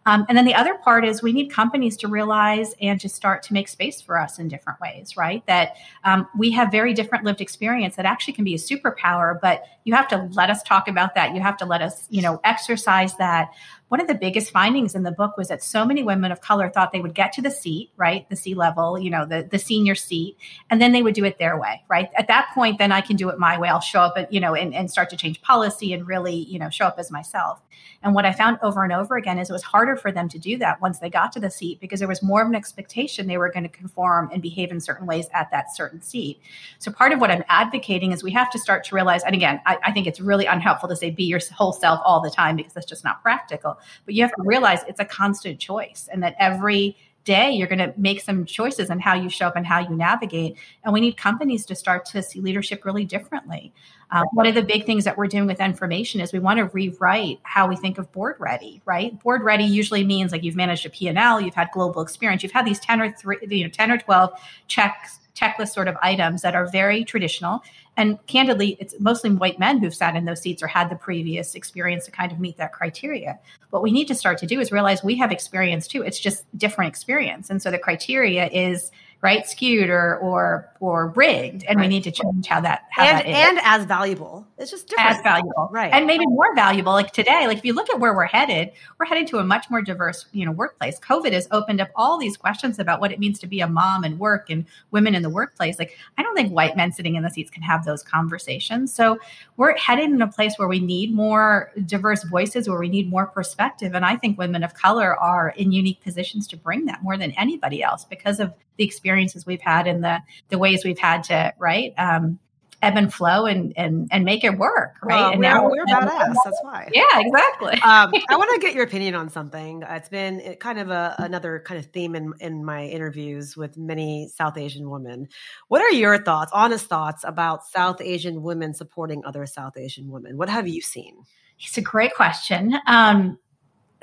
Um, 0.06 0.26
and 0.28 0.38
then 0.38 0.46
the 0.46 0.54
other 0.54 0.76
part 0.76 1.06
is 1.06 1.24
we 1.24 1.32
need 1.32 1.50
companies 1.50 1.96
to 1.98 2.08
realize 2.08 2.76
and 2.82 3.00
to 3.00 3.08
start 3.08 3.42
to 3.44 3.54
make 3.54 3.68
space 3.68 4.02
for 4.02 4.20
us 4.20 4.38
in 4.38 4.48
different 4.48 4.80
ways, 4.82 5.16
right? 5.16 5.46
That 5.48 5.78
um, 6.04 6.28
we 6.38 6.52
have 6.52 6.72
very 6.72 6.94
different 6.94 7.24
lived 7.24 7.40
experience 7.40 7.96
that 7.96 8.06
actually 8.06 8.34
can 8.34 8.44
be 8.44 8.54
a 8.54 8.58
superpower, 8.58 9.40
but 9.40 9.64
you 9.86 9.94
have 9.94 10.08
to 10.10 10.30
let 10.34 10.50
us 10.50 10.62
talk 10.64 10.88
about 10.88 11.16
that. 11.16 11.34
You 11.34 11.42
have 11.42 11.58
to 11.58 11.66
let 11.66 11.82
us, 11.82 12.08
you 12.10 12.22
know, 12.22 12.42
exercise 12.44 13.16
that 13.16 13.52
one 13.90 14.02
of 14.02 14.08
the 14.08 14.16
biggest 14.16 14.52
findings 14.52 14.96
in 14.96 15.04
the 15.04 15.12
book 15.12 15.38
was 15.38 15.50
that 15.50 15.64
so 15.64 15.86
many 15.86 16.02
women 16.02 16.32
of 16.32 16.42
color 16.42 16.70
thought 16.70 16.92
they 16.92 17.00
would 17.00 17.14
get 17.14 17.34
to 17.34 17.42
the 17.42 17.52
seat, 17.52 17.92
right? 17.96 18.28
The 18.30 18.36
C 18.36 18.56
level, 18.56 18.98
you 18.98 19.12
know, 19.12 19.26
the, 19.26 19.48
the 19.50 19.60
senior 19.60 19.94
seat, 19.94 20.38
and 20.70 20.82
then 20.82 20.94
they 20.94 21.04
would 21.04 21.14
do 21.14 21.26
it 21.26 21.38
their 21.38 21.60
way, 21.60 21.84
right? 21.88 22.10
At 22.16 22.28
that 22.28 22.50
point, 22.56 22.80
then 22.80 22.92
I 22.92 23.02
can 23.02 23.16
do 23.16 23.30
it 23.30 23.38
my 23.38 23.60
way. 23.60 23.70
I'll 23.70 23.82
show 23.82 24.02
up, 24.02 24.18
at, 24.18 24.34
you 24.34 24.40
know, 24.40 24.56
and, 24.56 24.74
and 24.74 24.90
start 24.90 25.12
to 25.12 25.18
change 25.18 25.42
policy 25.42 25.94
and 25.94 26.08
really, 26.08 26.36
you 26.36 26.58
know, 26.58 26.70
show 26.70 26.86
up 26.86 26.98
as 26.98 27.12
myself. 27.12 27.62
And 28.02 28.14
what 28.14 28.26
I 28.26 28.34
found 28.34 28.60
over 28.62 28.84
and 28.84 28.92
over 28.92 29.16
again 29.16 29.40
is 29.40 29.50
it 29.50 29.54
was 29.54 29.64
harder 29.64 29.96
for 29.96 30.12
them 30.12 30.28
to 30.30 30.40
do 30.40 30.58
that 30.58 30.82
once 30.82 31.00
they 31.00 31.10
got 31.10 31.32
to 31.34 31.40
the 31.40 31.50
seat 31.50 31.80
because 31.80 32.00
there 32.00 32.08
was 32.08 32.22
more 32.22 32.42
of 32.42 32.48
an 32.48 32.56
expectation 32.56 33.28
they 33.28 33.38
were 33.38 33.52
going 33.52 33.64
to 33.64 33.70
conform 33.70 34.30
and 34.34 34.42
behave 34.42 34.72
in 34.72 34.80
certain 34.82 35.08
ways 35.08 35.28
at 35.34 35.52
that 35.52 35.76
certain 35.76 36.02
seat. 36.02 36.40
So 36.80 36.92
part 36.92 37.14
of 37.14 37.20
what 37.20 37.32
I'm 37.32 37.44
advocating 37.48 38.12
is 38.12 38.24
we 38.24 38.32
have 38.32 38.52
to 38.52 38.60
start 38.60 38.84
to 38.86 38.96
realize, 38.96 39.24
and 39.24 39.34
again, 39.34 39.62
I, 39.66 39.78
I 39.84 39.92
think 39.92 40.08
it's 40.08 40.20
really 40.20 40.46
unhelpful 40.46 40.90
to 40.90 40.96
say 40.96 41.12
be 41.12 41.24
your 41.24 41.40
whole 41.54 41.74
self 41.74 42.02
all 42.04 42.22
the 42.22 42.30
time 42.30 42.56
because 42.56 42.74
that's 42.74 42.86
just 42.86 43.04
not 43.04 43.22
practical. 43.22 43.73
But 44.06 44.14
you 44.14 44.24
have 44.24 44.34
to 44.36 44.42
realize 44.44 44.80
it's 44.88 45.00
a 45.00 45.06
constant 45.06 45.60
choice 45.60 46.10
and 46.12 46.24
that 46.24 46.36
every 46.40 46.98
day 47.24 47.52
you're 47.52 47.68
going 47.68 47.80
to 47.80 47.94
make 47.98 48.22
some 48.22 48.46
choices 48.46 48.90
in 48.90 49.00
how 49.00 49.14
you 49.14 49.30
show 49.30 49.48
up 49.48 49.56
and 49.56 49.66
how 49.66 49.80
you 49.80 49.96
navigate. 49.96 50.58
And 50.84 50.94
we 50.94 51.02
need 51.02 51.18
companies 51.18 51.66
to 51.68 51.76
start 51.76 52.06
to 52.08 52.22
see 52.22 52.42
leadership 52.42 52.86
really 52.86 53.06
differently 53.06 53.74
uh, 54.14 54.24
one 54.32 54.46
of 54.46 54.56
the 54.56 54.62
big 54.62 54.86
things 54.86 55.04
that 55.04 55.18
we're 55.18 55.28
doing 55.28 55.48
with 55.48 55.60
N 55.60 55.74
Formation 55.74 56.22
is 56.22 56.32
we 56.32 56.40
want 56.40 56.60
to 56.60 56.66
rewrite 56.66 57.40
how 57.44 57.68
we 57.68 57.76
think 57.76 57.98
of 57.98 58.12
board 58.12 58.36
ready 58.40 58.82
right 58.86 59.20
board 59.22 59.44
ready 59.44 59.66
usually 59.66 60.04
means 60.04 60.32
like 60.32 60.44
you've 60.44 60.56
managed 60.56 60.86
a 60.86 60.90
p&l 60.90 61.42
you've 61.42 61.56
had 61.56 61.68
global 61.74 62.02
experience 62.02 62.44
you've 62.44 62.52
had 62.52 62.66
these 62.66 62.80
10 62.80 63.02
or 63.02 63.12
three 63.12 63.38
you 63.50 63.64
know 63.64 63.70
10 63.70 63.92
or 63.92 63.98
12 63.98 64.32
checks 64.68 65.20
checklist 65.36 65.70
sort 65.70 65.88
of 65.88 65.98
items 66.02 66.44
that 66.44 66.56
are 66.56 66.68
very 66.68 67.04
traditional 67.04 67.64
and 67.96 68.26
candidly, 68.26 68.76
it's 68.80 68.96
mostly 69.00 69.30
white 69.30 69.60
men 69.60 69.78
who've 69.78 69.94
sat 69.94 70.16
in 70.16 70.26
those 70.26 70.42
seats 70.42 70.64
or 70.64 70.68
had 70.68 70.90
the 70.90 70.96
previous 70.96 71.54
experience 71.54 72.06
to 72.06 72.12
kind 72.12 72.32
of 72.32 72.40
meet 72.40 72.58
that 72.58 72.74
criteria. 72.74 73.40
What 73.70 73.84
we 73.84 73.92
need 73.92 74.08
to 74.08 74.16
start 74.16 74.40
to 74.40 74.48
do 74.48 74.60
is 74.60 74.72
realize 74.72 75.04
we 75.04 75.16
have 75.18 75.32
experience 75.32 75.88
too. 75.88 76.02
It's 76.02 76.20
just 76.20 76.46
different 76.58 76.90
experience. 76.90 77.52
And 77.52 77.62
so 77.62 77.70
the 77.70 77.78
criteria 77.78 78.48
is 78.48 78.92
right? 79.24 79.48
Skewed 79.48 79.90
or 79.90 80.18
or 80.18 80.70
or 80.82 81.08
rigged. 81.16 81.64
And 81.64 81.78
right. 81.78 81.86
we 81.86 81.88
need 81.88 82.04
to 82.04 82.12
change 82.12 82.46
how 82.46 82.60
that 82.60 82.84
how 82.92 83.06
and, 83.06 83.20
that 83.20 83.26
is. 83.26 83.36
and 83.36 83.60
as 83.64 83.86
valuable. 83.86 84.46
It's 84.58 84.70
just 84.70 84.90
different. 84.90 85.12
As 85.12 85.24
valuable. 85.24 85.70
Right. 85.72 85.94
And 85.94 86.06
maybe 86.06 86.26
more 86.28 86.54
valuable 86.54 86.92
like 86.92 87.14
today 87.14 87.48
like 87.48 87.58
if 87.58 87.66
you 87.66 87.74
look 87.74 87.90
at 87.90 88.02
where 88.02 88.14
we're 88.14 88.26
headed 88.26 88.72
we're 89.00 89.06
headed 89.06 89.28
to 89.28 89.40
a 89.40 89.44
much 89.44 89.70
more 89.70 89.82
diverse 89.82 90.26
you 90.34 90.46
know 90.46 90.52
workplace. 90.52 91.00
Covid 91.00 91.32
has 91.32 91.48
opened 91.52 91.80
up 91.80 91.90
all 91.96 92.20
these 92.20 92.36
questions 92.36 92.80
about 92.80 93.00
what 93.00 93.14
it 93.14 93.20
means 93.20 93.40
to 93.40 93.48
be 93.48 93.62
a 93.62 93.68
mom 93.68 94.04
and 94.04 94.20
work 94.20 94.50
and 94.50 94.66
women 94.92 95.16
in 95.16 95.24
the 95.24 95.30
workplace. 95.30 95.80
Like 95.80 95.98
i 96.18 96.22
don't 96.22 96.36
think 96.36 96.52
white 96.52 96.76
men 96.76 96.92
sitting 96.92 97.16
in 97.16 97.24
the 97.24 97.30
seats 97.30 97.50
can 97.50 97.64
have 97.64 97.86
those 97.86 98.04
conversations. 98.04 98.94
So 98.94 99.18
we're 99.56 99.76
headed 99.78 100.10
in 100.12 100.22
a 100.22 100.28
place 100.28 100.56
where 100.58 100.68
we 100.68 100.80
need 100.80 101.16
more 101.16 101.72
diverse 101.86 102.26
voices 102.26 102.68
where 102.68 102.80
we 102.80 102.90
need 102.90 103.10
more 103.10 103.28
perspective. 103.28 103.96
And 103.96 104.04
i 104.04 104.18
think 104.18 104.38
women 104.38 104.64
of 104.64 104.74
color 104.74 105.18
are 105.18 105.54
in 105.56 105.72
unique 105.72 106.02
positions 106.04 106.46
to 106.50 106.58
bring 106.58 106.86
that 106.88 107.02
more 107.02 107.18
than 107.18 107.32
anybody 107.32 107.82
else 107.82 108.04
because 108.04 108.42
of 108.42 108.54
the 108.78 108.84
experiences 109.14 109.46
we've 109.46 109.62
had 109.62 109.88
and 109.88 110.04
the 110.04 110.20
the 110.50 110.58
ways 110.58 110.84
we've 110.84 111.00
had 111.00 111.24
to 111.24 111.54
right 111.60 111.94
um, 111.98 112.40
ebb 112.82 112.98
and 112.98 113.14
flow 113.14 113.46
and 113.46 113.74
and 113.78 114.10
and 114.12 114.26
make 114.26 114.44
it 114.44 114.58
work 114.58 114.96
right? 115.04 115.16
Well, 115.16 115.32
and 115.32 115.40
we're, 115.40 115.44
now 115.44 115.70
we're 115.70 115.86
badass 115.86 116.36
that's 116.44 116.60
why. 116.62 116.90
Yeah 116.92 117.04
exactly. 117.14 117.74
Um, 117.74 118.12
i 118.30 118.36
want 118.36 118.52
to 118.54 118.60
get 118.66 118.74
your 118.76 118.84
opinion 118.84 119.16
on 119.16 119.30
something. 119.30 119.84
It's 119.88 120.10
been 120.10 120.56
kind 120.60 120.80
of 120.80 120.90
a, 120.90 121.16
another 121.20 121.64
kind 121.66 121.80
of 121.80 121.92
theme 121.92 122.16
in, 122.16 122.34
in 122.40 122.66
my 122.66 122.86
interviews 122.86 123.56
with 123.56 123.78
many 123.78 124.30
south 124.34 124.58
asian 124.58 124.90
women. 124.90 125.28
What 125.68 125.82
are 125.82 125.92
your 125.92 126.22
thoughts 126.24 126.52
honest 126.54 126.88
thoughts 126.88 127.24
about 127.26 127.66
south 127.66 128.02
asian 128.02 128.42
women 128.42 128.74
supporting 128.74 129.24
other 129.26 129.46
south 129.46 129.78
asian 129.78 130.12
women? 130.12 130.38
What 130.38 130.50
have 130.50 130.68
you 130.68 130.82
seen? 130.82 131.24
It's 131.60 131.78
a 131.78 131.82
great 131.82 132.14
question. 132.14 132.78
Um, 132.88 133.38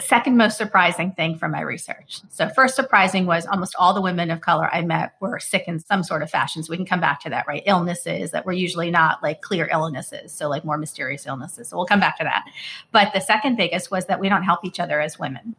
second 0.01 0.37
most 0.37 0.57
surprising 0.57 1.13
thing 1.13 1.39
from 1.39 1.53
my 1.53 1.61
research. 1.61 2.21
So, 2.29 2.49
first 2.49 2.75
surprising 2.75 3.27
was 3.27 3.47
almost 3.47 3.75
all 3.79 3.95
the 3.95 4.01
women 4.01 4.31
of 4.31 4.41
color 4.41 4.73
I 4.73 4.83
met 4.83 5.15
were 5.21 5.39
sick 5.39 5.65
in 5.67 5.79
some 5.79 6.03
sort 6.03 6.23
of 6.23 6.31
fashion. 6.31 6.63
So, 6.63 6.71
we 6.71 6.77
can 6.77 6.87
come 6.87 7.01
back 7.01 7.21
to 7.21 7.31
that, 7.31 7.47
right? 7.47 7.63
Illnesses 7.67 8.31
that 8.33 8.47
were 8.47 8.53
usually 8.53 8.91
not 8.91 9.23
like 9.23 9.43
clear 9.43 9.69
illnesses, 9.71 10.33
so 10.33 10.49
like 10.49 10.65
more 10.65 10.79
mysterious 10.79 11.27
illnesses. 11.27 11.69
So, 11.69 11.77
we'll 11.77 11.87
come 11.87 12.01
back 12.01 12.19
to 12.19 12.25
that. 12.25 12.45
But 12.93 13.13
the 13.13 13.21
second 13.21 13.57
biggest 13.57 13.91
was 13.91 14.07
that 14.07 14.21
we 14.21 14.29
don't 14.29 14.43
help 14.43 14.65
each 14.65 14.81
other 14.81 15.01
as 15.01 15.19
women. 15.19 15.55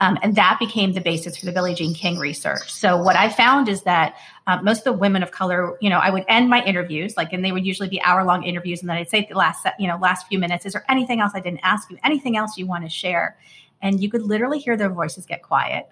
Um, 0.00 0.16
and 0.22 0.36
that 0.36 0.58
became 0.60 0.92
the 0.92 1.00
basis 1.00 1.36
for 1.36 1.46
the 1.46 1.52
Billie 1.52 1.74
Jean 1.74 1.92
King 1.92 2.18
research. 2.18 2.72
So 2.72 2.96
what 3.02 3.16
I 3.16 3.28
found 3.28 3.68
is 3.68 3.82
that 3.82 4.16
uh, 4.46 4.62
most 4.62 4.78
of 4.78 4.84
the 4.84 4.92
women 4.92 5.22
of 5.22 5.32
color, 5.32 5.76
you 5.80 5.90
know, 5.90 5.98
I 5.98 6.10
would 6.10 6.24
end 6.28 6.48
my 6.48 6.64
interviews, 6.64 7.16
like, 7.16 7.32
and 7.32 7.44
they 7.44 7.50
would 7.50 7.66
usually 7.66 7.88
be 7.88 8.00
hour 8.02 8.24
long 8.24 8.44
interviews, 8.44 8.80
and 8.80 8.88
then 8.88 8.96
I'd 8.96 9.10
say 9.10 9.26
the 9.28 9.36
last, 9.36 9.66
you 9.78 9.88
know, 9.88 9.96
last 9.96 10.28
few 10.28 10.38
minutes, 10.38 10.66
is 10.66 10.74
there 10.74 10.84
anything 10.88 11.20
else 11.20 11.32
I 11.34 11.40
didn't 11.40 11.60
ask 11.64 11.90
you? 11.90 11.98
Anything 12.04 12.36
else 12.36 12.56
you 12.56 12.66
want 12.66 12.84
to 12.84 12.90
share? 12.90 13.36
And 13.82 14.00
you 14.00 14.10
could 14.10 14.22
literally 14.22 14.58
hear 14.58 14.76
their 14.76 14.90
voices 14.90 15.26
get 15.26 15.42
quiet. 15.42 15.88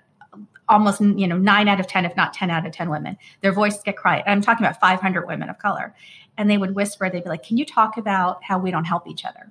Almost 0.68 1.00
you 1.00 1.26
know 1.26 1.38
9 1.38 1.68
out 1.68 1.80
of 1.80 1.86
10 1.86 2.04
if 2.04 2.16
not 2.16 2.32
10 2.32 2.50
out 2.50 2.66
of 2.66 2.72
10 2.72 2.90
women 2.90 3.16
their 3.40 3.52
voices 3.52 3.82
get 3.82 3.96
quiet. 3.96 4.24
I'm 4.26 4.40
talking 4.40 4.64
about 4.66 4.80
500 4.80 5.26
women 5.26 5.48
of 5.48 5.58
color. 5.58 5.94
And 6.38 6.50
they 6.50 6.58
would 6.58 6.74
whisper 6.74 7.08
they'd 7.08 7.24
be 7.24 7.28
like 7.28 7.44
can 7.44 7.56
you 7.56 7.64
talk 7.64 7.96
about 7.96 8.42
how 8.42 8.58
we 8.58 8.70
don't 8.70 8.84
help 8.84 9.06
each 9.06 9.24
other? 9.24 9.50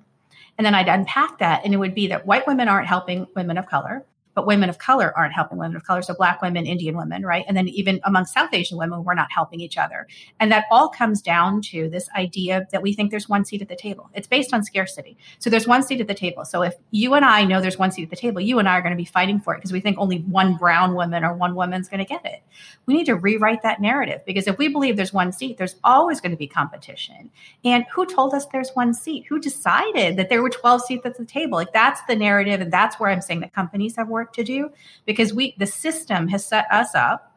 And 0.58 0.64
then 0.64 0.74
i'd 0.74 0.88
unpack 0.88 1.38
that 1.38 1.64
and 1.64 1.74
it 1.74 1.78
would 1.78 1.94
be 1.94 2.06
that 2.08 2.26
white 2.26 2.46
women 2.46 2.68
aren't 2.68 2.86
helping 2.86 3.26
women 3.34 3.58
of 3.58 3.66
color 3.66 4.04
but 4.36 4.46
women 4.46 4.68
of 4.68 4.78
color 4.78 5.16
aren't 5.16 5.32
helping 5.32 5.56
women 5.56 5.76
of 5.76 5.84
color. 5.84 6.02
So 6.02 6.14
black 6.14 6.42
women, 6.42 6.66
Indian 6.66 6.96
women, 6.96 7.24
right? 7.24 7.44
And 7.48 7.56
then 7.56 7.68
even 7.68 8.00
among 8.04 8.26
South 8.26 8.50
Asian 8.52 8.76
women, 8.76 9.02
we're 9.02 9.14
not 9.14 9.32
helping 9.32 9.60
each 9.60 9.78
other. 9.78 10.06
And 10.38 10.52
that 10.52 10.66
all 10.70 10.90
comes 10.90 11.22
down 11.22 11.62
to 11.62 11.88
this 11.88 12.08
idea 12.14 12.66
that 12.70 12.82
we 12.82 12.92
think 12.92 13.10
there's 13.10 13.30
one 13.30 13.46
seat 13.46 13.62
at 13.62 13.68
the 13.68 13.74
table. 13.74 14.10
It's 14.12 14.28
based 14.28 14.52
on 14.52 14.62
scarcity. 14.62 15.16
So 15.38 15.48
there's 15.48 15.66
one 15.66 15.82
seat 15.82 16.02
at 16.02 16.06
the 16.06 16.14
table. 16.14 16.44
So 16.44 16.62
if 16.62 16.74
you 16.90 17.14
and 17.14 17.24
I 17.24 17.44
know 17.44 17.62
there's 17.62 17.78
one 17.78 17.90
seat 17.90 18.04
at 18.04 18.10
the 18.10 18.16
table, 18.16 18.42
you 18.42 18.58
and 18.58 18.68
I 18.68 18.76
are 18.76 18.82
going 18.82 18.92
to 18.92 18.96
be 18.96 19.06
fighting 19.06 19.40
for 19.40 19.54
it 19.54 19.58
because 19.58 19.72
we 19.72 19.80
think 19.80 19.96
only 19.98 20.18
one 20.18 20.56
brown 20.56 20.94
woman 20.94 21.24
or 21.24 21.32
one 21.32 21.54
woman's 21.54 21.88
going 21.88 22.04
to 22.04 22.04
get 22.04 22.26
it. 22.26 22.42
We 22.84 22.92
need 22.92 23.06
to 23.06 23.16
rewrite 23.16 23.62
that 23.62 23.80
narrative 23.80 24.20
because 24.26 24.46
if 24.46 24.58
we 24.58 24.68
believe 24.68 24.96
there's 24.96 25.14
one 25.14 25.32
seat, 25.32 25.56
there's 25.56 25.76
always 25.82 26.20
going 26.20 26.32
to 26.32 26.36
be 26.36 26.46
competition. 26.46 27.30
And 27.64 27.86
who 27.90 28.04
told 28.04 28.34
us 28.34 28.44
there's 28.52 28.70
one 28.74 28.92
seat? 28.92 29.24
Who 29.30 29.38
decided 29.38 30.18
that 30.18 30.28
there 30.28 30.42
were 30.42 30.50
12 30.50 30.82
seats 30.82 31.06
at 31.06 31.16
the 31.16 31.24
table? 31.24 31.56
Like 31.56 31.72
that's 31.72 32.02
the 32.06 32.16
narrative. 32.16 32.60
And 32.60 32.70
that's 32.70 33.00
where 33.00 33.08
I'm 33.08 33.22
saying 33.22 33.40
that 33.40 33.54
companies 33.54 33.96
have 33.96 34.08
worked 34.08 34.25
work 34.26 34.32
to 34.34 34.44
do 34.44 34.70
because 35.04 35.32
we 35.32 35.54
the 35.58 35.66
system 35.66 36.28
has 36.28 36.44
set 36.44 36.66
us 36.70 36.94
up 36.94 37.35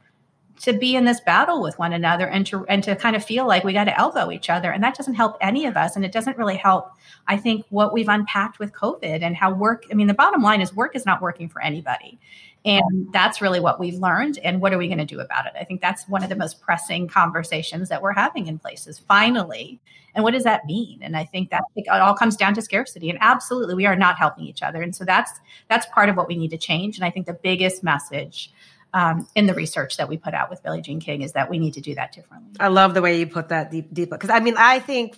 to 0.59 0.73
be 0.73 0.95
in 0.95 1.05
this 1.05 1.21
battle 1.21 1.61
with 1.61 1.77
one 1.79 1.93
another 1.93 2.27
and 2.27 2.45
to 2.47 2.65
and 2.67 2.83
to 2.83 2.95
kind 2.95 3.15
of 3.15 3.23
feel 3.23 3.47
like 3.47 3.63
we 3.63 3.73
got 3.73 3.85
to 3.85 3.97
elbow 3.97 4.31
each 4.31 4.49
other. 4.49 4.71
And 4.71 4.83
that 4.83 4.95
doesn't 4.95 5.15
help 5.15 5.37
any 5.41 5.65
of 5.65 5.77
us 5.77 5.95
and 5.95 6.05
it 6.05 6.11
doesn't 6.11 6.37
really 6.37 6.57
help 6.57 6.91
i 7.27 7.37
think 7.37 7.65
what 7.69 7.93
we've 7.93 8.09
unpacked 8.09 8.59
with 8.59 8.73
covid 8.73 9.21
and 9.21 9.35
how 9.35 9.53
work 9.53 9.85
i 9.91 9.93
mean 9.93 10.07
the 10.07 10.13
bottom 10.13 10.41
line 10.41 10.61
is 10.61 10.73
work 10.75 10.95
is 10.95 11.05
not 11.05 11.21
working 11.21 11.49
for 11.49 11.61
anybody. 11.61 12.19
And 12.65 13.07
that's 13.13 13.41
really 13.41 13.61
what 13.61 13.79
we've 13.79 13.95
learned 13.95 14.37
and 14.43 14.59
what 14.59 14.73
are 14.73 14.77
we 14.77 14.87
going 14.87 14.97
to 14.97 15.05
do 15.05 15.21
about 15.21 15.45
it? 15.45 15.53
I 15.57 15.63
think 15.63 15.79
that's 15.79 16.09
one 16.09 16.23
of 16.23 16.29
the 16.29 16.35
most 16.35 16.59
pressing 16.59 17.07
conversations 17.07 17.87
that 17.87 18.01
we're 18.01 18.11
having 18.11 18.47
in 18.47 18.59
places 18.59 18.99
finally. 18.99 19.79
And 20.13 20.25
what 20.25 20.31
does 20.31 20.43
that 20.43 20.65
mean? 20.65 20.99
And 21.01 21.15
i 21.15 21.23
think 21.23 21.51
that 21.51 21.63
it 21.75 21.87
all 21.87 22.15
comes 22.15 22.35
down 22.35 22.53
to 22.55 22.61
scarcity 22.61 23.09
and 23.09 23.17
absolutely 23.21 23.75
we 23.75 23.85
are 23.85 23.95
not 23.95 24.17
helping 24.17 24.43
each 24.43 24.61
other. 24.61 24.81
And 24.81 24.93
so 24.95 25.05
that's 25.05 25.31
that's 25.69 25.85
part 25.87 26.09
of 26.09 26.17
what 26.17 26.27
we 26.27 26.35
need 26.35 26.51
to 26.51 26.57
change 26.57 26.97
and 26.97 27.05
i 27.05 27.09
think 27.09 27.25
the 27.25 27.33
biggest 27.33 27.83
message 27.83 28.51
um, 28.93 29.27
in 29.35 29.45
the 29.45 29.53
research 29.53 29.97
that 29.97 30.09
we 30.09 30.17
put 30.17 30.33
out 30.33 30.49
with 30.49 30.63
Billie 30.63 30.81
Jean 30.81 30.99
King 30.99 31.21
is 31.21 31.33
that 31.33 31.49
we 31.49 31.59
need 31.59 31.75
to 31.75 31.81
do 31.81 31.95
that 31.95 32.11
differently. 32.11 32.51
I 32.59 32.69
love 32.69 32.93
the 32.93 33.01
way 33.01 33.19
you 33.19 33.27
put 33.27 33.49
that 33.49 33.71
deep, 33.71 33.93
deep 33.93 34.09
because 34.09 34.29
I 34.29 34.39
mean, 34.39 34.55
I 34.57 34.79
think 34.79 35.17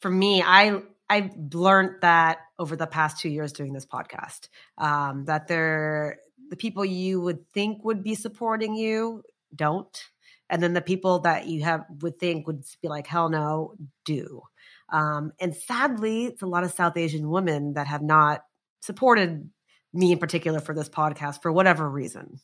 for 0.00 0.10
me, 0.10 0.42
I 0.44 0.82
I've 1.08 1.32
learned 1.54 2.02
that 2.02 2.38
over 2.58 2.76
the 2.76 2.86
past 2.86 3.20
two 3.20 3.28
years 3.28 3.52
doing 3.52 3.72
this 3.72 3.86
podcast 3.86 4.48
um, 4.76 5.24
that 5.24 5.48
there 5.48 6.18
the 6.50 6.56
people 6.56 6.84
you 6.84 7.20
would 7.20 7.48
think 7.52 7.84
would 7.84 8.02
be 8.02 8.14
supporting 8.14 8.74
you 8.74 9.22
don't, 9.54 10.04
and 10.50 10.62
then 10.62 10.74
the 10.74 10.80
people 10.80 11.20
that 11.20 11.46
you 11.46 11.62
have 11.64 11.84
would 12.00 12.18
think 12.18 12.46
would 12.46 12.64
be 12.82 12.88
like 12.88 13.06
hell 13.06 13.28
no 13.28 13.74
do. 14.04 14.42
Um, 14.90 15.32
and 15.38 15.54
sadly, 15.54 16.26
it's 16.26 16.42
a 16.42 16.46
lot 16.46 16.64
of 16.64 16.72
South 16.72 16.96
Asian 16.96 17.28
women 17.28 17.74
that 17.74 17.86
have 17.86 18.02
not 18.02 18.42
supported 18.80 19.50
me 19.92 20.12
in 20.12 20.18
particular 20.18 20.60
for 20.60 20.74
this 20.74 20.88
podcast 20.88 21.42
for 21.42 21.50
whatever 21.52 21.88
reason. 21.88 22.40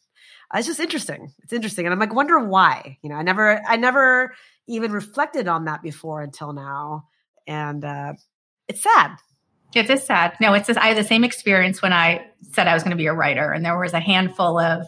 Uh, 0.52 0.58
it's 0.58 0.66
just 0.66 0.80
interesting. 0.80 1.32
It's 1.42 1.52
interesting, 1.52 1.86
and 1.86 1.92
I'm 1.92 1.98
like, 1.98 2.14
wonder 2.14 2.38
why. 2.38 2.98
You 3.02 3.10
know, 3.10 3.16
I 3.16 3.22
never, 3.22 3.60
I 3.66 3.76
never 3.76 4.34
even 4.66 4.92
reflected 4.92 5.48
on 5.48 5.64
that 5.66 5.82
before 5.82 6.22
until 6.22 6.52
now, 6.52 7.08
and 7.46 7.84
uh, 7.84 8.14
it's 8.68 8.82
sad. 8.82 9.16
It 9.74 9.90
is 9.90 10.04
sad. 10.04 10.34
No, 10.40 10.54
it's 10.54 10.68
just, 10.68 10.78
I 10.78 10.88
had 10.88 10.96
the 10.96 11.04
same 11.04 11.24
experience 11.24 11.82
when 11.82 11.92
I 11.92 12.26
said 12.52 12.68
I 12.68 12.74
was 12.74 12.84
going 12.84 12.92
to 12.92 12.96
be 12.96 13.06
a 13.06 13.12
writer, 13.12 13.52
and 13.52 13.64
there 13.64 13.78
was 13.78 13.92
a 13.92 14.00
handful 14.00 14.58
of 14.58 14.86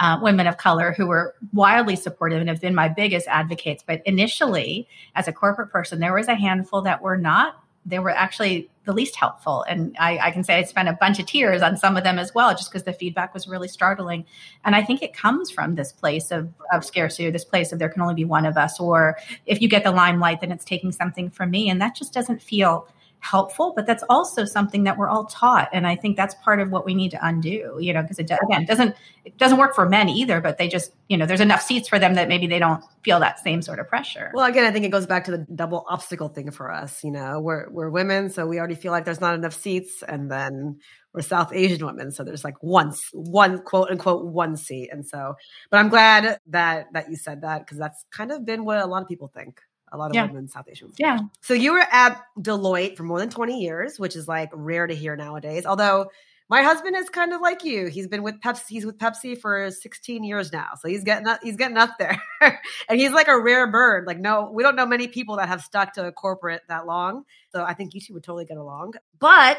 uh, 0.00 0.18
women 0.22 0.46
of 0.46 0.56
color 0.56 0.92
who 0.96 1.06
were 1.06 1.34
wildly 1.52 1.96
supportive 1.96 2.40
and 2.40 2.48
have 2.48 2.60
been 2.60 2.74
my 2.74 2.88
biggest 2.88 3.28
advocates. 3.28 3.84
But 3.86 4.00
initially, 4.06 4.88
as 5.14 5.28
a 5.28 5.32
corporate 5.32 5.70
person, 5.70 6.00
there 6.00 6.14
was 6.14 6.28
a 6.28 6.34
handful 6.34 6.82
that 6.82 7.02
were 7.02 7.18
not 7.18 7.61
they 7.84 7.98
were 7.98 8.10
actually 8.10 8.70
the 8.84 8.92
least 8.92 9.16
helpful. 9.16 9.64
And 9.68 9.96
I, 9.98 10.18
I, 10.18 10.30
can 10.30 10.42
say 10.44 10.54
I 10.56 10.62
spent 10.64 10.88
a 10.88 10.92
bunch 10.92 11.18
of 11.18 11.26
tears 11.26 11.62
on 11.62 11.76
some 11.76 11.96
of 11.96 12.04
them 12.04 12.18
as 12.18 12.34
well, 12.34 12.50
just 12.50 12.70
because 12.70 12.84
the 12.84 12.92
feedback 12.92 13.32
was 13.32 13.46
really 13.46 13.68
startling. 13.68 14.24
And 14.64 14.74
I 14.74 14.82
think 14.82 15.02
it 15.02 15.14
comes 15.14 15.50
from 15.50 15.74
this 15.74 15.92
place 15.92 16.30
of, 16.30 16.52
of 16.72 16.84
scarcity, 16.84 17.30
this 17.30 17.44
place 17.44 17.72
of 17.72 17.78
there 17.78 17.88
can 17.88 18.02
only 18.02 18.14
be 18.14 18.24
one 18.24 18.46
of 18.46 18.56
us, 18.56 18.80
or 18.80 19.18
if 19.46 19.62
you 19.62 19.68
get 19.68 19.84
the 19.84 19.92
limelight, 19.92 20.40
then 20.40 20.52
it's 20.52 20.64
taking 20.64 20.92
something 20.92 21.30
from 21.30 21.50
me. 21.50 21.70
And 21.70 21.80
that 21.80 21.94
just 21.94 22.12
doesn't 22.12 22.42
feel 22.42 22.88
helpful, 23.22 23.72
but 23.74 23.86
that's 23.86 24.02
also 24.10 24.44
something 24.44 24.82
that 24.82 24.98
we're 24.98 25.08
all 25.08 25.24
taught. 25.26 25.68
And 25.72 25.86
I 25.86 25.94
think 25.94 26.16
that's 26.16 26.34
part 26.42 26.60
of 26.60 26.70
what 26.70 26.84
we 26.84 26.92
need 26.92 27.12
to 27.12 27.26
undo, 27.26 27.78
you 27.80 27.92
know, 27.92 28.02
because 28.02 28.18
it 28.18 28.30
again 28.30 28.66
doesn't 28.66 28.96
it 29.24 29.38
doesn't 29.38 29.58
work 29.58 29.74
for 29.74 29.88
men 29.88 30.08
either, 30.08 30.40
but 30.40 30.58
they 30.58 30.66
just, 30.66 30.92
you 31.08 31.16
know, 31.16 31.24
there's 31.24 31.40
enough 31.40 31.62
seats 31.62 31.88
for 31.88 32.00
them 32.00 32.14
that 32.14 32.28
maybe 32.28 32.48
they 32.48 32.58
don't 32.58 32.82
feel 33.04 33.20
that 33.20 33.38
same 33.38 33.62
sort 33.62 33.78
of 33.78 33.88
pressure. 33.88 34.32
Well, 34.34 34.44
again, 34.44 34.64
I 34.64 34.72
think 34.72 34.84
it 34.84 34.90
goes 34.90 35.06
back 35.06 35.24
to 35.24 35.30
the 35.30 35.46
double 35.54 35.86
obstacle 35.88 36.28
thing 36.28 36.50
for 36.50 36.72
us. 36.72 37.04
You 37.04 37.12
know, 37.12 37.40
we're 37.40 37.70
we're 37.70 37.90
women, 37.90 38.28
so 38.28 38.46
we 38.46 38.58
already 38.58 38.74
feel 38.74 38.90
like 38.90 39.04
there's 39.04 39.20
not 39.20 39.34
enough 39.34 39.54
seats, 39.54 40.02
and 40.06 40.28
then 40.28 40.80
we're 41.14 41.22
South 41.22 41.52
Asian 41.52 41.86
women, 41.86 42.10
so 42.10 42.24
there's 42.24 42.42
like 42.42 42.60
once 42.60 43.08
one 43.12 43.62
quote 43.62 43.90
unquote 43.90 44.26
one 44.26 44.56
seat. 44.56 44.90
And 44.90 45.06
so, 45.06 45.36
but 45.70 45.78
I'm 45.78 45.90
glad 45.90 46.40
that 46.48 46.92
that 46.92 47.08
you 47.08 47.16
said 47.16 47.42
that 47.42 47.60
because 47.60 47.78
that's 47.78 48.04
kind 48.10 48.32
of 48.32 48.44
been 48.44 48.64
what 48.64 48.78
a 48.78 48.86
lot 48.86 49.02
of 49.02 49.08
people 49.08 49.30
think 49.32 49.60
a 49.92 49.96
lot 49.96 50.10
of 50.10 50.14
yeah. 50.14 50.26
women 50.26 50.48
South 50.48 50.66
Asians. 50.68 50.96
Yeah. 50.98 51.18
So 51.40 51.54
you 51.54 51.72
were 51.72 51.86
at 51.90 52.20
Deloitte 52.38 52.96
for 52.96 53.04
more 53.04 53.18
than 53.18 53.30
20 53.30 53.60
years, 53.60 53.98
which 53.98 54.16
is 54.16 54.26
like 54.26 54.50
rare 54.52 54.86
to 54.86 54.94
hear 54.94 55.14
nowadays. 55.16 55.66
Although 55.66 56.06
my 56.48 56.62
husband 56.62 56.96
is 56.96 57.08
kind 57.08 57.32
of 57.32 57.40
like 57.40 57.64
you. 57.64 57.86
He's 57.86 58.06
been 58.06 58.22
with 58.22 58.40
Pepsi. 58.40 58.68
He's 58.68 58.84
with 58.84 58.98
Pepsi 58.98 59.40
for 59.40 59.70
16 59.70 60.24
years 60.24 60.52
now. 60.52 60.70
So 60.78 60.88
he's 60.88 61.04
getting 61.04 61.26
up, 61.26 61.40
he's 61.42 61.56
getting 61.56 61.78
up 61.78 61.96
there. 61.98 62.20
and 62.40 63.00
he's 63.00 63.12
like 63.12 63.28
a 63.28 63.40
rare 63.40 63.70
bird. 63.70 64.06
Like, 64.06 64.18
no, 64.18 64.50
we 64.52 64.62
don't 64.62 64.76
know 64.76 64.84
many 64.84 65.08
people 65.08 65.36
that 65.36 65.48
have 65.48 65.62
stuck 65.62 65.94
to 65.94 66.06
a 66.06 66.12
corporate 66.12 66.62
that 66.68 66.86
long. 66.86 67.24
So 67.52 67.64
I 67.64 67.74
think 67.74 67.94
you 67.94 68.00
two 68.00 68.14
would 68.14 68.24
totally 68.24 68.44
get 68.44 68.58
along. 68.58 68.94
But 69.18 69.58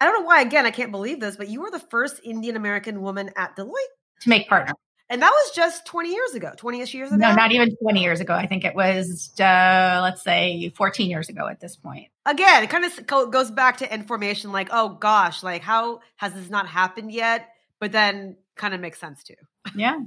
I 0.00 0.04
don't 0.04 0.20
know 0.20 0.26
why, 0.26 0.42
again, 0.42 0.66
I 0.66 0.70
can't 0.70 0.90
believe 0.90 1.20
this, 1.20 1.36
but 1.36 1.48
you 1.48 1.62
were 1.62 1.70
the 1.70 1.78
first 1.78 2.20
Indian 2.22 2.56
American 2.56 3.00
woman 3.00 3.30
at 3.36 3.56
Deloitte 3.56 3.72
to 4.20 4.28
make 4.28 4.48
partner. 4.48 4.74
And 5.10 5.20
that 5.20 5.30
was 5.30 5.50
just 5.54 5.84
20 5.86 6.10
years 6.12 6.34
ago, 6.34 6.52
20 6.56 6.80
ish 6.80 6.94
years 6.94 7.10
ago. 7.10 7.18
No, 7.18 7.34
not 7.34 7.52
even 7.52 7.76
20 7.76 8.02
years 8.02 8.20
ago. 8.20 8.32
I 8.32 8.46
think 8.46 8.64
it 8.64 8.74
was, 8.74 9.30
uh, 9.38 10.00
let's 10.02 10.22
say 10.22 10.72
14 10.76 11.10
years 11.10 11.28
ago 11.28 11.46
at 11.46 11.60
this 11.60 11.76
point. 11.76 12.08
Again, 12.24 12.64
it 12.64 12.70
kind 12.70 12.84
of 12.84 13.30
goes 13.30 13.50
back 13.50 13.78
to 13.78 13.94
information 13.94 14.50
like, 14.50 14.68
oh 14.70 14.90
gosh, 14.90 15.42
like 15.42 15.62
how 15.62 16.00
has 16.16 16.32
this 16.32 16.48
not 16.48 16.66
happened 16.66 17.12
yet? 17.12 17.50
But 17.80 17.92
then 17.92 18.36
kind 18.56 18.72
of 18.72 18.80
makes 18.80 18.98
sense 18.98 19.22
too. 19.22 19.34
yeah. 19.74 19.98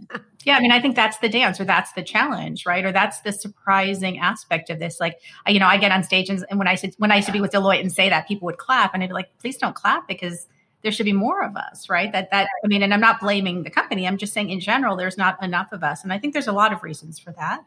Yeah. 0.45 0.55
I 0.55 0.61
mean, 0.61 0.71
I 0.71 0.79
think 0.81 0.95
that's 0.95 1.17
the 1.17 1.29
dance 1.29 1.59
or 1.59 1.65
that's 1.65 1.91
the 1.93 2.03
challenge, 2.03 2.65
right? 2.65 2.85
Or 2.85 2.91
that's 2.91 3.21
the 3.21 3.31
surprising 3.31 4.19
aspect 4.19 4.69
of 4.69 4.79
this. 4.79 4.99
Like, 4.99 5.19
you 5.47 5.59
know, 5.59 5.67
I 5.67 5.77
get 5.77 5.91
on 5.91 6.03
stage 6.03 6.29
and, 6.29 6.43
and 6.49 6.57
when 6.57 6.67
I 6.67 6.75
said, 6.75 6.93
when 6.97 7.11
I 7.11 7.17
used 7.17 7.27
to 7.27 7.33
be 7.33 7.41
with 7.41 7.51
Deloitte 7.51 7.81
and 7.81 7.91
say 7.91 8.09
that 8.09 8.27
people 8.27 8.45
would 8.45 8.57
clap 8.57 8.93
and 8.93 9.03
I'd 9.03 9.09
be 9.09 9.13
like, 9.13 9.29
please 9.39 9.57
don't 9.57 9.75
clap 9.75 10.07
because 10.07 10.47
there 10.87 10.93
should 10.93 11.05
be 11.05 11.11
more 11.11 11.43
of 11.43 11.57
us, 11.57 11.89
right? 11.89 12.13
That 12.13 12.31
that 12.31 12.47
I 12.63 12.67
mean, 12.67 12.81
and 12.81 12.93
I'm 12.93 13.01
not 13.01 13.19
blaming 13.19 13.63
the 13.63 13.69
company. 13.69 14.07
I'm 14.07 14.17
just 14.17 14.31
saying 14.31 14.51
in 14.51 14.61
general, 14.61 14.95
there's 14.95 15.17
not 15.17 15.43
enough 15.43 15.73
of 15.73 15.83
us, 15.83 16.01
and 16.01 16.13
I 16.13 16.17
think 16.17 16.31
there's 16.31 16.47
a 16.47 16.53
lot 16.53 16.71
of 16.71 16.81
reasons 16.81 17.19
for 17.19 17.33
that. 17.33 17.65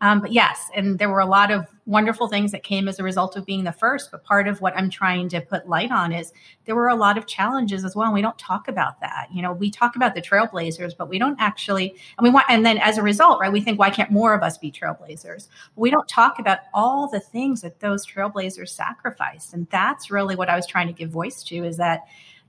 Um, 0.00 0.20
but 0.20 0.32
yes, 0.32 0.68
and 0.76 0.98
there 0.98 1.08
were 1.08 1.20
a 1.20 1.26
lot 1.26 1.50
of 1.50 1.66
wonderful 1.86 2.28
things 2.28 2.52
that 2.52 2.62
came 2.62 2.86
as 2.86 3.00
a 3.00 3.02
result 3.02 3.36
of 3.36 3.44
being 3.44 3.64
the 3.64 3.72
first. 3.72 4.10
But 4.10 4.22
part 4.22 4.46
of 4.46 4.60
what 4.60 4.76
I'm 4.76 4.90
trying 4.90 5.28
to 5.30 5.40
put 5.40 5.68
light 5.68 5.90
on 5.90 6.12
is 6.12 6.32
there 6.66 6.76
were 6.76 6.88
a 6.88 6.94
lot 6.94 7.18
of 7.18 7.26
challenges 7.26 7.84
as 7.84 7.96
well. 7.96 8.06
And 8.06 8.14
we 8.14 8.22
don't 8.22 8.38
talk 8.38 8.68
about 8.68 9.00
that. 9.00 9.26
You 9.32 9.42
know, 9.42 9.52
we 9.52 9.70
talk 9.70 9.96
about 9.96 10.14
the 10.14 10.22
trailblazers, 10.22 10.92
but 10.96 11.08
we 11.08 11.18
don't 11.18 11.36
actually, 11.40 11.96
and 12.16 12.24
we 12.24 12.30
want, 12.30 12.46
and 12.48 12.64
then 12.64 12.78
as 12.78 12.98
a 12.98 13.02
result, 13.02 13.40
right, 13.40 13.50
we 13.50 13.60
think, 13.60 13.78
why 13.78 13.90
can't 13.90 14.10
more 14.10 14.34
of 14.34 14.42
us 14.42 14.56
be 14.56 14.70
trailblazers? 14.70 15.48
We 15.74 15.90
don't 15.90 16.08
talk 16.08 16.38
about 16.38 16.58
all 16.72 17.08
the 17.08 17.20
things 17.20 17.62
that 17.62 17.80
those 17.80 18.06
trailblazers 18.06 18.68
sacrificed. 18.68 19.52
And 19.52 19.66
that's 19.70 20.10
really 20.10 20.36
what 20.36 20.48
I 20.48 20.56
was 20.56 20.66
trying 20.66 20.86
to 20.86 20.92
give 20.92 21.10
voice 21.10 21.42
to 21.44 21.64
is 21.64 21.76
that 21.78 22.02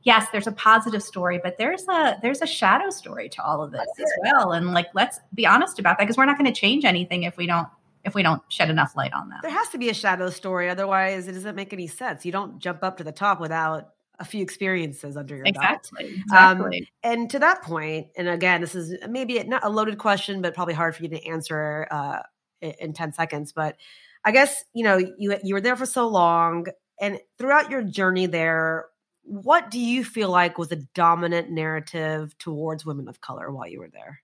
yes, 0.03 0.27
there's 0.31 0.47
a 0.47 0.51
positive 0.51 1.03
story, 1.03 1.39
but 1.43 1.57
there's 1.57 1.87
a 1.87 2.17
there's 2.21 2.41
a 2.41 2.47
shadow 2.47 2.89
story 2.89 3.29
to 3.29 3.43
all 3.43 3.61
of 3.61 3.71
this 3.71 3.87
as 3.99 4.11
well. 4.23 4.51
And 4.51 4.73
like, 4.73 4.87
let's 4.93 5.19
be 5.33 5.45
honest 5.45 5.79
about 5.79 5.97
that 5.97 6.05
because 6.05 6.17
we're 6.17 6.25
not 6.25 6.37
going 6.37 6.51
to 6.51 6.59
change 6.59 6.85
anything 6.85 7.23
if 7.23 7.37
we 7.37 7.47
don't 7.47 7.67
if 8.05 8.15
we 8.15 8.23
don't 8.23 8.41
shed 8.49 8.69
enough 8.69 8.95
light 8.95 9.13
on 9.13 9.29
that. 9.29 9.39
There 9.41 9.51
has 9.51 9.69
to 9.69 9.77
be 9.77 9.89
a 9.89 9.93
shadow 9.93 10.29
story, 10.29 10.69
otherwise 10.69 11.27
it 11.27 11.33
doesn't 11.33 11.55
make 11.55 11.73
any 11.73 11.87
sense. 11.87 12.25
You 12.25 12.31
don't 12.31 12.59
jump 12.59 12.83
up 12.83 12.97
to 12.97 13.03
the 13.03 13.11
top 13.11 13.39
without 13.39 13.89
a 14.19 14.25
few 14.25 14.41
experiences 14.41 15.15
under 15.15 15.35
your 15.37 15.45
exactly, 15.45 16.03
belt. 16.03 16.13
Exactly. 16.25 16.79
Um, 16.79 16.87
and 17.03 17.29
to 17.29 17.39
that 17.39 17.61
point, 17.61 18.07
and 18.17 18.27
again, 18.27 18.61
this 18.61 18.75
is 18.75 18.93
maybe 19.07 19.41
not 19.43 19.63
a 19.63 19.69
loaded 19.69 19.97
question, 19.97 20.41
but 20.41 20.53
probably 20.53 20.73
hard 20.73 20.95
for 20.95 21.03
you 21.03 21.09
to 21.09 21.25
answer 21.25 21.87
uh, 21.89 22.19
in 22.61 22.93
ten 22.93 23.13
seconds. 23.13 23.53
But 23.53 23.77
I 24.23 24.31
guess 24.31 24.63
you 24.73 24.83
know 24.83 24.97
you 24.97 25.37
you 25.43 25.53
were 25.53 25.61
there 25.61 25.75
for 25.75 25.85
so 25.85 26.07
long, 26.07 26.67
and 26.99 27.19
throughout 27.37 27.69
your 27.69 27.81
journey 27.81 28.25
there, 28.25 28.85
what 29.29 29.69
do 29.69 29.79
you 29.79 30.03
feel 30.03 30.29
like 30.29 30.57
was 30.57 30.71
a 30.71 30.77
dominant 30.95 31.51
narrative 31.51 32.35
towards 32.39 32.83
women 32.83 33.07
of 33.07 33.21
color 33.21 33.51
while 33.51 33.67
you 33.67 33.79
were 33.79 33.89
there? 33.89 34.21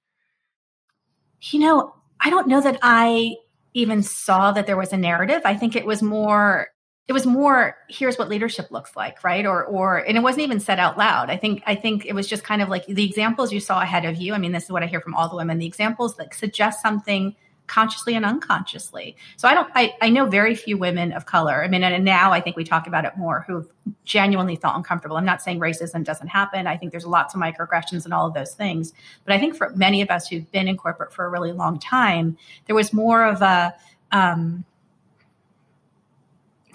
You 1.41 1.59
know, 1.59 1.93
I 2.19 2.31
don't 2.31 2.47
know 2.47 2.59
that 2.61 2.79
I 2.81 3.35
even 3.75 4.01
saw 4.01 4.51
that 4.51 4.65
there 4.65 4.77
was 4.77 4.93
a 4.93 4.97
narrative. 4.97 5.41
I 5.45 5.55
think 5.55 5.75
it 5.75 5.85
was 5.85 6.01
more 6.01 6.69
it 7.07 7.13
was 7.13 7.27
more 7.27 7.77
here's 7.87 8.17
what 8.17 8.29
leadership 8.29 8.71
looks 8.71 8.95
like 8.95 9.23
right 9.23 9.45
or 9.45 9.63
or 9.63 9.97
and 9.97 10.17
it 10.17 10.21
wasn't 10.21 10.41
even 10.41 10.59
said 10.59 10.79
out 10.79 10.97
loud 10.97 11.29
i 11.29 11.37
think 11.37 11.61
i 11.67 11.75
think 11.75 12.03
it 12.03 12.15
was 12.15 12.27
just 12.27 12.43
kind 12.43 12.63
of 12.63 12.69
like 12.69 12.83
the 12.87 13.05
examples 13.05 13.53
you 13.53 13.59
saw 13.59 13.79
ahead 13.79 14.05
of 14.05 14.15
you 14.15 14.33
i 14.33 14.39
mean 14.39 14.51
this 14.51 14.63
is 14.63 14.71
what 14.71 14.81
i 14.81 14.87
hear 14.87 14.99
from 14.99 15.13
all 15.13 15.29
the 15.29 15.35
women 15.35 15.59
the 15.59 15.67
examples 15.67 16.15
that 16.15 16.33
suggest 16.33 16.81
something 16.81 17.35
consciously 17.67 18.15
and 18.15 18.25
unconsciously. 18.25 19.15
So 19.37 19.47
I 19.47 19.53
don't, 19.53 19.69
I, 19.75 19.95
I 20.01 20.09
know 20.09 20.25
very 20.25 20.55
few 20.55 20.77
women 20.77 21.11
of 21.13 21.25
color. 21.25 21.63
I 21.63 21.67
mean, 21.67 21.83
and 21.83 22.05
now 22.05 22.31
I 22.31 22.41
think 22.41 22.55
we 22.55 22.63
talk 22.63 22.87
about 22.87 23.05
it 23.05 23.17
more 23.17 23.43
who've 23.47 23.67
genuinely 24.03 24.55
felt 24.55 24.75
uncomfortable. 24.75 25.17
I'm 25.17 25.25
not 25.25 25.41
saying 25.41 25.59
racism 25.59 26.03
doesn't 26.03 26.27
happen. 26.27 26.67
I 26.67 26.77
think 26.77 26.91
there's 26.91 27.05
lots 27.05 27.33
of 27.33 27.41
microaggressions 27.41 28.05
and 28.05 28.13
all 28.13 28.27
of 28.27 28.33
those 28.33 28.53
things. 28.53 28.93
But 29.23 29.33
I 29.33 29.39
think 29.39 29.55
for 29.55 29.69
many 29.75 30.01
of 30.01 30.09
us 30.09 30.27
who've 30.27 30.49
been 30.51 30.67
in 30.67 30.77
corporate 30.77 31.13
for 31.13 31.25
a 31.25 31.29
really 31.29 31.51
long 31.51 31.79
time, 31.79 32.37
there 32.67 32.75
was 32.75 32.93
more 32.93 33.25
of 33.25 33.41
a, 33.41 33.73
um, 34.11 34.63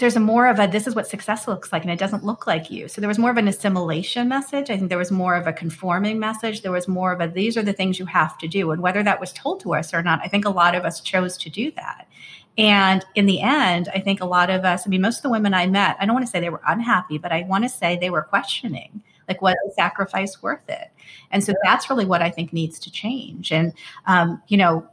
there's 0.01 0.17
a 0.17 0.21
more 0.21 0.49
of 0.49 0.59
a 0.59 0.67
this 0.67 0.87
is 0.87 0.95
what 0.95 1.07
success 1.07 1.47
looks 1.47 1.73
like 1.73 1.83
and 1.83 1.91
it 1.91 1.99
doesn't 1.99 2.25
look 2.25 2.47
like 2.47 2.71
you. 2.71 2.89
So 2.89 3.01
there 3.01 3.09
was 3.09 3.19
more 3.19 3.31
of 3.31 3.37
an 3.37 3.49
assimilation 3.49 4.29
message. 4.29 4.71
I 4.71 4.77
think 4.77 4.89
there 4.89 4.99
was 4.99 5.11
more 5.11 5.37
of 5.37 5.47
a 5.47 5.53
conforming 5.53 6.19
message. 6.19 6.63
There 6.63 6.73
was 6.73 6.89
more 6.89 7.13
of 7.13 7.21
a 7.21 7.29
these 7.29 7.57
are 7.57 7.63
the 7.63 7.73
things 7.73 7.99
you 7.99 8.07
have 8.07 8.37
to 8.39 8.49
do. 8.49 8.71
And 8.71 8.83
whether 8.83 9.03
that 9.03 9.21
was 9.21 9.33
told 9.33 9.61
to 9.61 9.75
us 9.75 9.95
or 9.95 10.03
not 10.03 10.21
i 10.23 10.29
think 10.29 10.45
a 10.45 10.51
lot 10.51 10.75
of 10.75 10.85
us 10.85 11.01
chose 11.01 11.37
to 11.39 11.51
do 11.51 11.71
that. 11.73 12.09
And 12.59 13.05
in 13.15 13.27
the 13.27 13.41
end 13.41 13.89
i 13.95 14.01
think 14.01 14.21
a 14.21 14.27
lot 14.27 14.51
of 14.51 14.65
us 14.65 14.87
i 14.87 14.91
mean 14.91 15.03
most 15.03 15.19
of 15.19 15.23
the 15.23 15.31
women 15.31 15.55
i 15.55 15.67
met 15.67 15.97
i 16.01 16.07
don't 16.07 16.15
want 16.15 16.27
to 16.27 16.31
say 16.31 16.41
they 16.41 16.51
were 16.51 16.63
unhappy 16.67 17.17
but 17.17 17.31
i 17.31 17.43
want 17.43 17.65
to 17.65 17.71
say 17.71 17.97
they 17.97 18.11
were 18.11 18.23
questioning 18.23 19.03
like 19.31 19.41
was 19.41 19.55
the 19.65 19.73
sacrifice 19.75 20.43
worth 20.43 20.69
it? 20.69 20.91
And 21.31 21.45
so 21.45 21.55
that's 21.63 21.89
really 21.89 22.05
what 22.05 22.21
i 22.21 22.31
think 22.31 22.53
needs 22.53 22.79
to 22.81 22.91
change. 22.91 23.53
And 23.53 23.73
um, 24.07 24.43
you 24.49 24.59
know 24.59 24.87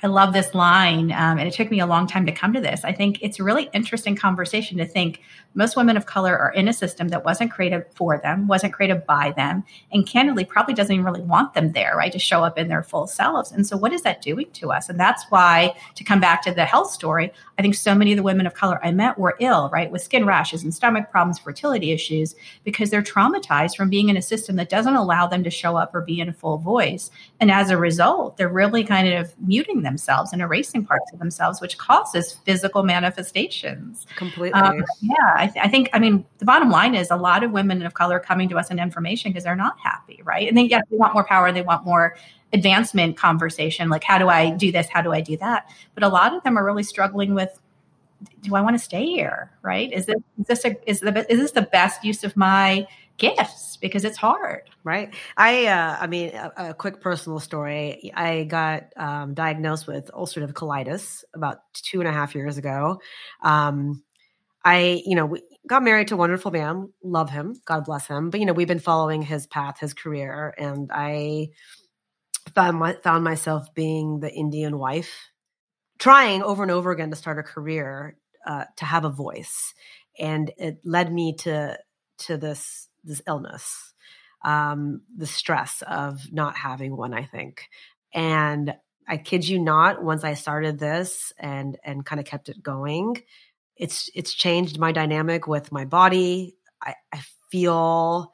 I 0.00 0.06
love 0.06 0.32
this 0.32 0.54
line, 0.54 1.10
um, 1.10 1.38
and 1.38 1.48
it 1.48 1.54
took 1.54 1.72
me 1.72 1.80
a 1.80 1.86
long 1.86 2.06
time 2.06 2.24
to 2.26 2.32
come 2.32 2.52
to 2.52 2.60
this. 2.60 2.84
I 2.84 2.92
think 2.92 3.18
it's 3.20 3.40
a 3.40 3.42
really 3.42 3.68
interesting 3.72 4.14
conversation 4.14 4.78
to 4.78 4.86
think 4.86 5.22
most 5.54 5.76
women 5.76 5.96
of 5.96 6.06
color 6.06 6.38
are 6.38 6.52
in 6.52 6.68
a 6.68 6.72
system 6.72 7.08
that 7.08 7.24
wasn't 7.24 7.50
created 7.50 7.84
for 7.92 8.16
them, 8.16 8.46
wasn't 8.46 8.74
created 8.74 9.04
by 9.06 9.32
them, 9.32 9.64
and 9.90 10.06
candidly 10.06 10.44
probably 10.44 10.72
doesn't 10.72 10.92
even 10.92 11.04
really 11.04 11.22
want 11.22 11.54
them 11.54 11.72
there, 11.72 11.96
right? 11.96 12.12
To 12.12 12.18
show 12.20 12.44
up 12.44 12.56
in 12.56 12.68
their 12.68 12.84
full 12.84 13.08
selves. 13.08 13.50
And 13.50 13.66
so, 13.66 13.76
what 13.76 13.92
is 13.92 14.02
that 14.02 14.22
doing 14.22 14.48
to 14.52 14.70
us? 14.70 14.88
And 14.88 15.00
that's 15.00 15.24
why, 15.30 15.74
to 15.96 16.04
come 16.04 16.20
back 16.20 16.42
to 16.42 16.54
the 16.54 16.64
health 16.64 16.92
story, 16.92 17.32
I 17.58 17.62
think 17.62 17.74
so 17.74 17.92
many 17.92 18.12
of 18.12 18.16
the 18.16 18.22
women 18.22 18.46
of 18.46 18.54
color 18.54 18.78
I 18.84 18.92
met 18.92 19.18
were 19.18 19.34
ill, 19.40 19.68
right, 19.70 19.90
with 19.90 20.02
skin 20.02 20.24
rashes 20.24 20.62
and 20.62 20.72
stomach 20.72 21.10
problems, 21.10 21.40
fertility 21.40 21.90
issues, 21.90 22.36
because 22.62 22.90
they're 22.90 23.02
traumatized 23.02 23.76
from 23.76 23.90
being 23.90 24.10
in 24.10 24.16
a 24.16 24.22
system 24.22 24.54
that 24.56 24.68
doesn't 24.68 24.94
allow 24.94 25.26
them 25.26 25.42
to 25.42 25.50
show 25.50 25.76
up 25.76 25.92
or 25.92 26.02
be 26.02 26.20
in 26.20 26.28
a 26.28 26.32
full 26.32 26.58
voice. 26.58 27.10
And 27.40 27.50
as 27.50 27.70
a 27.70 27.76
result, 27.76 28.36
they're 28.36 28.48
really 28.48 28.84
kind 28.84 29.12
of 29.12 29.34
muting 29.40 29.82
themselves 29.88 30.32
and 30.32 30.42
erasing 30.42 30.84
parts 30.84 31.10
of 31.12 31.18
themselves, 31.18 31.60
which 31.60 31.78
causes 31.78 32.34
physical 32.44 32.82
manifestations. 32.82 34.06
Completely. 34.16 34.52
Um, 34.52 34.84
yeah, 35.00 35.14
I, 35.34 35.46
th- 35.46 35.64
I, 35.64 35.68
think, 35.68 35.90
I 35.92 35.98
mean, 35.98 36.24
the 36.38 36.44
bottom 36.44 36.70
line 36.70 36.94
is 36.94 37.10
a 37.10 37.16
lot 37.16 37.42
of 37.42 37.50
women 37.50 37.84
of 37.84 37.94
color 37.94 38.20
coming 38.20 38.48
to 38.50 38.58
us 38.58 38.70
in 38.70 38.78
N 38.78 38.90
Formation 38.90 39.32
because 39.32 39.44
they're 39.44 39.56
not 39.56 39.78
happy, 39.80 40.20
right? 40.24 40.46
And 40.46 40.56
they, 40.56 40.62
yes, 40.62 40.82
they 40.90 40.96
want 40.96 41.14
more 41.14 41.24
power, 41.24 41.50
they 41.52 41.62
want 41.62 41.84
more 41.84 42.16
advancement 42.52 43.16
conversation, 43.16 43.88
like 43.88 44.04
how 44.04 44.18
do 44.18 44.28
I 44.28 44.50
do 44.50 44.72
this, 44.72 44.88
how 44.88 45.02
do 45.02 45.12
I 45.12 45.20
do 45.20 45.36
that? 45.38 45.68
But 45.94 46.02
a 46.02 46.08
lot 46.08 46.34
of 46.34 46.42
them 46.44 46.58
are 46.58 46.64
really 46.64 46.82
struggling 46.82 47.34
with 47.34 47.58
do 48.42 48.56
I 48.56 48.60
want 48.60 48.76
to 48.76 48.82
stay 48.82 49.06
here? 49.06 49.52
Right? 49.62 49.92
Is 49.92 50.06
this 50.06 50.16
is 50.40 50.46
this 50.46 50.64
a, 50.64 50.90
is 50.90 51.00
the 51.00 51.30
is 51.30 51.38
this 51.38 51.52
the 51.52 51.62
best 51.62 52.04
use 52.04 52.24
of 52.24 52.36
my 52.36 52.86
gifts 53.18 53.76
because 53.76 54.04
it's 54.04 54.16
hard. 54.16 54.62
Right. 54.84 55.14
I, 55.36 55.66
uh, 55.66 55.96
I 56.00 56.06
mean, 56.06 56.34
a, 56.34 56.52
a, 56.56 56.74
quick 56.74 57.00
personal 57.00 57.40
story. 57.40 58.12
I 58.14 58.44
got 58.44 58.92
um, 58.96 59.34
diagnosed 59.34 59.86
with 59.86 60.10
ulcerative 60.12 60.52
colitis 60.52 61.24
about 61.34 61.58
two 61.74 62.00
and 62.00 62.08
a 62.08 62.12
half 62.12 62.34
years 62.34 62.56
ago. 62.56 63.00
Um, 63.42 64.02
I, 64.64 65.02
you 65.04 65.14
know, 65.14 65.36
got 65.66 65.82
married 65.82 66.08
to 66.08 66.14
a 66.14 66.18
wonderful 66.18 66.50
man, 66.50 66.92
love 67.02 67.30
him, 67.30 67.54
God 67.64 67.84
bless 67.84 68.06
him. 68.06 68.30
But 68.30 68.40
you 68.40 68.46
know, 68.46 68.52
we've 68.52 68.68
been 68.68 68.78
following 68.78 69.22
his 69.22 69.46
path, 69.46 69.78
his 69.78 69.94
career, 69.94 70.54
and 70.56 70.90
I 70.92 71.50
found 72.54 72.78
my, 72.78 72.94
found 73.02 73.24
myself 73.24 73.72
being 73.74 74.20
the 74.20 74.32
Indian 74.32 74.78
wife, 74.78 75.30
trying 75.98 76.42
over 76.42 76.62
and 76.62 76.72
over 76.72 76.90
again 76.90 77.10
to 77.10 77.16
start 77.16 77.38
a 77.38 77.42
career 77.42 78.16
uh, 78.46 78.64
to 78.76 78.84
have 78.84 79.04
a 79.04 79.10
voice, 79.10 79.74
and 80.18 80.50
it 80.56 80.80
led 80.84 81.12
me 81.12 81.34
to 81.40 81.78
to 82.18 82.36
this 82.36 82.87
this 83.04 83.22
illness, 83.26 83.94
um, 84.44 85.02
the 85.16 85.26
stress 85.26 85.82
of 85.86 86.32
not 86.32 86.56
having 86.56 86.96
one. 86.96 87.14
I 87.14 87.24
think, 87.24 87.68
and 88.12 88.74
I 89.06 89.16
kid 89.16 89.48
you 89.48 89.58
not, 89.58 90.02
once 90.02 90.24
I 90.24 90.34
started 90.34 90.78
this 90.78 91.32
and 91.38 91.78
and 91.82 92.04
kind 92.04 92.20
of 92.20 92.26
kept 92.26 92.48
it 92.48 92.62
going, 92.62 93.22
it's 93.76 94.10
it's 94.14 94.34
changed 94.34 94.78
my 94.78 94.92
dynamic 94.92 95.46
with 95.46 95.72
my 95.72 95.84
body. 95.84 96.56
I, 96.82 96.94
I 97.12 97.22
feel 97.50 98.32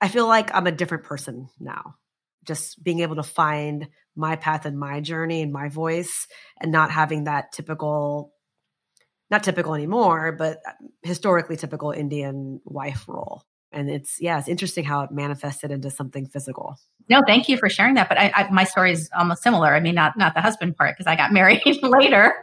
I 0.00 0.08
feel 0.08 0.26
like 0.26 0.54
I'm 0.54 0.66
a 0.66 0.72
different 0.72 1.04
person 1.04 1.48
now. 1.58 1.96
Just 2.44 2.82
being 2.82 3.00
able 3.00 3.16
to 3.16 3.22
find 3.22 3.88
my 4.14 4.36
path 4.36 4.66
and 4.66 4.78
my 4.78 5.00
journey 5.00 5.42
and 5.42 5.52
my 5.52 5.68
voice 5.68 6.28
and 6.60 6.70
not 6.70 6.90
having 6.90 7.24
that 7.24 7.52
typical 7.52 8.32
not 9.30 9.42
typical 9.42 9.74
anymore, 9.74 10.32
but 10.32 10.58
historically 11.02 11.56
typical 11.56 11.90
Indian 11.90 12.60
wife 12.64 13.08
role 13.08 13.42
and 13.74 13.90
it's 13.90 14.20
yeah 14.20 14.38
it's 14.38 14.48
interesting 14.48 14.84
how 14.84 15.02
it 15.02 15.10
manifested 15.10 15.70
into 15.70 15.90
something 15.90 16.26
physical 16.26 16.78
no 17.10 17.20
thank 17.26 17.48
you 17.48 17.56
for 17.56 17.68
sharing 17.68 17.94
that 17.94 18.08
but 18.08 18.18
I, 18.18 18.32
I 18.34 18.50
my 18.50 18.64
story 18.64 18.92
is 18.92 19.10
almost 19.16 19.42
similar 19.42 19.74
i 19.74 19.80
mean 19.80 19.94
not 19.94 20.16
not 20.16 20.34
the 20.34 20.40
husband 20.40 20.76
part 20.76 20.96
because 20.96 21.06
i 21.06 21.16
got 21.16 21.32
married 21.40 21.62
later 21.82 22.34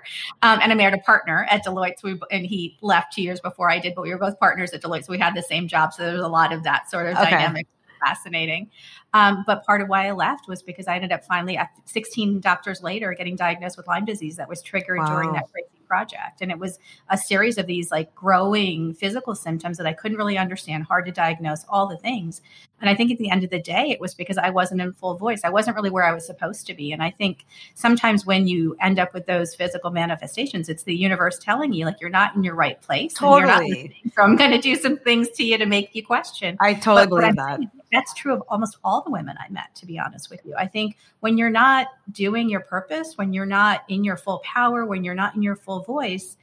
um, 0.41 0.59
and 0.61 0.71
i 0.71 0.75
married 0.75 0.93
a 0.93 1.01
partner 1.01 1.47
at 1.49 1.65
deloitte 1.65 1.99
so 1.99 2.09
we, 2.09 2.19
and 2.31 2.45
he 2.45 2.77
left 2.81 3.13
two 3.13 3.21
years 3.21 3.39
before 3.39 3.69
i 3.69 3.79
did 3.79 3.95
but 3.95 4.03
we 4.03 4.11
were 4.11 4.19
both 4.19 4.37
partners 4.39 4.71
at 4.73 4.81
deloitte 4.81 5.05
so 5.05 5.11
we 5.11 5.17
had 5.17 5.35
the 5.35 5.43
same 5.43 5.67
job 5.67 5.93
so 5.93 6.03
there's 6.03 6.21
a 6.21 6.27
lot 6.27 6.53
of 6.53 6.63
that 6.63 6.89
sort 6.89 7.07
of 7.07 7.17
okay. 7.17 7.31
dynamic 7.31 7.67
fascinating 8.05 8.69
um, 9.13 9.43
but 9.45 9.65
part 9.65 9.81
of 9.81 9.89
why 9.89 10.07
I 10.07 10.11
left 10.11 10.47
was 10.47 10.63
because 10.63 10.87
I 10.87 10.95
ended 10.95 11.11
up 11.11 11.25
finally, 11.25 11.59
16 11.85 12.39
doctors 12.39 12.81
later, 12.81 13.13
getting 13.13 13.35
diagnosed 13.35 13.75
with 13.75 13.87
Lyme 13.87 14.05
disease 14.05 14.37
that 14.37 14.47
was 14.47 14.61
triggered 14.61 14.99
wow. 14.99 15.05
during 15.05 15.33
that 15.33 15.51
crazy 15.51 15.80
project. 15.91 16.41
And 16.41 16.49
it 16.49 16.57
was 16.57 16.79
a 17.09 17.17
series 17.17 17.57
of 17.57 17.67
these 17.67 17.91
like 17.91 18.15
growing 18.15 18.93
physical 18.93 19.35
symptoms 19.35 19.77
that 19.77 19.85
I 19.85 19.91
couldn't 19.91 20.17
really 20.17 20.37
understand, 20.37 20.85
hard 20.85 21.05
to 21.05 21.11
diagnose, 21.11 21.65
all 21.67 21.85
the 21.85 21.97
things. 21.97 22.39
And 22.81 22.89
I 22.89 22.95
think 22.95 23.11
at 23.11 23.17
the 23.17 23.29
end 23.29 23.43
of 23.43 23.49
the 23.49 23.61
day, 23.61 23.91
it 23.91 24.01
was 24.01 24.13
because 24.13 24.37
I 24.37 24.49
wasn't 24.49 24.81
in 24.81 24.91
full 24.93 25.15
voice. 25.15 25.41
I 25.43 25.49
wasn't 25.49 25.75
really 25.75 25.89
where 25.89 26.03
I 26.03 26.13
was 26.13 26.25
supposed 26.25 26.67
to 26.67 26.73
be. 26.73 26.91
And 26.91 27.01
I 27.01 27.11
think 27.11 27.45
sometimes 27.75 28.25
when 28.25 28.47
you 28.47 28.75
end 28.81 28.99
up 28.99 29.13
with 29.13 29.27
those 29.27 29.55
physical 29.55 29.91
manifestations, 29.91 30.67
it's 30.67 30.83
the 30.83 30.95
universe 30.95 31.37
telling 31.39 31.73
you 31.73 31.85
like 31.85 32.01
you're 32.01 32.09
not 32.09 32.35
in 32.35 32.43
your 32.43 32.55
right 32.55 32.81
place. 32.81 33.13
Totally. 33.13 33.95
so 34.15 34.23
I'm 34.23 34.35
going 34.35 34.51
to 34.51 34.59
do 34.59 34.75
some 34.75 34.97
things 34.97 35.29
to 35.31 35.43
you 35.43 35.57
to 35.57 35.65
make 35.65 35.95
you 35.95 36.05
question. 36.05 36.57
I 36.59 36.73
totally 36.73 37.07
believe 37.07 37.35
that. 37.35 37.59
That's 37.91 38.13
true 38.13 38.33
of 38.33 38.43
almost 38.47 38.77
all 38.83 39.01
the 39.01 39.11
women 39.11 39.37
I 39.37 39.51
met, 39.51 39.75
to 39.75 39.85
be 39.85 39.99
honest 39.99 40.29
with 40.29 40.41
you. 40.45 40.55
I 40.57 40.65
think 40.65 40.97
when 41.19 41.37
you're 41.37 41.49
not 41.49 41.87
doing 42.11 42.49
your 42.49 42.61
purpose, 42.61 43.17
when 43.17 43.33
you're 43.33 43.45
not 43.45 43.83
in 43.89 44.03
your 44.03 44.17
full 44.17 44.39
power, 44.39 44.85
when 44.85 45.03
you're 45.03 45.15
not 45.15 45.35
in 45.35 45.43
your 45.43 45.55
full 45.55 45.81
voice, 45.81 46.37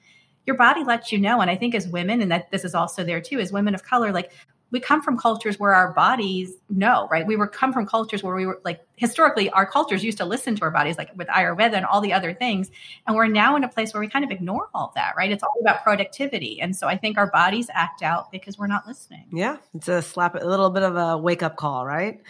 your 0.46 0.56
body 0.56 0.84
lets 0.84 1.12
you 1.12 1.18
know. 1.18 1.40
And 1.40 1.50
I 1.50 1.56
think 1.56 1.74
as 1.74 1.88
women, 1.88 2.20
and 2.22 2.30
that 2.30 2.50
this 2.50 2.64
is 2.64 2.74
also 2.74 3.04
there 3.04 3.20
too, 3.20 3.38
as 3.38 3.52
women 3.52 3.74
of 3.74 3.82
color, 3.82 4.12
like 4.12 4.32
we 4.70 4.80
come 4.80 5.02
from 5.02 5.16
cultures 5.16 5.58
where 5.58 5.74
our 5.74 5.92
bodies 5.92 6.52
know, 6.68 7.08
right? 7.10 7.26
We 7.26 7.36
were 7.36 7.46
come 7.46 7.72
from 7.72 7.86
cultures 7.86 8.22
where 8.22 8.34
we 8.34 8.46
were 8.46 8.60
like 8.64 8.80
historically 8.96 9.48
our 9.50 9.64
cultures 9.64 10.04
used 10.04 10.18
to 10.18 10.24
listen 10.24 10.56
to 10.56 10.62
our 10.62 10.70
bodies, 10.70 10.98
like 10.98 11.10
with 11.16 11.28
Ayurveda 11.28 11.74
and 11.74 11.86
all 11.86 12.00
the 12.00 12.12
other 12.12 12.34
things. 12.34 12.70
And 13.06 13.16
we're 13.16 13.28
now 13.28 13.56
in 13.56 13.64
a 13.64 13.68
place 13.68 13.94
where 13.94 14.00
we 14.00 14.08
kind 14.08 14.24
of 14.24 14.30
ignore 14.30 14.68
all 14.74 14.92
that, 14.94 15.14
right? 15.16 15.30
It's 15.30 15.42
all 15.42 15.56
about 15.60 15.82
productivity. 15.82 16.60
And 16.60 16.76
so 16.76 16.86
I 16.86 16.96
think 16.96 17.16
our 17.16 17.30
bodies 17.30 17.68
act 17.72 18.02
out 18.02 18.30
because 18.30 18.58
we're 18.58 18.66
not 18.66 18.86
listening. 18.86 19.26
Yeah. 19.32 19.56
It's 19.74 19.88
a 19.88 20.02
slap, 20.02 20.34
a 20.34 20.44
little 20.44 20.70
bit 20.70 20.82
of 20.82 20.96
a 20.96 21.16
wake 21.16 21.42
up 21.42 21.56
call, 21.56 21.86
right? 21.86 22.20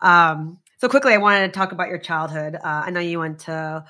Um, 0.00 0.58
so 0.78 0.88
quickly, 0.88 1.14
I 1.14 1.18
wanted 1.18 1.46
to 1.46 1.52
talk 1.52 1.72
about 1.72 1.88
your 1.88 1.98
childhood. 1.98 2.56
Uh, 2.56 2.60
I 2.64 2.90
know 2.90 3.00
you 3.00 3.20
went 3.20 3.40
to 3.40 3.84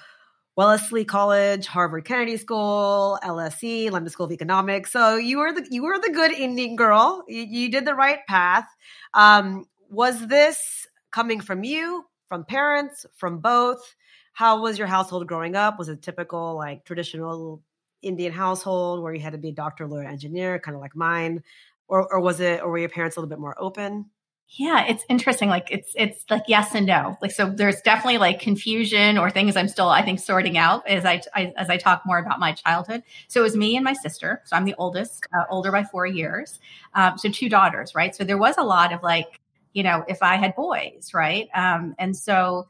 Wellesley 0.57 1.05
College, 1.05 1.67
Harvard 1.67 2.05
Kennedy 2.05 2.37
School, 2.37 3.19
LSE, 3.25 3.91
London 3.91 4.11
School 4.11 4.27
of 4.27 4.33
Economics. 4.33 4.93
So 4.93 5.17
you 5.17 5.39
were 5.39 5.53
the 5.53 5.67
you 5.71 5.83
were 5.83 5.99
the 5.99 6.13
good 6.13 6.33
Indian 6.33 6.77
girl. 6.77 7.25
You, 7.27 7.43
you 7.43 7.71
did 7.71 7.85
the 7.85 7.95
right 7.95 8.21
path. 8.29 8.67
Um, 9.15 9.67
was 9.91 10.29
this 10.29 10.87
coming 11.11 11.41
from 11.41 11.65
you, 11.65 12.05
from 12.29 12.45
parents, 12.45 13.05
from 13.17 13.39
both? 13.41 13.95
How 14.33 14.61
was 14.63 14.79
your 14.79 14.87
household 14.87 15.27
growing 15.27 15.57
up? 15.57 15.79
Was 15.79 15.89
it 15.89 16.03
typical, 16.03 16.57
like 16.57 16.85
traditional 16.85 17.61
Indian 18.03 18.33
household 18.33 19.03
where 19.03 19.15
you 19.15 19.21
had 19.21 19.33
to 19.33 19.39
be 19.39 19.49
a 19.49 19.53
doctor, 19.53 19.89
lawyer, 19.89 20.05
engineer, 20.05 20.61
kind 20.61 20.77
of 20.77 20.81
like 20.81 20.95
mine, 20.95 21.43
or 21.89 22.13
or 22.13 22.21
was 22.21 22.39
it, 22.39 22.63
or 22.63 22.71
were 22.71 22.79
your 22.79 22.89
parents 22.89 23.17
a 23.17 23.21
little 23.21 23.31
bit 23.31 23.41
more 23.41 23.57
open? 23.59 24.11
Yeah, 24.49 24.85
it's 24.87 25.05
interesting. 25.09 25.49
Like 25.49 25.69
it's 25.71 25.93
it's 25.97 26.25
like 26.31 26.45
yes 26.47 26.75
and 26.75 26.87
no. 26.87 27.17
Like 27.21 27.33
so, 27.33 27.51
there's 27.51 27.81
definitely 27.81 28.19
like 28.19 28.39
confusion 28.41 29.19
or 29.19 29.29
things 29.31 29.57
I'm 29.57 29.67
still 29.69 29.89
I 29.89 30.03
think 30.03 30.21
sorting 30.21 30.57
out 30.57 30.87
as 30.87 31.05
I, 31.05 31.23
I 31.35 31.53
as 31.57 31.71
I 31.71 31.77
talk 31.77 32.03
more 32.07 32.19
about 32.19 32.39
my 32.39 32.53
childhood. 32.53 33.03
So 33.27 33.41
it 33.41 33.43
was 33.43 33.57
me 33.57 33.75
and 33.75 33.83
my 33.85 33.95
sister. 33.95 34.43
So 34.45 34.55
I'm 34.55 34.65
the 34.65 34.75
oldest, 34.79 35.27
uh, 35.37 35.45
older 35.51 35.73
by 35.73 35.83
four 35.83 36.07
years. 36.07 36.61
Um, 36.95 37.19
so 37.19 37.31
two 37.31 37.49
daughters, 37.49 37.95
right? 37.97 38.15
So 38.15 38.23
there 38.23 38.39
was 38.39 38.57
a 38.57 38.63
lot 38.63 38.93
of 38.93 39.03
like 39.03 39.41
you 39.73 39.83
know 39.83 40.05
if 40.07 40.23
I 40.23 40.37
had 40.37 40.55
boys, 40.55 41.11
right? 41.13 41.49
Um, 41.55 41.95
and 41.99 42.17
so 42.17 42.69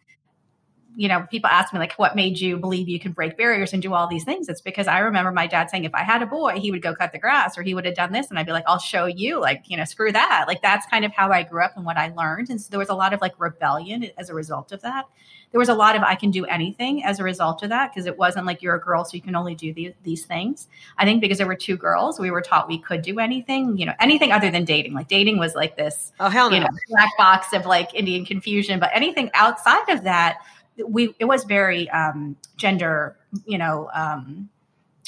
you 0.97 1.09
know, 1.09 1.27
people 1.31 1.51
ask 1.51 1.73
me 1.73 1.79
like, 1.79 1.95
what 1.95 2.15
made 2.15 2.39
you 2.39 2.57
believe 2.57 2.89
you 2.89 3.01
could 3.01 3.15
break 3.15 3.37
barriers 3.37 3.73
and 3.73 3.83
do 3.83 3.93
all 3.93 4.07
these 4.07 4.25
things? 4.25 4.49
It's 4.49 4.61
because 4.61 4.87
I 4.87 5.01
remember 5.01 5.33
my 5.33 5.47
dad 5.47 5.71
saying, 5.71 5.85
if 5.85 5.95
I 5.95 6.03
had 6.03 6.23
a 6.23 6.27
boy, 6.27 6.61
he 6.61 6.71
would 6.71 6.83
go 6.83 6.95
cut 6.95 7.13
the 7.13 7.19
grass 7.19 7.59
or 7.59 7.63
he 7.63 7.75
would 7.75 7.85
have 7.85 7.97
done 7.97 8.13
this. 8.13 8.31
And 8.31 8.39
I'd 8.39 8.47
be 8.47 8.53
like, 8.53 8.65
I'll 8.67 8.79
show 8.79 9.07
you, 9.07 9.41
like, 9.41 9.65
you 9.67 9.77
know, 9.77 9.85
screw 9.85 10.13
that. 10.13 10.45
Like, 10.47 10.63
that's 10.63 10.87
kind 10.87 11.05
of 11.05 11.13
how 11.13 11.33
I 11.33 11.43
grew 11.43 11.65
up 11.65 11.77
and 11.77 11.85
what 11.85 11.97
I 11.97 12.13
learned. 12.17 12.51
And 12.51 12.61
so 12.61 12.69
there 12.71 12.79
was 12.79 12.91
a 12.91 12.95
lot 12.95 13.13
of 13.13 13.21
like 13.21 13.35
rebellion 13.39 14.09
as 14.17 14.31
a 14.31 14.35
result 14.35 14.71
of 14.73 14.83
that. 14.83 15.07
There 15.51 15.61
was 15.61 15.69
a 15.69 15.75
lot 15.75 15.95
of 15.95 16.03
I 16.03 16.17
can 16.17 16.33
do 16.33 16.45
anything 16.47 17.05
as 17.05 17.21
a 17.21 17.25
result 17.25 17.63
of 17.63 17.69
that 17.69 17.93
because 17.93 18.07
it 18.07 18.19
wasn't 18.19 18.45
like 18.45 18.61
you're 18.61 18.75
a 18.75 18.81
girl, 18.81 19.05
so 19.05 19.15
you 19.15 19.23
can 19.23 19.37
only 19.37 19.55
do 19.55 19.73
these, 19.73 19.93
these 20.03 20.27
things. 20.27 20.67
I 20.99 21.05
think 21.05 21.21
because 21.21 21.39
there 21.39 21.47
were 21.47 21.55
two 21.55 21.77
girls, 21.77 22.19
we 22.19 22.33
were 22.33 22.41
taught 22.41 22.67
we 22.67 22.79
could 22.79 23.03
do 23.03 23.21
anything, 23.21 23.77
you 23.79 23.87
know, 23.87 23.95
anything 24.01 24.33
other 24.33 24.51
than 24.51 24.65
dating. 24.65 24.95
Like, 24.95 25.07
dating 25.07 25.39
was 25.39 25.55
like 25.55 25.77
this, 25.77 26.13
oh, 26.19 26.29
hell 26.29 26.51
no. 26.51 26.57
you 26.57 26.63
know, 26.63 26.69
black 26.89 27.17
box 27.17 27.53
of 27.53 27.67
like 27.67 27.95
Indian 27.95 28.25
confusion. 28.25 28.81
But 28.81 28.91
anything 28.93 29.31
outside 29.35 29.89
of 29.91 30.03
that, 30.03 30.39
we 30.87 31.15
it 31.19 31.27
was 31.27 31.45
very 31.45 31.89
um, 31.91 32.37
gender, 32.57 33.17
you 33.47 33.59
know, 33.59 33.91
um, 33.95 34.49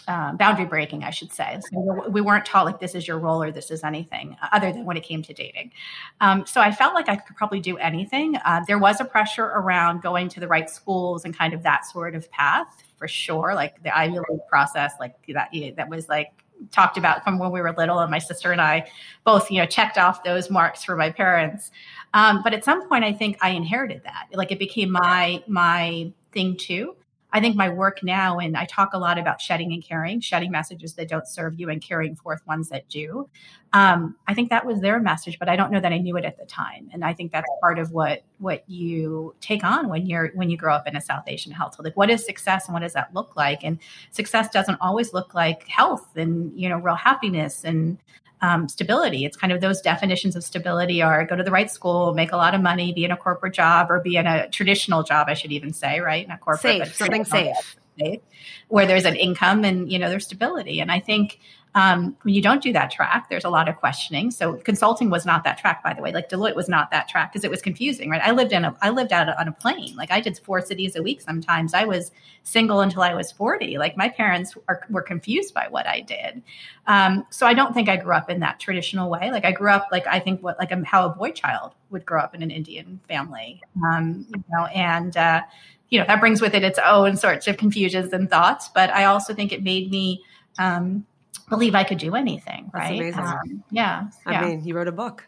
uh, 0.09 0.33
boundary 0.35 0.67
breaking, 0.67 1.03
I 1.03 1.11
should 1.11 1.33
say. 1.33 1.59
So 1.73 2.09
we 2.09 2.21
weren't 2.21 2.45
taught 2.45 2.64
like 2.64 2.79
this 2.79 2.95
is 2.95 3.09
your 3.09 3.19
role 3.19 3.43
or 3.43 3.51
this 3.51 3.71
is 3.71 3.83
anything 3.83 4.37
uh, 4.41 4.49
other 4.53 4.73
than 4.73 4.85
when 4.85 4.97
it 4.97 5.03
came 5.03 5.23
to 5.23 5.33
dating. 5.33 5.73
Um, 6.21 6.47
so 6.47 6.61
I 6.61 6.71
felt 6.71 6.95
like 6.95 7.09
I 7.09 7.17
could 7.17 7.37
probably 7.37 7.61
do 7.61 7.77
anything. 7.79 8.37
Uh, 8.45 8.62
there 8.67 8.79
was 8.79 9.01
a 9.01 9.05
pressure 9.05 9.47
around 9.47 10.03
going 10.03 10.29
to 10.31 10.41
the 10.41 10.47
right 10.47 10.71
schools 10.71 11.25
and 11.25 11.37
kind 11.37 11.53
of 11.53 11.62
that 11.64 11.87
sort 11.87 12.14
of 12.14 12.31
path 12.31 12.85
for 12.97 13.09
sure. 13.09 13.55
Like 13.55 13.83
the 13.83 13.97
Ivy 13.97 14.19
League 14.19 14.47
process, 14.49 14.93
like 15.01 15.14
that 15.35 15.51
that 15.77 15.89
was 15.89 16.09
like 16.09 16.31
talked 16.71 16.97
about 16.97 17.23
from 17.25 17.39
when 17.39 17.51
we 17.51 17.61
were 17.61 17.75
little, 17.77 17.99
and 17.99 18.11
my 18.11 18.19
sister 18.19 18.53
and 18.53 18.61
I 18.61 18.89
both 19.25 19.51
you 19.51 19.61
know 19.61 19.67
checked 19.67 19.99
off 19.99 20.25
those 20.25 20.51
marks 20.51 20.85
for 20.85 20.97
my 20.97 21.11
parents. 21.11 21.71
Um, 22.17 22.41
but 22.43 22.55
at 22.55 22.64
some 22.64 22.89
point, 22.89 23.05
I 23.05 23.12
think 23.12 23.37
I 23.43 23.51
inherited 23.51 24.01
that. 24.05 24.29
Like 24.33 24.51
it 24.51 24.59
became 24.59 24.91
my 24.91 25.45
my 25.47 26.11
thing 26.33 26.57
too. 26.57 26.97
I 27.31 27.41
think 27.41 27.57
my 27.57 27.69
work 27.69 28.03
now, 28.03 28.39
and 28.39 28.57
I 28.57 28.64
talk 28.64 28.95
a 28.95 28.99
lot 28.99 29.19
about 29.19 29.43
shedding 29.43 29.75
and 29.75 29.85
caring, 29.85 30.21
shedding 30.21 30.51
messages 30.51 30.95
that 30.95 31.09
don't 31.09 31.29
serve 31.29 31.61
you 31.61 31.69
and 31.69 31.83
carrying 31.83 32.17
forth 32.17 32.41
ones 32.47 32.71
that 32.71 32.89
do. 32.89 33.29
Um, 33.75 34.17
I 34.27 34.33
think 34.33 34.49
that 34.49 34.64
was 34.64 34.81
their 34.81 34.99
message, 34.99 35.39
but 35.39 35.47
I 35.47 35.57
don't 35.57 35.71
know 35.71 35.81
that 35.81 35.93
I 35.93 35.99
knew 35.99 36.17
it 36.17 36.25
at 36.25 36.39
the 36.39 36.47
time. 36.47 36.89
And 36.95 37.05
I 37.05 37.12
think 37.12 37.33
that's 37.33 37.51
part 37.61 37.79
of 37.79 37.91
what 37.93 38.23
what 38.39 38.64
you 38.67 39.35
take 39.43 39.62
on 39.62 39.91
when 39.91 40.07
you're 40.07 40.29
when 40.29 40.49
you 40.49 40.57
grow 40.57 40.73
up 40.73 40.89
in 40.89 40.97
a 40.97 41.03
South 41.03 41.25
Asian 41.27 41.53
household. 41.53 41.85
Like, 41.85 41.99
what 41.99 42.09
is 42.09 42.25
success, 42.25 42.64
and 42.67 42.73
what 42.73 42.81
does 42.81 42.95
that 42.95 43.12
look 43.12 43.37
like? 43.37 43.62
And 43.62 43.79
success 44.11 44.49
doesn't 44.49 44.79
always 44.81 45.12
look 45.12 45.35
like 45.35 45.69
health 45.69 46.17
and 46.17 46.59
you 46.59 46.71
know 46.71 46.79
real 46.79 46.95
happiness 46.95 47.62
and 47.62 47.99
um, 48.41 48.68
stability. 48.68 49.24
It's 49.24 49.37
kind 49.37 49.53
of 49.53 49.61
those 49.61 49.80
definitions 49.80 50.37
of 50.37 50.45
stability 50.45 51.03
are 51.03 51.24
go 51.24 51.37
to 51.37 51.43
the 51.43 51.51
right 51.51 51.70
school, 51.70 52.14
make 52.14 52.32
a 52.32 52.37
lot 52.37 52.55
of 52.55 52.61
money, 52.61 52.93
be 52.93 53.05
in 53.05 53.11
a 53.11 53.16
corporate 53.16 53.55
job, 53.55 53.91
or 53.91 54.01
be 54.01 54.16
in 54.16 54.26
a 54.26 54.49
traditional 54.49 55.03
job. 55.03 55.28
I 55.28 55.34
should 55.34 55.53
even 55.53 55.72
say, 55.72 56.01
right, 56.01 56.28
not 56.28 56.41
corporate, 56.41 56.87
safe, 56.87 56.97
something 56.97 57.24
safe. 57.24 57.76
safe, 57.99 58.20
where 58.68 58.87
there's 58.87 59.05
an 59.05 59.16
income 59.16 59.64
and 59.64 59.91
you 59.91 59.99
know 59.99 60.09
there's 60.11 60.24
stability. 60.24 60.80
And 60.80 60.93
I 60.93 61.01
think 61.01 61.39
um, 61.77 62.16
when 62.22 62.33
you 62.33 62.41
don't 62.41 62.62
do 62.62 62.72
that 62.72 62.91
track, 62.91 63.29
there's 63.29 63.45
a 63.45 63.51
lot 63.51 63.68
of 63.68 63.77
questioning. 63.77 64.31
So 64.31 64.55
consulting 64.55 65.11
was 65.11 65.27
not 65.27 65.45
that 65.45 65.59
track, 65.59 65.85
by 65.85 65.93
the 65.93 66.01
way. 66.01 66.11
Like 66.11 66.31
Deloitte 66.31 66.57
was 66.57 66.70
not 66.70 66.91
that 66.91 67.07
track 67.07 67.31
because 67.31 67.45
it 67.45 67.51
was 67.51 67.61
confusing, 67.61 68.09
right? 68.09 68.22
I 68.24 68.31
lived 68.31 68.55
in 68.55 68.64
a, 68.64 68.74
I 68.81 68.89
lived 68.89 69.12
out 69.12 69.29
on 69.39 69.47
a 69.47 69.53
plane. 69.53 69.95
Like 69.95 70.11
I 70.11 70.22
did 70.22 70.39
four 70.39 70.62
cities 70.62 70.97
a 70.97 71.03
week. 71.03 71.20
Sometimes 71.20 71.74
I 71.74 71.85
was 71.85 72.12
single 72.45 72.81
until 72.81 73.03
I 73.03 73.12
was 73.12 73.31
40. 73.31 73.77
Like 73.77 73.95
my 73.95 74.09
parents 74.09 74.57
are, 74.68 74.87
were 74.89 75.03
confused 75.03 75.53
by 75.53 75.66
what 75.68 75.87
I 75.87 76.01
did. 76.01 76.43
Um, 76.87 77.27
so 77.29 77.47
I 77.47 77.53
don't 77.53 77.74
think 77.74 77.91
I 77.91 77.97
grew 77.97 78.14
up 78.14 78.31
in 78.31 78.41
that 78.41 78.59
traditional 78.59 79.11
way. 79.11 79.31
Like 79.31 79.45
I 79.45 79.53
grew 79.53 79.70
up, 79.70 79.89
like 79.93 80.07
I 80.07 80.18
think 80.18 80.43
what, 80.43 80.59
like 80.59 80.72
a, 80.72 80.83
how 80.87 81.05
a 81.05 81.11
boy 81.11 81.33
child 81.33 81.74
would 81.91 82.07
grow 82.07 82.22
up 82.22 82.35
in 82.35 82.43
an 82.43 82.51
Indian 82.51 83.01
family, 83.07 83.61
um, 83.85 84.24
you 84.31 84.43
know, 84.51 84.64
and, 84.66 85.14
uh, 85.14 85.43
you 85.91 86.01
know, 86.01 86.07
that 86.07 86.20
brings 86.20 86.41
with 86.41 86.55
it 86.55 86.64
its 86.64 86.79
own 86.79 87.18
sorts 87.18 87.47
of 87.47 87.59
confusions 87.59 88.14
and 88.14 88.31
thoughts. 88.31 88.70
But 88.74 88.89
I 88.89 89.05
also 89.05 89.35
think 89.35 89.53
it 89.53 89.62
made 89.62 89.91
me, 89.91 90.24
um, 90.59 91.05
believe 91.49 91.75
I 91.75 91.85
could 91.85 91.99
do 91.99 92.15
anything. 92.15 92.71
Right? 92.73 93.15
Um, 93.17 93.65
yeah. 93.71 94.09
I 94.25 94.33
yeah. 94.33 94.47
mean, 94.47 94.65
you 94.65 94.75
wrote 94.75 94.89
a 94.89 94.93
book. 94.93 95.27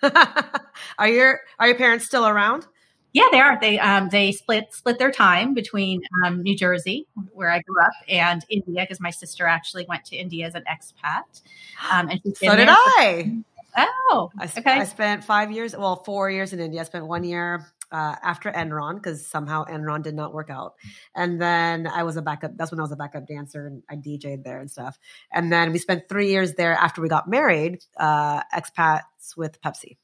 are 0.98 1.08
your 1.08 1.40
are 1.58 1.66
your 1.66 1.76
parents 1.76 2.06
still 2.06 2.26
around? 2.26 2.66
Yeah, 3.12 3.24
they 3.32 3.40
are. 3.40 3.58
They 3.60 3.78
um, 3.78 4.10
they 4.10 4.32
split 4.32 4.72
split 4.72 4.98
their 4.98 5.10
time 5.10 5.54
between 5.54 6.02
um, 6.24 6.42
New 6.42 6.56
Jersey, 6.56 7.06
where 7.32 7.50
I 7.50 7.62
grew 7.62 7.82
up, 7.82 7.92
and 8.08 8.44
India, 8.48 8.82
because 8.82 9.00
my 9.00 9.10
sister 9.10 9.46
actually 9.46 9.86
went 9.88 10.04
to 10.06 10.16
India 10.16 10.46
as 10.46 10.54
an 10.54 10.64
expat. 10.70 11.42
Um, 11.90 12.10
and 12.10 12.20
so 12.36 12.54
did 12.54 12.68
I. 12.70 13.32
Oh, 13.76 14.30
I, 14.38 14.44
okay. 14.44 14.72
I 14.72 14.84
spent 14.84 15.24
five 15.24 15.52
years, 15.52 15.76
well, 15.76 15.96
four 15.96 16.30
years 16.30 16.52
in 16.52 16.58
India. 16.58 16.80
I 16.80 16.84
spent 16.84 17.06
one 17.06 17.22
year 17.22 17.66
uh, 17.90 18.16
after 18.22 18.50
Enron 18.50 18.96
because 18.96 19.26
somehow 19.26 19.64
Enron 19.64 20.02
did 20.02 20.14
not 20.14 20.32
work 20.32 20.50
out. 20.50 20.74
And 21.14 21.40
then 21.40 21.86
I 21.86 22.02
was 22.02 22.16
a 22.16 22.22
backup. 22.22 22.56
That's 22.56 22.70
when 22.70 22.80
I 22.80 22.82
was 22.82 22.92
a 22.92 22.96
backup 22.96 23.26
dancer 23.26 23.66
and 23.66 23.82
I 23.88 23.96
DJed 23.96 24.44
there 24.44 24.60
and 24.60 24.70
stuff. 24.70 24.98
And 25.32 25.52
then 25.52 25.72
we 25.72 25.78
spent 25.78 26.08
three 26.08 26.28
years 26.28 26.54
there 26.54 26.74
after 26.74 27.00
we 27.00 27.08
got 27.08 27.28
married, 27.28 27.84
uh, 27.96 28.42
expats 28.54 29.36
with 29.36 29.60
Pepsi. 29.60 29.96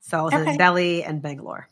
So 0.00 0.18
I 0.18 0.22
was 0.22 0.34
okay. 0.34 0.50
in 0.52 0.58
Delhi 0.58 1.04
and 1.04 1.22
Bangalore. 1.22 1.68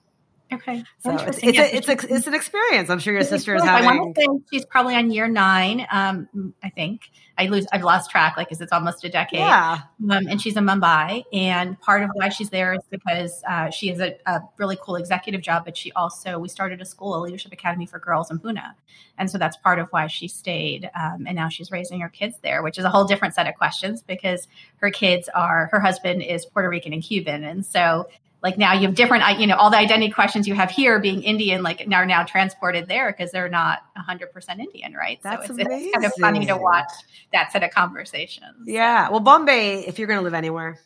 Okay. 0.53 0.83
So 0.99 1.15
it's 1.15 1.39
it's, 1.43 1.59
a, 1.59 1.77
it's, 1.77 1.89
a, 1.89 2.15
it's 2.15 2.27
an 2.27 2.35
experience. 2.35 2.91
I'm 2.91 2.99
sure 2.99 3.13
your 3.13 3.23
sister 3.23 3.55
is 3.55 3.63
having. 3.63 3.89
I 3.89 3.97
want 3.97 4.17
to 4.17 4.21
say 4.21 4.29
she's 4.53 4.65
probably 4.65 4.97
on 4.97 5.11
year 5.11 5.29
nine. 5.29 5.87
Um, 5.91 6.55
I 6.63 6.71
think 6.71 7.03
I 7.39 7.47
lose. 7.47 7.67
I've 7.73 7.85
lost 7.85 8.11
track, 8.11 8.37
like, 8.37 8.49
because 8.49 8.61
it's 8.61 8.73
almost 8.73 9.05
a 9.05 9.09
decade. 9.09 9.41
Yeah. 9.41 9.83
Um, 10.11 10.27
and 10.27 10.43
she's 10.43 10.57
in 10.57 10.65
Mumbai, 10.65 11.23
and 11.33 11.81
part 11.81 12.03
of 12.03 12.11
why 12.15 12.31
she's 12.31 12.51
there 12.51 12.75
is 12.75 12.83
because 12.91 13.43
uh, 13.49 13.71
she 13.71 13.89
has 13.89 14.01
a, 14.01 14.17
a, 14.27 14.41
really 14.59 14.77
cool 14.81 14.97
executive 14.97 15.41
job, 15.41 15.65
but 15.65 15.77
she 15.77 15.93
also 15.93 16.39
we 16.39 16.49
started 16.49 16.81
a 16.81 16.85
school, 16.85 17.17
a 17.17 17.21
leadership 17.21 17.53
academy 17.53 17.87
for 17.87 18.01
girls 18.01 18.31
in 18.31 18.41
Pune, 18.41 18.75
and 19.19 19.31
so 19.31 19.39
that's 19.39 19.57
part 19.57 19.79
of 19.79 19.89
why 19.91 20.09
she 20.09 20.27
stayed. 20.27 20.91
Um, 20.99 21.27
and 21.29 21.37
now 21.37 21.49
she's 21.49 21.71
raising 21.71 22.01
her 22.01 22.09
kids 22.09 22.37
there, 22.43 22.63
which 22.65 22.77
is 22.77 22.85
a 22.85 22.91
whole 22.91 23.05
different 23.05 23.35
set 23.35 23.47
of 23.47 23.55
questions 23.55 24.03
because 24.03 24.49
her 24.79 24.91
kids 24.91 25.29
are 25.33 25.69
her 25.71 25.79
husband 25.79 26.23
is 26.23 26.45
Puerto 26.45 26.69
Rican 26.69 26.93
and 26.93 27.03
Cuban, 27.03 27.45
and 27.45 27.65
so 27.65 28.09
like 28.43 28.59
now 28.59 28.73
you 28.73 28.83
have 28.83 28.95
different 28.95 29.39
you 29.39 29.47
know 29.47 29.57
all 29.57 29.71
the 29.71 29.77
identity 29.77 30.11
questions 30.11 30.47
you 30.47 30.55
have 30.55 30.71
here 30.71 30.99
being 30.99 31.23
indian 31.23 31.63
like 31.63 31.87
are 31.93 32.07
now 32.07 32.25
transported 32.25 32.89
there 32.89 33.13
because 33.13 33.31
they're 33.33 33.49
not 33.49 33.81
100% 33.97 34.59
indian 34.59 34.95
right 34.95 35.21
That's 35.23 35.47
so 35.47 35.55
it's, 35.55 35.65
it's, 35.69 35.95
kind 35.95 36.05
of 36.05 36.13
funny 36.21 36.47
to 36.47 36.57
watch 36.57 36.91
that 37.33 37.53
set 37.53 37.63
of 37.63 37.71
conversations 37.71 38.67
yeah 38.67 39.11
well 39.11 39.21
bombay 39.21 39.81
if 39.87 39.99
you're 39.99 40.09
going 40.09 40.19
to 40.19 40.25
live 40.25 40.35
anywhere 40.35 40.79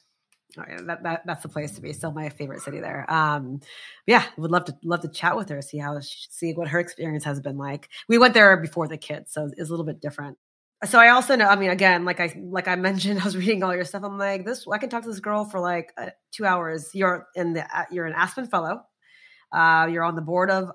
oh, 0.59 0.85
that, 0.87 1.03
that, 1.03 1.23
that's 1.27 1.43
the 1.43 1.49
place 1.49 1.73
to 1.73 1.81
be. 1.81 1.93
Still 1.93 2.13
my 2.13 2.29
favorite 2.29 2.61
city 2.61 2.81
there. 2.81 3.11
Um, 3.13 3.61
yeah, 4.07 4.25
would 4.37 4.51
love 4.51 4.67
to 4.67 4.77
love 4.85 5.01
to 5.01 5.09
chat 5.09 5.37
with 5.37 5.49
her, 5.49 5.61
see 5.63 5.79
how 5.79 5.99
see 6.01 6.53
what 6.53 6.69
her 6.69 6.79
experience 6.79 7.25
has 7.25 7.41
been 7.41 7.59
like. 7.59 7.89
We 8.09 8.19
went 8.19 8.35
there 8.35 8.57
before 8.57 8.87
the 8.87 8.97
kids, 8.97 9.33
so 9.33 9.51
it's 9.57 9.69
a 9.69 9.73
little 9.73 9.87
bit 9.87 10.01
different 10.01 10.39
so 10.85 10.99
I 10.99 11.09
also 11.09 11.37
know. 11.37 11.47
I 11.47 11.57
mean, 11.57 11.71
again, 11.71 12.05
like 12.05 12.21
I 12.21 12.35
like 12.43 12.69
I 12.69 12.77
mentioned, 12.89 13.21
I 13.21 13.25
was 13.25 13.37
reading 13.37 13.63
all 13.63 13.75
your 13.75 13.85
stuff. 13.85 14.03
I'm 14.05 14.19
like, 14.19 14.45
this. 14.45 14.67
I 14.71 14.79
can 14.79 14.89
talk 14.89 15.03
to 15.03 15.09
this 15.09 15.21
girl 15.21 15.45
for 15.45 15.61
like 15.61 15.93
uh, 15.97 16.11
two 16.31 16.45
hours. 16.45 16.91
You're 16.95 17.29
in 17.35 17.53
the 17.55 17.65
uh, 17.65 17.85
you're 17.91 18.07
an 18.07 18.15
Aspen 18.15 18.47
Fellow. 18.47 18.83
Uh, 19.53 19.89
you're 19.91 20.03
on 20.03 20.17
the 20.17 20.23
board 20.23 20.51
of 20.51 20.71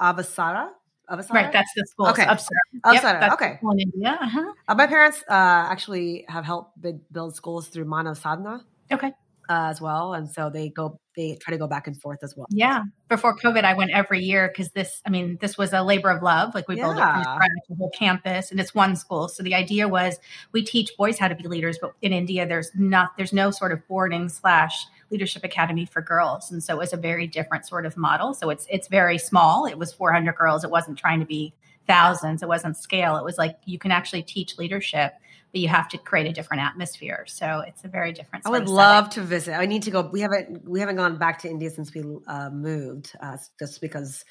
Avasara. 0.00 0.70
Avasara? 1.10 1.30
Right, 1.30 1.52
that's 1.52 1.70
the 1.74 1.86
school. 1.86 2.08
Okay, 2.08 2.24
Avasara. 2.24 3.20
Yep, 3.20 3.32
okay. 3.32 3.58
in 3.62 3.80
India. 3.80 4.18
Uh-huh. 4.20 4.52
Uh, 4.66 4.74
my 4.74 4.86
parents 4.86 5.22
uh, 5.28 5.32
actually 5.70 6.24
have 6.28 6.44
helped 6.44 6.80
build 7.12 7.34
schools 7.34 7.68
through 7.68 7.86
Manav 7.86 8.20
Sadhna. 8.20 8.62
Okay. 8.92 9.12
Uh, 9.50 9.68
as 9.70 9.80
well, 9.80 10.12
and 10.12 10.30
so 10.30 10.50
they 10.50 10.68
go 10.68 11.00
they 11.18 11.34
try 11.34 11.50
to 11.52 11.58
go 11.58 11.66
back 11.66 11.88
and 11.88 12.00
forth 12.00 12.20
as 12.22 12.36
well. 12.36 12.46
Yeah. 12.50 12.84
Before 13.08 13.36
COVID, 13.36 13.64
I 13.64 13.74
went 13.74 13.90
every 13.90 14.20
year 14.20 14.46
because 14.48 14.70
this, 14.70 15.02
I 15.04 15.10
mean, 15.10 15.36
this 15.40 15.58
was 15.58 15.72
a 15.72 15.82
labor 15.82 16.10
of 16.10 16.22
love. 16.22 16.54
Like 16.54 16.68
we 16.68 16.76
yeah. 16.76 16.84
built 16.84 16.96
it 16.96 17.00
from 17.00 17.22
scratch, 17.22 17.50
a 17.70 17.74
whole 17.74 17.90
campus, 17.90 18.52
and 18.52 18.60
it's 18.60 18.72
one 18.72 18.94
school. 18.94 19.26
So 19.26 19.42
the 19.42 19.54
idea 19.54 19.88
was 19.88 20.18
we 20.52 20.62
teach 20.62 20.90
boys 20.96 21.18
how 21.18 21.26
to 21.26 21.34
be 21.34 21.48
leaders, 21.48 21.76
but 21.80 21.92
in 22.02 22.12
India, 22.12 22.46
there's 22.46 22.70
not, 22.76 23.16
there's 23.16 23.32
no 23.32 23.50
sort 23.50 23.72
of 23.72 23.86
boarding 23.88 24.28
slash 24.28 24.86
leadership 25.10 25.42
academy 25.42 25.86
for 25.86 26.02
girls, 26.02 26.52
and 26.52 26.62
so 26.62 26.74
it 26.74 26.78
was 26.78 26.92
a 26.92 26.96
very 26.96 27.26
different 27.26 27.66
sort 27.66 27.84
of 27.84 27.96
model. 27.96 28.34
So 28.34 28.50
it's 28.50 28.66
it's 28.70 28.86
very 28.86 29.18
small. 29.18 29.66
It 29.66 29.76
was 29.76 29.92
400 29.92 30.36
girls. 30.36 30.62
It 30.62 30.70
wasn't 30.70 30.98
trying 30.98 31.18
to 31.18 31.26
be 31.26 31.52
thousands. 31.88 32.42
It 32.42 32.48
wasn't 32.48 32.76
scale. 32.76 33.16
It 33.16 33.24
was 33.24 33.38
like 33.38 33.56
you 33.64 33.78
can 33.78 33.90
actually 33.90 34.22
teach 34.22 34.56
leadership 34.56 35.14
but 35.52 35.60
you 35.60 35.68
have 35.68 35.88
to 35.88 35.98
create 35.98 36.26
a 36.26 36.32
different 36.32 36.62
atmosphere. 36.62 37.24
So 37.26 37.62
it's 37.66 37.84
a 37.84 37.88
very 37.88 38.12
different. 38.12 38.46
I 38.46 38.50
would 38.50 38.68
love 38.68 39.10
to 39.10 39.22
visit. 39.22 39.54
I 39.54 39.66
need 39.66 39.82
to 39.84 39.90
go. 39.90 40.02
We 40.12 40.20
haven't 40.20 40.68
we 40.68 40.80
haven't 40.80 40.96
gone 40.96 41.16
back 41.18 41.40
to 41.40 41.48
India 41.48 41.70
since 41.70 41.92
we 41.94 42.04
uh, 42.26 42.50
moved, 42.50 43.12
uh, 43.20 43.36
just 43.58 43.80
because 43.80 44.24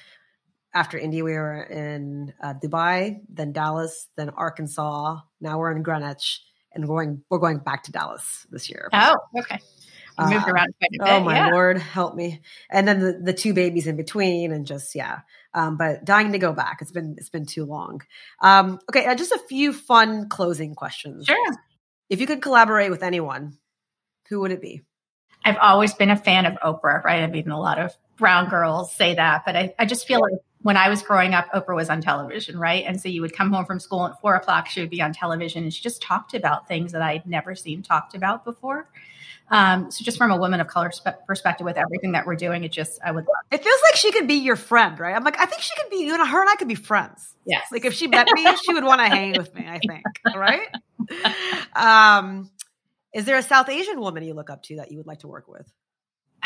after 0.73 0.97
India 0.97 1.23
we 1.23 1.33
were 1.33 1.63
in 1.63 2.33
uh, 2.41 2.53
Dubai, 2.63 3.21
then 3.29 3.51
Dallas, 3.51 4.07
then 4.15 4.29
Arkansas. 4.29 5.19
Now 5.41 5.57
we're 5.57 5.71
in 5.71 5.81
Greenwich, 5.81 6.43
and 6.73 6.87
we're 6.87 6.95
going 7.03 7.23
we're 7.29 7.39
going 7.39 7.59
back 7.59 7.83
to 7.83 7.91
Dallas 7.91 8.45
this 8.51 8.69
year. 8.69 8.89
Oh, 8.93 9.15
okay. 9.39 9.59
You 10.19 10.25
moved 10.25 10.47
uh, 10.47 10.51
around 10.51 10.73
quite 10.79 10.89
a 10.99 11.03
bit. 11.03 11.13
Oh 11.13 11.19
my 11.19 11.35
yeah. 11.35 11.49
lord, 11.49 11.77
help 11.77 12.15
me! 12.15 12.41
And 12.71 12.87
then 12.87 12.99
the, 12.99 13.19
the 13.23 13.33
two 13.33 13.53
babies 13.53 13.87
in 13.87 13.97
between, 13.97 14.51
and 14.51 14.65
just 14.65 14.95
yeah. 14.95 15.19
Um, 15.57 15.75
but 15.75 16.05
dying 16.05 16.33
to 16.33 16.37
go 16.37 16.53
back. 16.53 16.83
It's 16.83 16.91
been 16.91 17.15
it's 17.17 17.31
been 17.31 17.47
too 17.47 17.65
long. 17.65 18.01
Um, 18.39 18.79
okay, 18.89 19.07
uh, 19.07 19.15
just 19.15 19.31
a 19.31 19.39
few 19.49 19.73
fun 19.73 20.29
closing 20.29 20.75
questions. 20.75 21.25
Sure. 21.25 21.55
If 22.09 22.21
you 22.21 22.27
could 22.27 22.43
collaborate 22.43 22.91
with 22.91 23.01
anyone, 23.01 23.57
who 24.29 24.41
would 24.41 24.51
it 24.51 24.61
be? 24.61 24.83
I've 25.43 25.57
always 25.57 25.95
been 25.95 26.11
a 26.11 26.15
fan 26.15 26.45
of 26.45 26.53
Oprah, 26.63 27.03
right? 27.03 27.23
I 27.23 27.27
mean, 27.27 27.49
a 27.49 27.59
lot 27.59 27.79
of 27.79 27.91
brown 28.17 28.49
girls 28.49 28.93
say 28.93 29.15
that, 29.15 29.45
but 29.47 29.55
I, 29.55 29.73
I 29.79 29.85
just 29.85 30.05
feel 30.05 30.21
like 30.21 30.33
when 30.61 30.77
I 30.77 30.89
was 30.89 31.01
growing 31.01 31.33
up, 31.33 31.51
Oprah 31.53 31.75
was 31.75 31.89
on 31.89 32.01
television, 32.01 32.57
right? 32.59 32.83
And 32.85 32.99
so 32.99 33.09
you 33.09 33.21
would 33.21 33.33
come 33.33 33.51
home 33.51 33.65
from 33.65 33.79
school 33.79 34.05
at 34.07 34.19
four 34.21 34.35
o'clock, 34.35 34.67
she 34.67 34.81
would 34.81 34.89
be 34.89 35.01
on 35.01 35.13
television, 35.13 35.63
and 35.63 35.73
she 35.73 35.81
just 35.81 36.01
talked 36.01 36.33
about 36.33 36.67
things 36.67 36.91
that 36.91 37.01
I'd 37.01 37.25
never 37.25 37.55
seen 37.55 37.83
talked 37.83 38.15
about 38.15 38.43
before. 38.43 38.89
Um, 39.49 39.91
so 39.91 40.03
just 40.03 40.17
from 40.17 40.31
a 40.31 40.37
woman 40.37 40.59
of 40.59 40.67
color 40.67 40.91
spe- 40.91 41.25
perspective 41.25 41.63
with 41.63 41.77
everything 41.77 42.11
that 42.13 42.25
we're 42.25 42.35
doing, 42.35 42.63
it 42.63 42.71
just, 42.71 42.99
I 43.03 43.11
would 43.11 43.23
love. 43.23 43.43
It 43.51 43.63
feels 43.63 43.79
like 43.83 43.95
she 43.95 44.11
could 44.11 44.27
be 44.27 44.35
your 44.35 44.57
friend, 44.57 44.99
right? 44.99 45.15
I'm 45.15 45.23
like, 45.23 45.39
I 45.39 45.45
think 45.45 45.61
she 45.61 45.73
could 45.81 45.89
be, 45.89 46.05
you 46.05 46.17
know, 46.17 46.25
her 46.25 46.41
and 46.41 46.49
I 46.49 46.55
could 46.55 46.67
be 46.67 46.75
friends. 46.75 47.33
Yes. 47.45 47.65
Like 47.71 47.85
if 47.85 47.93
she 47.93 48.07
met 48.07 48.27
me, 48.33 48.45
she 48.65 48.73
would 48.73 48.83
want 48.83 48.99
to 48.99 49.07
hang 49.07 49.37
with 49.37 49.53
me, 49.55 49.65
I 49.67 49.79
think. 49.79 50.03
Right. 50.35 50.67
Um, 51.73 52.51
is 53.13 53.23
there 53.23 53.37
a 53.37 53.43
South 53.43 53.69
Asian 53.69 53.99
woman 54.01 54.23
you 54.23 54.33
look 54.33 54.49
up 54.49 54.63
to 54.63 54.75
that 54.77 54.91
you 54.91 54.97
would 54.97 55.07
like 55.07 55.19
to 55.19 55.27
work 55.27 55.47
with? 55.47 55.71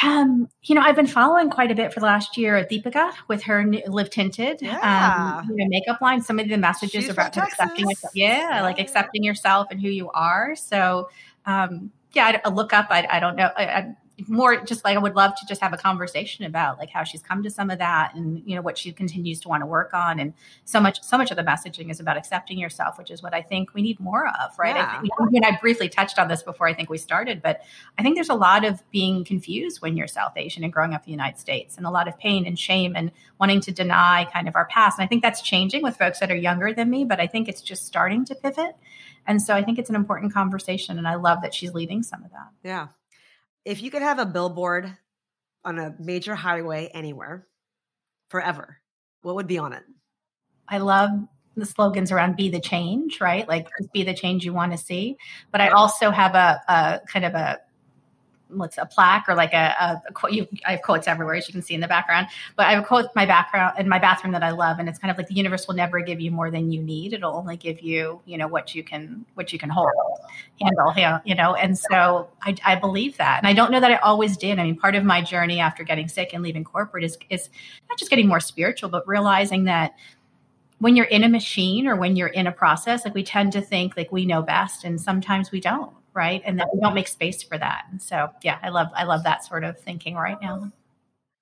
Um, 0.04 0.50
you 0.64 0.74
know, 0.74 0.82
I've 0.82 0.96
been 0.96 1.08
following 1.08 1.50
quite 1.50 1.70
a 1.72 1.76
bit 1.76 1.94
for 1.94 2.00
the 2.00 2.06
last 2.06 2.38
year 2.38 2.66
Deepica 2.70 3.12
with 3.28 3.44
her 3.44 3.64
new, 3.64 3.84
Live 3.88 4.10
Tinted 4.10 4.62
yeah. 4.62 5.42
um, 5.44 5.50
you 5.50 5.56
know, 5.58 5.66
makeup 5.70 6.02
line. 6.02 6.22
Some 6.22 6.40
of 6.40 6.48
the 6.48 6.58
messages 6.58 7.04
She's 7.04 7.10
about 7.10 7.38
accepting 7.38 7.88
yourself. 7.88 8.16
Yeah, 8.16 8.50
yeah, 8.50 8.62
like 8.64 8.80
accepting 8.80 9.24
yourself 9.24 9.68
and 9.70 9.80
who 9.80 9.90
you 9.90 10.10
are. 10.12 10.56
So, 10.56 11.10
um, 11.46 11.92
yeah, 12.14 12.40
I, 12.44 12.50
look 12.50 12.74
up. 12.74 12.88
I, 12.90 13.08
I 13.10 13.20
don't 13.20 13.36
know. 13.36 13.50
I, 13.56 13.66
I, 13.66 13.96
more 14.28 14.58
just 14.64 14.84
like 14.84 14.96
I 14.96 15.00
would 15.00 15.16
love 15.16 15.36
to 15.36 15.46
just 15.48 15.62
have 15.62 15.74
a 15.74 15.78
conversation 15.78 16.46
about 16.46 16.78
like 16.78 16.90
how 16.90 17.04
she's 17.04 17.22
come 17.22 17.44
to 17.44 17.50
some 17.50 17.70
of 17.70 17.80
that 17.80 18.14
and 18.16 18.42
you 18.46 18.56
know 18.56 18.62
what 18.62 18.78
she 18.78 18.92
continues 18.92 19.40
to 19.42 19.50
want 19.50 19.62
to 19.62 19.66
work 19.66 19.94
on 19.94 20.20
and 20.20 20.34
so 20.66 20.80
much 20.80 21.02
so 21.02 21.18
much 21.18 21.32
of 21.32 21.38
the 21.38 21.44
messaging 21.44 21.90
is 21.90 22.00
about 22.00 22.18
accepting 22.18 22.58
yourself 22.58 22.98
which 22.98 23.12
is 23.12 23.22
what 23.24 23.34
I 23.34 23.42
think 23.42 23.74
we 23.74 23.82
need 23.82 24.00
more 24.00 24.28
of 24.28 24.58
right 24.58 24.76
yeah. 24.76 24.96
I, 24.98 25.02
think, 25.02 25.14
I 25.20 25.26
mean 25.26 25.46
I 25.46 25.58
briefly 25.62 25.90
touched 25.90 26.20
on 26.20 26.28
this 26.28 26.44
before 26.44 26.68
I 26.68 26.74
think 26.74 26.90
we 26.90 26.98
started 26.98 27.42
but 27.42 27.62
I 27.98 28.04
think 28.04 28.16
there's 28.16 28.30
a 28.30 28.36
lot 28.36 28.66
of 28.66 28.84
being 28.92 29.24
confused 29.24 29.82
when 29.82 29.98
you're 29.98 30.08
South 30.08 30.34
Asian 30.36 30.64
and 30.64 30.74
growing 30.74 30.94
up 30.94 31.02
in 31.02 31.06
the 31.06 31.12
United 31.12 31.40
States 31.40 31.78
and 31.78 31.86
a 31.86 31.92
lot 31.92 32.08
of 32.08 32.18
pain 32.18 32.46
and 32.46 32.58
shame 32.58 32.96
and 32.96 33.12
wanting 33.40 33.62
to 33.62 33.72
deny 33.72 34.28
kind 34.32 34.48
of 34.48 34.56
our 34.56 34.66
past 34.66 35.00
and 35.00 35.06
I 35.06 35.08
think 35.08 35.22
that's 35.22 35.42
changing 35.42 35.84
with 35.84 35.98
folks 35.98 36.20
that 36.20 36.32
are 36.32 36.36
younger 36.36 36.74
than 36.74 36.90
me 36.90 37.06
but 37.06 37.20
I 37.20 37.28
think 37.28 37.48
it's 37.48 37.62
just 37.62 37.86
starting 37.86 38.26
to 38.26 38.36
pivot 38.36 38.76
and 39.28 39.42
so 39.42 39.54
I 39.54 39.64
think 39.64 39.80
it's 39.80 39.90
an 39.90 39.96
important 39.96 40.34
conversation. 40.34 40.98
And 40.98 41.08
I 41.08 41.16
love 41.16 41.42
that 41.42 41.54
she's 41.54 41.74
leading 41.74 42.04
some 42.04 42.24
of 42.24 42.32
that. 42.32 42.50
Yeah. 42.64 42.88
If 43.66 43.82
you 43.82 43.92
could 43.92 44.02
have 44.02 44.20
a 44.20 44.26
billboard 44.26 44.96
on 45.64 45.80
a 45.80 45.96
major 46.00 46.36
highway 46.36 46.90
anywhere 46.94 47.48
forever, 48.30 48.78
what 49.22 49.36
would 49.36 49.48
be 49.48 49.58
on 49.58 49.74
it? 49.74 49.84
I 50.68 50.80
love 50.80 51.12
the 51.56 51.66
slogans 51.66 52.12
around 52.12 52.38
be 52.38 52.50
the 52.50 52.60
change, 52.60 53.20
right? 53.22 53.48
Like 53.48 53.68
just 53.78 53.92
be 53.94 54.04
the 54.04 54.14
change 54.14 54.46
you 54.46 54.54
want 54.54 54.72
to 54.72 54.78
see. 54.78 55.18
But 55.52 55.62
I 55.62 55.70
also 55.70 56.10
have 56.10 56.34
a, 56.34 56.62
a 56.68 57.02
kind 57.08 57.26
of 57.26 57.34
a 57.34 57.60
what's 58.54 58.78
a 58.78 58.86
plaque 58.86 59.26
or 59.28 59.36
like 59.36 59.54
a, 59.54 59.76
a, 59.80 60.02
a 60.08 60.14
quote. 60.14 60.34
You, 60.34 60.48
I 60.66 60.72
have 60.72 60.82
quotes 60.82 61.08
everywhere, 61.08 61.36
as 61.36 61.48
you 61.48 61.54
can 61.54 61.62
see 61.62 61.74
in 61.74 61.82
the 61.82 61.88
background. 61.88 62.28
But 62.56 62.68
I 62.68 62.72
have 62.72 62.84
a 62.84 62.86
quote 62.86 63.08
my 63.16 63.26
background 63.26 63.80
in 63.80 63.88
my 63.88 64.00
bathroom 64.00 64.34
that 64.34 64.44
I 64.44 64.52
love, 64.52 64.80
and 64.80 64.88
it's 64.88 65.00
kind 65.00 65.12
of 65.12 65.18
like 65.18 65.28
the 65.28 65.34
universe 65.34 65.68
will 65.68 65.76
never 65.76 66.00
give 66.02 66.20
you 66.20 66.32
more 66.32 66.52
than 66.52 66.72
you 66.72 66.82
need. 66.82 67.14
It'll 67.14 67.36
only 67.36 67.58
give 67.58 67.82
you, 67.82 68.22
you 68.26 68.38
know, 68.38 68.48
what 68.48 68.76
you 68.76 68.84
can 68.84 69.26
what 69.36 69.54
you 69.54 69.60
can 69.60 69.70
hold, 69.70 69.90
handle, 70.62 71.22
you 71.26 71.36
know. 71.36 71.56
And 71.56 71.78
so 71.78 72.30
I, 72.42 72.56
I 72.66 72.76
believe 72.76 73.18
that, 73.18 73.40
and 73.40 73.48
I 73.48 73.54
don't 73.54 73.72
know 73.72 73.80
that 73.80 73.92
I 73.92 73.98
always 73.98 74.38
did. 74.38 74.60
I 74.60 74.64
mean, 74.64 74.78
part 74.78 74.96
of 74.96 75.04
my 75.04 75.22
journey 75.22 75.60
after 75.60 75.84
getting 75.84 76.08
sick 76.08 76.32
and 76.34 76.44
leaving 76.44 76.64
corporate 76.64 77.04
is 77.04 77.18
is 77.30 77.50
not 77.90 77.98
just 77.98 78.10
getting 78.10 78.28
more 78.28 78.40
spiritual, 78.40 78.90
but 78.90 79.08
realizing 79.08 79.66
that 79.66 79.94
when 80.80 80.96
you're 80.96 81.06
in 81.06 81.24
a 81.24 81.30
machine 81.30 81.88
or 81.88 81.96
when 81.96 82.16
you're 82.16 82.28
in 82.28 82.48
a 82.48 82.52
process, 82.52 83.06
like 83.06 83.14
we 83.14 83.24
tend 83.24 83.52
to 83.54 83.62
think 83.62 83.96
like 83.96 84.12
we 84.12 84.26
know 84.26 84.42
best, 84.42 84.84
and 84.84 85.00
sometimes 85.00 85.52
we 85.52 85.62
don't 85.62 85.94
right 86.14 86.42
and 86.46 86.60
that 86.60 86.68
we 86.74 86.80
don't 86.80 86.94
make 86.94 87.08
space 87.08 87.44
for 87.44 87.58
that 87.58 87.86
and 87.92 88.02
so 88.02 88.30
yeah 88.44 88.58
i 88.62 88.70
love 88.70 88.88
i 88.96 89.04
love 89.04 89.24
that 89.24 89.46
sort 89.46 89.64
of 89.64 89.80
thinking 89.80 90.16
right 90.16 90.42
now 90.42 90.72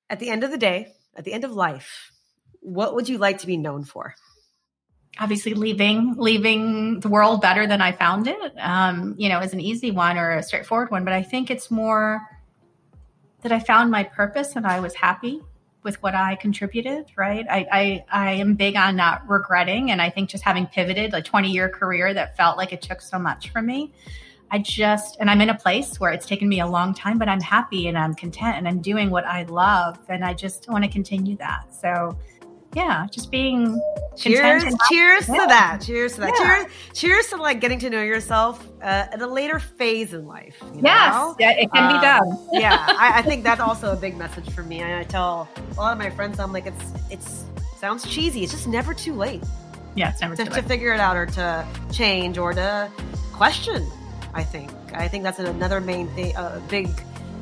at 0.10 0.20
the 0.20 0.30
end 0.30 0.44
of 0.44 0.52
the 0.52 0.58
day 0.58 0.92
at 1.16 1.24
the 1.26 1.34
end 1.34 1.44
of 1.44 1.52
life 1.52 2.12
what 2.62 2.96
would 2.96 3.10
you 3.10 3.18
like 3.18 3.40
to 3.40 3.48
be 3.48 3.58
known 3.58 3.84
for 3.84 4.14
obviously 5.20 5.54
leaving 5.54 6.16
leaving 6.18 7.00
the 7.00 7.10
world 7.10 7.42
better 7.42 7.66
than 7.66 7.82
i 7.82 7.92
found 7.92 8.28
it 8.28 8.54
um, 8.60 9.16
you 9.18 9.30
know 9.30 9.40
is 9.40 9.54
an 9.54 9.62
easy 9.62 9.92
one 9.92 10.18
or 10.18 10.32
a 10.32 10.44
straightforward 10.44 10.92
one 10.92 11.04
but 11.04 11.14
i 11.14 11.24
think 11.24 11.50
it's 11.50 11.72
more 11.72 12.22
that 13.42 13.52
i 13.52 13.60
found 13.60 13.90
my 13.90 14.04
purpose 14.04 14.56
and 14.56 14.68
i 14.68 14.80
was 14.80 14.94
happy 14.94 15.42
with 15.84 16.02
what 16.04 16.14
I 16.14 16.36
contributed, 16.36 17.06
right? 17.16 17.46
I, 17.50 17.68
I, 17.72 18.06
I 18.12 18.32
am 18.34 18.56
big 18.56 18.76
on 18.76 18.96
not 18.96 19.28
regretting. 19.30 19.92
And 19.92 20.02
I 20.02 20.10
think 20.10 20.30
just 20.30 20.44
having 20.44 20.68
pivoted 20.68 21.14
a 21.14 21.22
20 21.22 21.52
year 21.52 21.70
career 21.70 22.14
that 22.14 22.36
felt 22.36 22.58
like 22.58 22.74
it 22.74 22.82
took 22.82 23.02
so 23.02 23.18
much 23.18 23.50
from 23.50 23.66
me, 23.66 23.94
I 24.52 24.60
just, 24.60 25.18
and 25.20 25.30
I'm 25.30 25.42
in 25.42 25.50
a 25.50 25.58
place 25.58 26.00
where 26.00 26.12
it's 26.12 26.26
taken 26.26 26.50
me 26.50 26.60
a 26.60 26.68
long 26.68 26.94
time, 26.94 27.18
but 27.18 27.30
I'm 27.30 27.42
happy 27.42 27.88
and 27.88 27.98
I'm 27.98 28.14
content 28.14 28.58
and 28.58 28.68
I'm 28.68 28.82
doing 28.82 29.10
what 29.10 29.26
I 29.26 29.44
love. 29.44 30.00
And 30.10 30.26
I 30.26 30.34
just 30.34 30.68
want 30.70 30.84
to 30.84 30.90
continue 30.90 31.38
that. 31.38 31.74
So, 31.74 32.18
yeah, 32.76 33.08
just 33.12 33.32
being 33.32 33.82
cheers, 34.16 34.64
cheers 34.90 35.26
to 35.26 35.34
that. 35.34 35.82
Cheers 35.82 36.16
to 36.16 36.22
that. 36.22 36.34
Yeah. 36.38 36.64
Cheers, 36.64 36.72
cheers 36.94 37.28
to 37.28 37.38
like 37.38 37.62
getting 37.62 37.80
to 37.80 37.90
know 37.90 38.02
yourself 38.02 38.68
uh, 38.82 39.08
at 39.12 39.22
a 39.22 39.28
later 39.28 39.60
phase 39.60 40.14
in 40.14 40.28
life. 40.28 40.62
yes, 40.76 41.14
know? 41.14 41.36
yeah, 41.40 41.52
it 41.52 41.72
can 41.72 41.84
um, 41.86 41.98
be 41.98 42.02
done. 42.02 42.48
yeah, 42.62 42.86
I, 42.88 43.20
I, 43.20 43.22
think 43.24 43.44
that's 43.44 43.62
also 43.62 43.92
a 43.92 43.96
big 43.96 44.18
message 44.18 44.50
for 44.52 44.62
me. 44.62 44.84
I, 44.84 45.00
I 45.00 45.04
tell 45.04 45.48
a 45.56 45.74
lot 45.76 45.94
of 45.94 45.98
my 45.98 46.12
friends, 46.12 46.40
I'm 46.40 46.54
like, 46.54 46.68
it's 46.68 46.94
it's 47.10 47.46
sounds 47.78 48.08
cheesy. 48.08 48.44
It's 48.44 48.52
just 48.52 48.68
never 48.68 48.94
too 48.94 49.16
late. 49.16 49.44
Yeah, 49.96 50.12
it's 50.12 50.22
never 50.22 50.36
to, 50.36 50.46
too 50.46 50.52
late 50.52 50.62
to 50.62 50.68
figure 50.68 50.94
it 50.94 51.00
out 51.00 51.16
or 51.16 51.26
to 51.26 51.68
change 51.92 52.38
or 52.38 52.54
to 52.54 52.92
question. 53.34 53.90
I 54.34 54.44
think 54.44 54.72
I 54.94 55.08
think 55.08 55.24
that's 55.24 55.40
another 55.40 55.82
main 55.82 56.08
thing, 56.10 56.36
a 56.36 56.40
uh, 56.40 56.60
big 56.70 56.90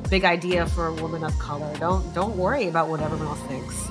big 0.10 0.24
idea 0.24 0.66
for 0.68 0.88
a 0.88 0.94
woman 0.94 1.24
of 1.24 1.38
color. 1.40 1.72
Don't 1.80 2.14
don't 2.14 2.38
worry 2.38 2.68
about 2.68 2.90
what 2.90 3.02
everyone 3.02 3.28
else 3.28 3.42
thinks. 3.42 3.88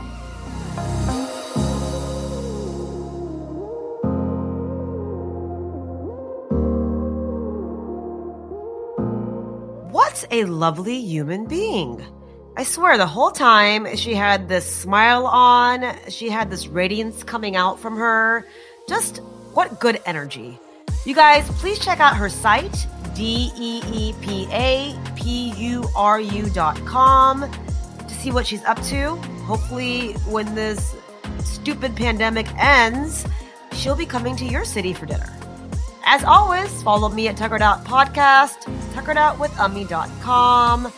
What 9.93 10.25
a 10.31 10.45
lovely 10.45 11.01
human 11.01 11.47
being. 11.47 12.05
I 12.57 12.65
swear, 12.65 12.97
the 12.97 13.07
whole 13.07 13.33
time 13.33 13.97
she 13.97 14.15
had 14.15 14.49
this 14.49 14.65
smile 14.65 15.27
on, 15.27 15.95
she 16.09 16.31
had 16.31 16.51
this 16.51 16.67
radiance 16.67 17.23
coming 17.23 17.55
out 17.55 17.79
from 17.79 17.99
her. 17.99 18.47
Just 18.89 19.19
what 19.53 19.79
good 19.79 20.01
energy. 20.07 20.59
You 21.07 21.15
guys, 21.15 21.49
please 21.61 21.79
check 21.79 22.01
out 22.01 22.17
her 22.17 22.29
site, 22.29 22.89
D 23.15 23.53
E 23.57 23.81
E 23.93 24.13
P 24.21 24.49
A 24.51 24.99
P 25.15 25.53
U 25.53 25.89
R 25.95 26.21
U 26.21 26.51
dot 26.51 26.85
com, 26.85 27.49
to 28.09 28.15
see 28.15 28.33
what 28.33 28.45
she's 28.45 28.65
up 28.65 28.83
to. 28.87 29.15
Hopefully, 29.47 30.15
when 30.29 30.53
this 30.57 30.97
stupid 31.45 31.95
pandemic 31.95 32.49
ends, 32.59 33.25
she'll 33.71 33.95
be 33.95 34.05
coming 34.05 34.35
to 34.35 34.45
your 34.45 34.65
city 34.65 34.93
for 34.93 35.07
dinner. 35.07 35.33
As 36.05 36.25
always, 36.25 36.83
follow 36.83 37.09
me 37.09 37.29
at 37.29 37.37
Tuckered 37.37 37.63
Out 37.63 37.85
Podcast, 37.85 38.65
tuckeredoutwithummy.com, 38.95 40.93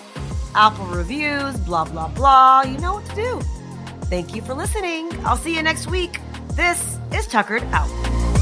Apple 0.54 0.86
reviews, 0.86 1.54
blah, 1.58 1.84
blah, 1.84 2.08
blah. 2.08 2.62
You 2.62 2.78
know 2.78 2.94
what 2.94 3.04
to 3.10 3.14
do. 3.14 3.40
Thank 4.06 4.34
you 4.34 4.40
for 4.40 4.54
listening. 4.54 5.10
I'll 5.26 5.36
see 5.36 5.54
you 5.54 5.62
next 5.62 5.86
week. 5.86 6.18
This 6.54 6.96
is 7.12 7.26
Tuckered 7.26 7.64
Out. 7.72 8.37